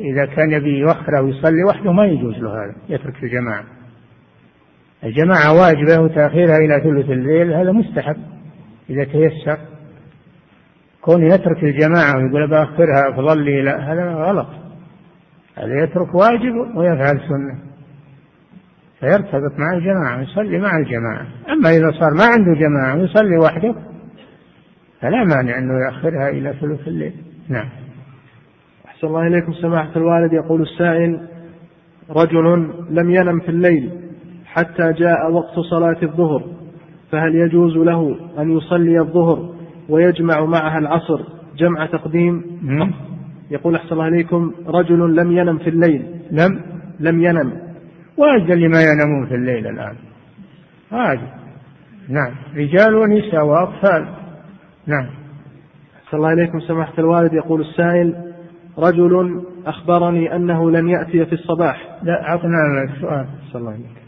إذا 0.00 0.24
كان 0.24 0.50
يبي 0.50 0.78
يوخر 0.78 1.14
ويصلي 1.22 1.64
وحده 1.64 1.92
ما 1.92 2.04
يجوز 2.04 2.34
له 2.38 2.50
هذا 2.50 2.74
يترك 2.88 3.22
الجماعة. 3.22 3.64
الجماعة 5.04 5.60
واجبة 5.60 6.00
وتأخيرها 6.02 6.56
إلى 6.56 6.80
ثلث 6.80 7.10
الليل 7.10 7.52
هذا 7.52 7.72
مستحب 7.72 8.16
إذا 8.90 9.04
تيسر. 9.04 9.58
كون 11.02 11.22
يترك 11.22 11.64
الجماعة 11.64 12.16
ويقول 12.16 12.50
بأخرها 12.50 13.10
أفضل 13.10 13.44
لي 13.44 13.62
لا 13.62 13.92
هذا 13.92 14.14
غلط. 14.14 14.48
هذا 15.56 15.82
يترك 15.82 16.14
واجب 16.14 16.76
ويفعل 16.76 17.20
سنة. 17.28 17.69
فيرتبط 19.00 19.58
مع 19.58 19.76
الجماعة 19.76 20.20
يصلي 20.22 20.58
مع 20.58 20.78
الجماعة. 20.78 21.26
أما 21.52 21.70
إذا 21.70 21.90
صار 21.90 22.14
ما 22.14 22.24
عنده 22.24 22.60
جماعة 22.60 22.96
ويصلي 22.96 23.38
وحده 23.38 23.74
فلا 25.00 25.24
مانع 25.24 25.58
أنه 25.58 25.74
يأخرها 25.86 26.28
إلى 26.28 26.54
ثلث 26.60 26.88
الليل. 26.88 27.12
نعم. 27.48 27.68
أحسن 28.86 29.06
الله 29.06 29.26
إليكم. 29.26 29.52
سماحة 29.52 29.90
الوالد 29.96 30.32
يقول 30.32 30.62
السائل 30.62 31.20
رجل 32.10 32.70
لم 32.90 33.10
ينم 33.10 33.40
في 33.40 33.48
الليل 33.48 33.90
حتى 34.46 34.92
جاء 34.92 35.32
وقت 35.32 35.58
صلاة 35.70 35.96
الظهر 36.02 36.44
فهل 37.12 37.34
يجوز 37.34 37.76
له 37.76 38.16
أن 38.38 38.56
يصلي 38.56 38.98
الظهر 39.00 39.54
ويجمع 39.88 40.44
معها 40.44 40.78
العصر 40.78 41.20
جمع 41.56 41.86
تقديم؟ 41.86 42.42
يقول 43.50 43.74
أحسن 43.74 43.92
الله 43.92 44.08
إليكم 44.08 44.52
رجل 44.66 45.16
لم 45.16 45.32
ينم 45.32 45.58
في 45.58 45.70
الليل. 45.70 46.02
لم. 46.30 46.60
لم 47.00 47.22
ينم. 47.22 47.52
وأجل 48.16 48.68
ما 48.70 48.82
ينامون 48.82 49.26
في 49.26 49.34
الليل 49.34 49.66
الآن. 49.66 49.94
هذه 50.92 51.32
نعم. 52.08 52.34
رجال 52.56 52.94
ونساء 52.94 53.46
وأطفال. 53.46 54.08
نعم. 54.86 55.06
أحسن 56.04 56.16
الله 56.16 56.32
إليكم. 56.32 56.60
سماحة 56.60 56.92
الوالد 56.98 57.32
يقول 57.32 57.60
السائل 57.60 58.32
رجل 58.78 59.42
أخبرني 59.66 60.36
أنه 60.36 60.70
لن 60.70 60.88
يأتي 60.88 61.24
في 61.24 61.32
الصباح. 61.32 61.98
لا 62.02 62.28
أعطنا 62.28 62.56
السؤال 62.94 63.26
أحسن 63.46 63.58
الله 63.58 63.70
إليك. 63.70 64.00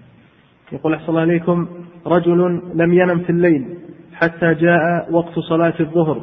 يقول 0.72 0.94
أحسن 0.94 1.08
الله 1.08 1.22
إليكم 1.22 1.66
رجل 2.06 2.62
لم 2.74 2.92
ينم 2.92 3.18
في 3.18 3.30
الليل 3.30 3.78
حتى 4.14 4.54
جاء 4.54 5.12
وقت 5.12 5.38
صلاة 5.38 5.74
الظهر 5.80 6.20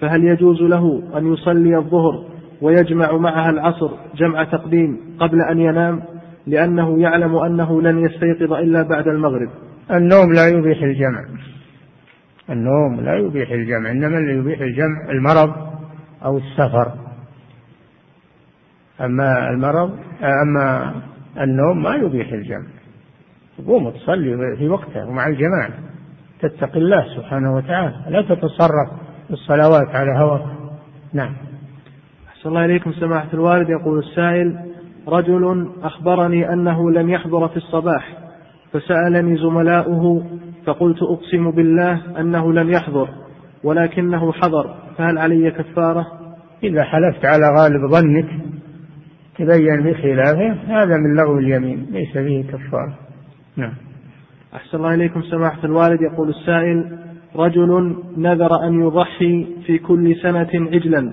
فهل 0.00 0.24
يجوز 0.24 0.62
له 0.62 1.02
أن 1.16 1.32
يصلي 1.32 1.76
الظهر 1.76 2.24
ويجمع 2.62 3.16
معها 3.16 3.50
العصر 3.50 3.90
جمع 4.16 4.44
تقديم 4.44 4.98
قبل 5.20 5.42
أن 5.42 5.58
ينام؟ 5.58 6.02
لأنه 6.46 7.00
يعلم 7.00 7.36
أنه 7.36 7.82
لن 7.82 8.04
يستيقظ 8.04 8.52
إلا 8.52 8.82
بعد 8.82 9.08
المغرب. 9.08 9.50
النوم 9.90 10.32
لا 10.32 10.48
يبيح 10.48 10.82
الجمع. 10.82 11.24
النوم 12.50 13.00
لا 13.00 13.16
يبيح 13.16 13.50
الجمع 13.50 13.90
إنما 13.90 14.18
اللي 14.18 14.38
يبيح 14.38 14.60
الجمع 14.60 15.10
المرض 15.10 15.54
أو 16.24 16.38
السفر. 16.38 16.92
أما 19.00 19.50
المرض 19.50 19.98
أما 20.22 20.94
النوم 21.40 21.82
ما 21.82 21.94
يبيح 21.94 22.32
الجمع. 22.32 22.66
تقوم 23.58 23.90
تصلي 23.90 24.56
في 24.56 24.68
وقتها 24.68 25.04
ومع 25.04 25.26
الجماعة. 25.26 25.70
تتقي 26.40 26.78
الله 26.78 27.16
سبحانه 27.16 27.56
وتعالى. 27.56 27.94
لا 28.08 28.22
تتصرف 28.22 28.90
الصلوات 29.30 29.88
على 29.88 30.18
هواك. 30.18 30.44
نعم. 31.12 31.32
أحسن 32.28 32.48
الله 32.48 32.64
إليكم 32.64 32.92
سماحة 32.92 33.28
الوالد. 33.34 33.68
يقول 33.68 33.98
السائل 33.98 34.73
رجل 35.08 35.68
أخبرني 35.82 36.52
أنه 36.52 36.90
لم 36.90 37.10
يحضر 37.10 37.48
في 37.48 37.56
الصباح 37.56 38.18
فسألني 38.72 39.36
زملاؤه 39.36 40.26
فقلت 40.66 41.02
أقسم 41.02 41.50
بالله 41.50 42.20
أنه 42.20 42.52
لم 42.52 42.70
يحضر 42.70 43.08
ولكنه 43.64 44.32
حضر 44.32 44.74
فهل 44.98 45.18
علي 45.18 45.50
كفارة؟ 45.50 46.06
إذا 46.62 46.84
حلفت 46.84 47.24
على 47.24 47.44
غالب 47.58 47.86
ظنك 47.90 48.28
تبين 49.38 49.82
بخلافه 49.82 50.52
هذا 50.52 50.96
من 50.96 51.16
لغو 51.16 51.38
اليمين 51.38 51.86
ليس 51.90 52.12
فيه 52.12 52.42
كفارة. 52.42 52.98
نعم. 53.56 53.72
أحسن 54.54 54.78
الله 54.78 54.94
إليكم 54.94 55.22
سماحة 55.22 55.64
الوالد 55.64 56.02
يقول 56.02 56.28
السائل 56.28 56.98
رجل 57.36 57.96
نذر 58.16 58.64
أن 58.68 58.80
يضحي 58.80 59.46
في 59.66 59.78
كل 59.78 60.16
سنة 60.22 60.50
عجلا 60.54 61.12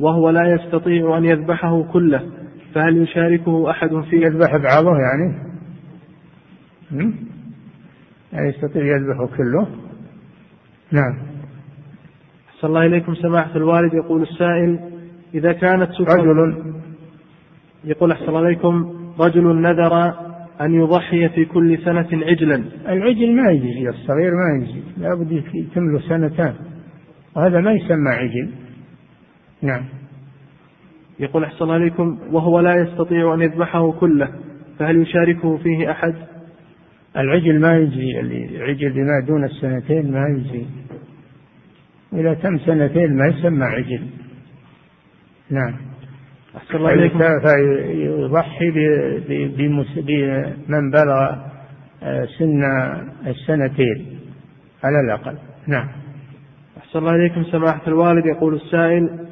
وهو 0.00 0.30
لا 0.30 0.54
يستطيع 0.54 1.18
أن 1.18 1.24
يذبحه 1.24 1.82
كله. 1.82 2.22
فهل 2.74 3.02
يشاركه 3.02 3.70
أحد 3.70 3.90
في 4.10 4.16
يذبح 4.16 4.56
بعضه 4.56 4.90
يعني؟ 4.98 5.48
يعني 8.32 8.48
يستطيع 8.48 8.82
يذبحه 8.82 9.26
كله؟ 9.36 9.66
نعم. 10.92 11.18
أحسن 12.48 12.68
الله 12.68 12.86
إليكم 12.86 13.14
سماحة 13.14 13.56
الوالد. 13.56 13.94
يقول 13.94 14.22
السائل 14.22 14.80
إذا 15.34 15.52
كانت 15.52 15.90
رجل. 16.00 16.64
يقول 17.84 18.12
أحسن 18.12 18.28
الله 18.28 18.40
إليكم 18.40 18.94
رجل 19.20 19.60
نذر 19.60 20.14
أن 20.60 20.74
يضحي 20.74 21.28
في 21.28 21.44
كل 21.44 21.78
سنة 21.84 22.08
عجلا. 22.12 22.64
العجل 22.88 23.36
ما 23.36 23.50
يجي 23.50 23.88
الصغير 23.88 24.32
ما 24.34 24.64
يجي. 24.64 24.82
لابد 24.96 25.32
يتم 25.54 25.92
له 25.92 26.00
سنتان. 26.00 26.54
وهذا 27.36 27.60
ما 27.60 27.72
يسمى 27.72 28.10
عجل. 28.10 28.50
نعم. 29.62 29.84
يقول 31.20 31.44
أحسن 31.44 31.62
الله 31.62 31.74
عليكم 31.74 32.18
وهو 32.32 32.60
لا 32.60 32.74
يستطيع 32.74 33.34
أن 33.34 33.40
يذبحه 33.40 33.92
كله 33.92 34.28
فهل 34.78 35.02
يشاركه 35.02 35.56
فيه 35.56 35.90
أحد؟ 35.90 36.14
العجل 37.16 37.60
ما 37.60 37.76
يجي 37.76 38.20
العجل 38.20 38.90
بما 38.90 39.26
دون 39.26 39.44
السنتين 39.44 40.12
ما 40.12 40.28
يجي. 40.28 40.66
إذا 42.12 42.34
تم 42.34 42.58
سنتين 42.58 43.16
ما 43.16 43.26
يسمى 43.26 43.64
عجل. 43.64 44.02
نعم. 45.50 45.74
أحسن 46.56 46.76
الله 46.76 46.92
إليكم 46.94 47.18
فيضحي 47.18 48.70
بمن 49.56 50.90
بلغ 50.90 51.36
آه، 52.02 52.24
سن 52.38 52.62
السنتين. 53.26 54.18
على 54.84 55.00
الأقل. 55.04 55.38
نعم. 55.66 55.88
أحسن 56.78 56.98
الله 56.98 57.14
إليكم 57.14 57.44
سماحة 57.44 57.82
الوالد 57.86 58.26
يقول 58.26 58.54
السائل 58.54 59.28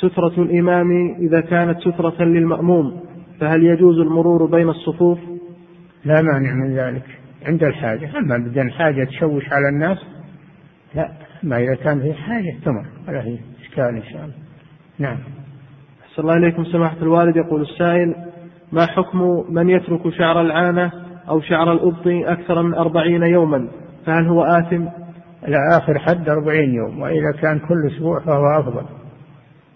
سترة 0.00 0.42
الإمام 0.42 1.14
إذا 1.18 1.40
كانت 1.40 1.80
سترة 1.80 2.24
للمأموم 2.24 3.00
فهل 3.40 3.64
يجوز 3.64 3.98
المرور 3.98 4.46
بين 4.46 4.68
الصفوف؟ 4.68 5.18
لا 6.04 6.22
مانع 6.22 6.54
من 6.54 6.76
ذلك. 6.76 7.04
عند 7.46 7.64
الحاجة 7.64 8.18
أما 8.18 8.38
بدون 8.38 8.70
حاجة 8.70 9.04
تشوش 9.04 9.52
على 9.52 9.68
الناس 9.68 9.98
لا. 10.94 11.08
ما 11.42 11.58
إذا 11.58 11.74
كان 11.74 12.00
في 12.00 12.14
حاجة 12.14 12.56
تمر 12.64 12.84
ولا 13.08 13.22
في 13.22 13.38
إشكال 13.62 13.96
إن 13.96 14.02
شاء 14.02 14.22
الله. 14.22 14.34
نعم. 14.98 15.18
أحسن 16.04 16.22
الله 16.22 16.36
إليكم. 16.36 16.64
سماحة 16.64 16.96
الوالد 17.02 17.36
يقول 17.36 17.62
السائل 17.62 18.14
ما 18.72 18.86
حكم 18.86 19.44
من 19.50 19.68
يترك 19.68 20.08
شعر 20.18 20.40
العانة 20.40 20.92
أو 21.28 21.40
شعر 21.40 21.72
الأبط 21.72 22.06
أكثر 22.06 22.62
من 22.62 22.74
أربعين 22.74 23.22
يوما؟ 23.22 23.68
فهل 24.06 24.28
هو 24.28 24.44
آثم؟ 24.44 24.84
إلى 25.48 25.56
آخر 25.76 25.98
حد 25.98 26.28
أربعين 26.28 26.74
يوم 26.74 27.00
وإذا 27.00 27.32
كان 27.42 27.58
كل 27.58 27.86
أسبوع 27.86 28.20
فهو 28.20 28.60
أفضل. 28.60 28.99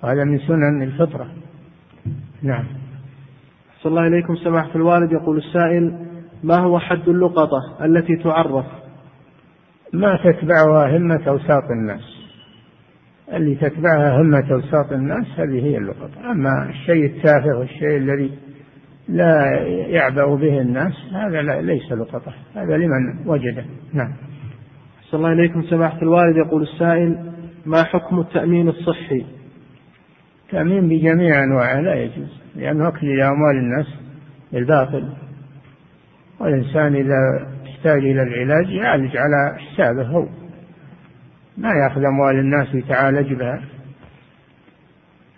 وهذا 0.04 0.24
من 0.24 0.38
سنن 0.38 0.82
الفطرة. 0.82 1.26
نعم. 2.42 2.64
أحسن 3.76 3.88
الله 3.88 4.06
إليكم 4.06 4.36
سماحة 4.36 4.70
الوالد. 4.74 5.12
يقول 5.12 5.38
السائل 5.38 5.98
ما 6.42 6.56
هو 6.58 6.78
حد 6.78 7.08
اللقطة 7.08 7.84
التي 7.84 8.16
تعرف؟ 8.16 8.66
ما 9.92 10.18
تتبعها 10.24 10.96
همة 10.96 11.20
أوساط 11.28 11.70
الناس. 11.70 12.26
اللي 13.32 13.54
تتبعها 13.54 14.20
همة 14.20 14.52
أوساط 14.52 14.92
الناس 14.92 15.26
هذه 15.36 15.64
هي 15.64 15.78
اللقطة. 15.78 16.30
أما 16.30 16.68
الشيء 16.68 17.04
التافه 17.04 17.58
والشيء 17.58 17.96
الذي 17.96 18.30
لا 19.08 19.60
يعبأ 19.88 20.34
به 20.34 20.60
الناس 20.60 20.92
هذا 21.12 21.42
لا 21.42 21.62
ليس 21.62 21.92
لقطة. 21.92 22.32
هذا 22.54 22.76
لمن 22.76 23.26
وجده. 23.26 23.64
نعم. 23.92 24.12
صلى 25.02 25.18
الله 25.18 25.32
إليكم 25.32 25.62
سماحة 25.62 26.02
الوالد. 26.02 26.36
يقول 26.36 26.62
السائل 26.62 27.32
ما 27.66 27.82
حكم 27.82 28.20
التأمين 28.20 28.68
الصحي؟ 28.68 29.24
التأمين 30.54 30.88
بجميع 30.88 31.44
أنواعه 31.44 31.80
لا 31.80 31.94
يجوز 31.94 32.40
لأنه 32.56 32.88
أكل 32.88 33.18
لأموال 33.18 33.56
الناس 33.56 33.86
بالباطل 34.52 35.12
والإنسان 36.40 36.94
إذا 36.94 37.48
احتاج 37.66 37.98
إلى 37.98 38.22
العلاج 38.22 38.70
يعالج 38.70 39.16
على 39.16 39.58
حسابه 39.58 40.02
هو. 40.02 40.28
ما 41.58 41.68
يأخذ 41.68 42.04
أموال 42.04 42.38
الناس 42.38 42.74
ويتعالج 42.74 43.32
بها. 43.32 43.62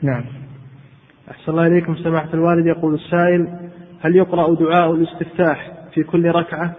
نعم. 0.02 0.24
أحسن 1.30 1.52
الله 1.52 1.66
إليكم 1.66 1.96
سماحة 1.96 2.34
الوالد. 2.34 2.66
يقول 2.66 2.94
السائل 2.94 3.70
هل 4.00 4.16
يقرأ 4.16 4.54
دعاء 4.54 4.92
الاستفتاح 4.92 5.72
في 5.94 6.02
كل 6.02 6.30
ركعة؟ 6.30 6.74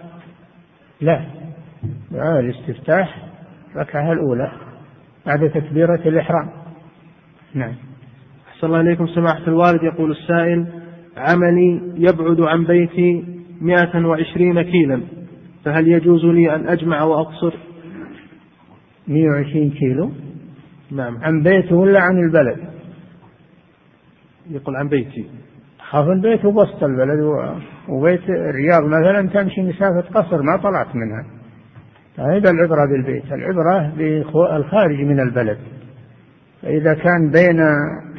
لا. 1.00 1.24
دعاء 2.10 2.40
الاستفتاح 2.40 3.22
الركعة 3.74 4.12
الأولى 4.12 4.52
بعد 5.26 5.50
تكبيرة 5.50 6.00
الإحرام. 6.08 6.50
نعم. 7.54 7.87
أحسن 8.58 8.66
الله 8.66 8.80
إليكم 8.80 9.06
سماحة 9.06 9.46
الوالد 9.48 9.82
يقول 9.82 10.10
السائل 10.10 10.66
عملي 11.16 11.80
يبعد 11.96 12.40
عن 12.40 12.64
بيتي 12.64 13.24
120 13.60 14.62
كيلا 14.62 15.00
فهل 15.64 15.88
يجوز 15.88 16.24
لي 16.24 16.54
أن 16.54 16.68
أجمع 16.68 17.02
وأقصر؟ 17.02 17.54
120 19.08 19.70
كيلو؟ 19.70 20.10
نعم. 20.92 21.18
عن 21.22 21.42
بيته 21.42 21.76
ولا 21.76 22.00
عن 22.00 22.18
البلد؟ 22.18 22.56
يقول 24.50 24.76
عن 24.76 24.88
بيتي. 24.88 25.26
خاف 25.90 26.08
البيت 26.08 26.44
وسط 26.44 26.84
البلد 26.84 27.20
وبيت 27.88 28.30
الرياض 28.30 28.82
مثلا 28.84 29.28
تمشي 29.28 29.62
مسافة 29.62 30.00
قصر 30.00 30.42
ما 30.42 30.56
طلعت 30.56 30.96
منها. 30.96 31.26
هذا 32.18 32.50
العبرة 32.50 32.86
بالبيت 32.90 33.32
العبرة 33.32 33.92
بالخارج 33.96 35.00
من 35.00 35.20
البلد. 35.20 35.58
فإذا 36.62 36.94
كان 36.94 37.30
بين 37.30 37.60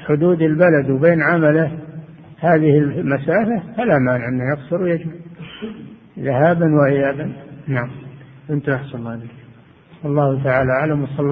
حدود 0.09 0.41
البلد 0.41 0.89
وبين 0.89 1.21
عمله 1.21 1.71
هذه 2.39 2.77
المسافة 2.77 3.63
فلا 3.77 3.97
مانع 3.99 4.27
أنه 4.27 4.43
يقصر 4.53 4.81
ويجمع. 4.81 5.13
ذهابا 6.19 6.65
وإيابا. 6.75 7.33
نعم. 7.67 7.89
انتهى 8.49 8.75
أحسن 8.75 8.97
الله 8.97 9.11
عليك 9.11 9.31
الله 10.05 10.43
تعالى 10.43 10.71
أعلم. 10.71 11.03
وصلى 11.03 11.27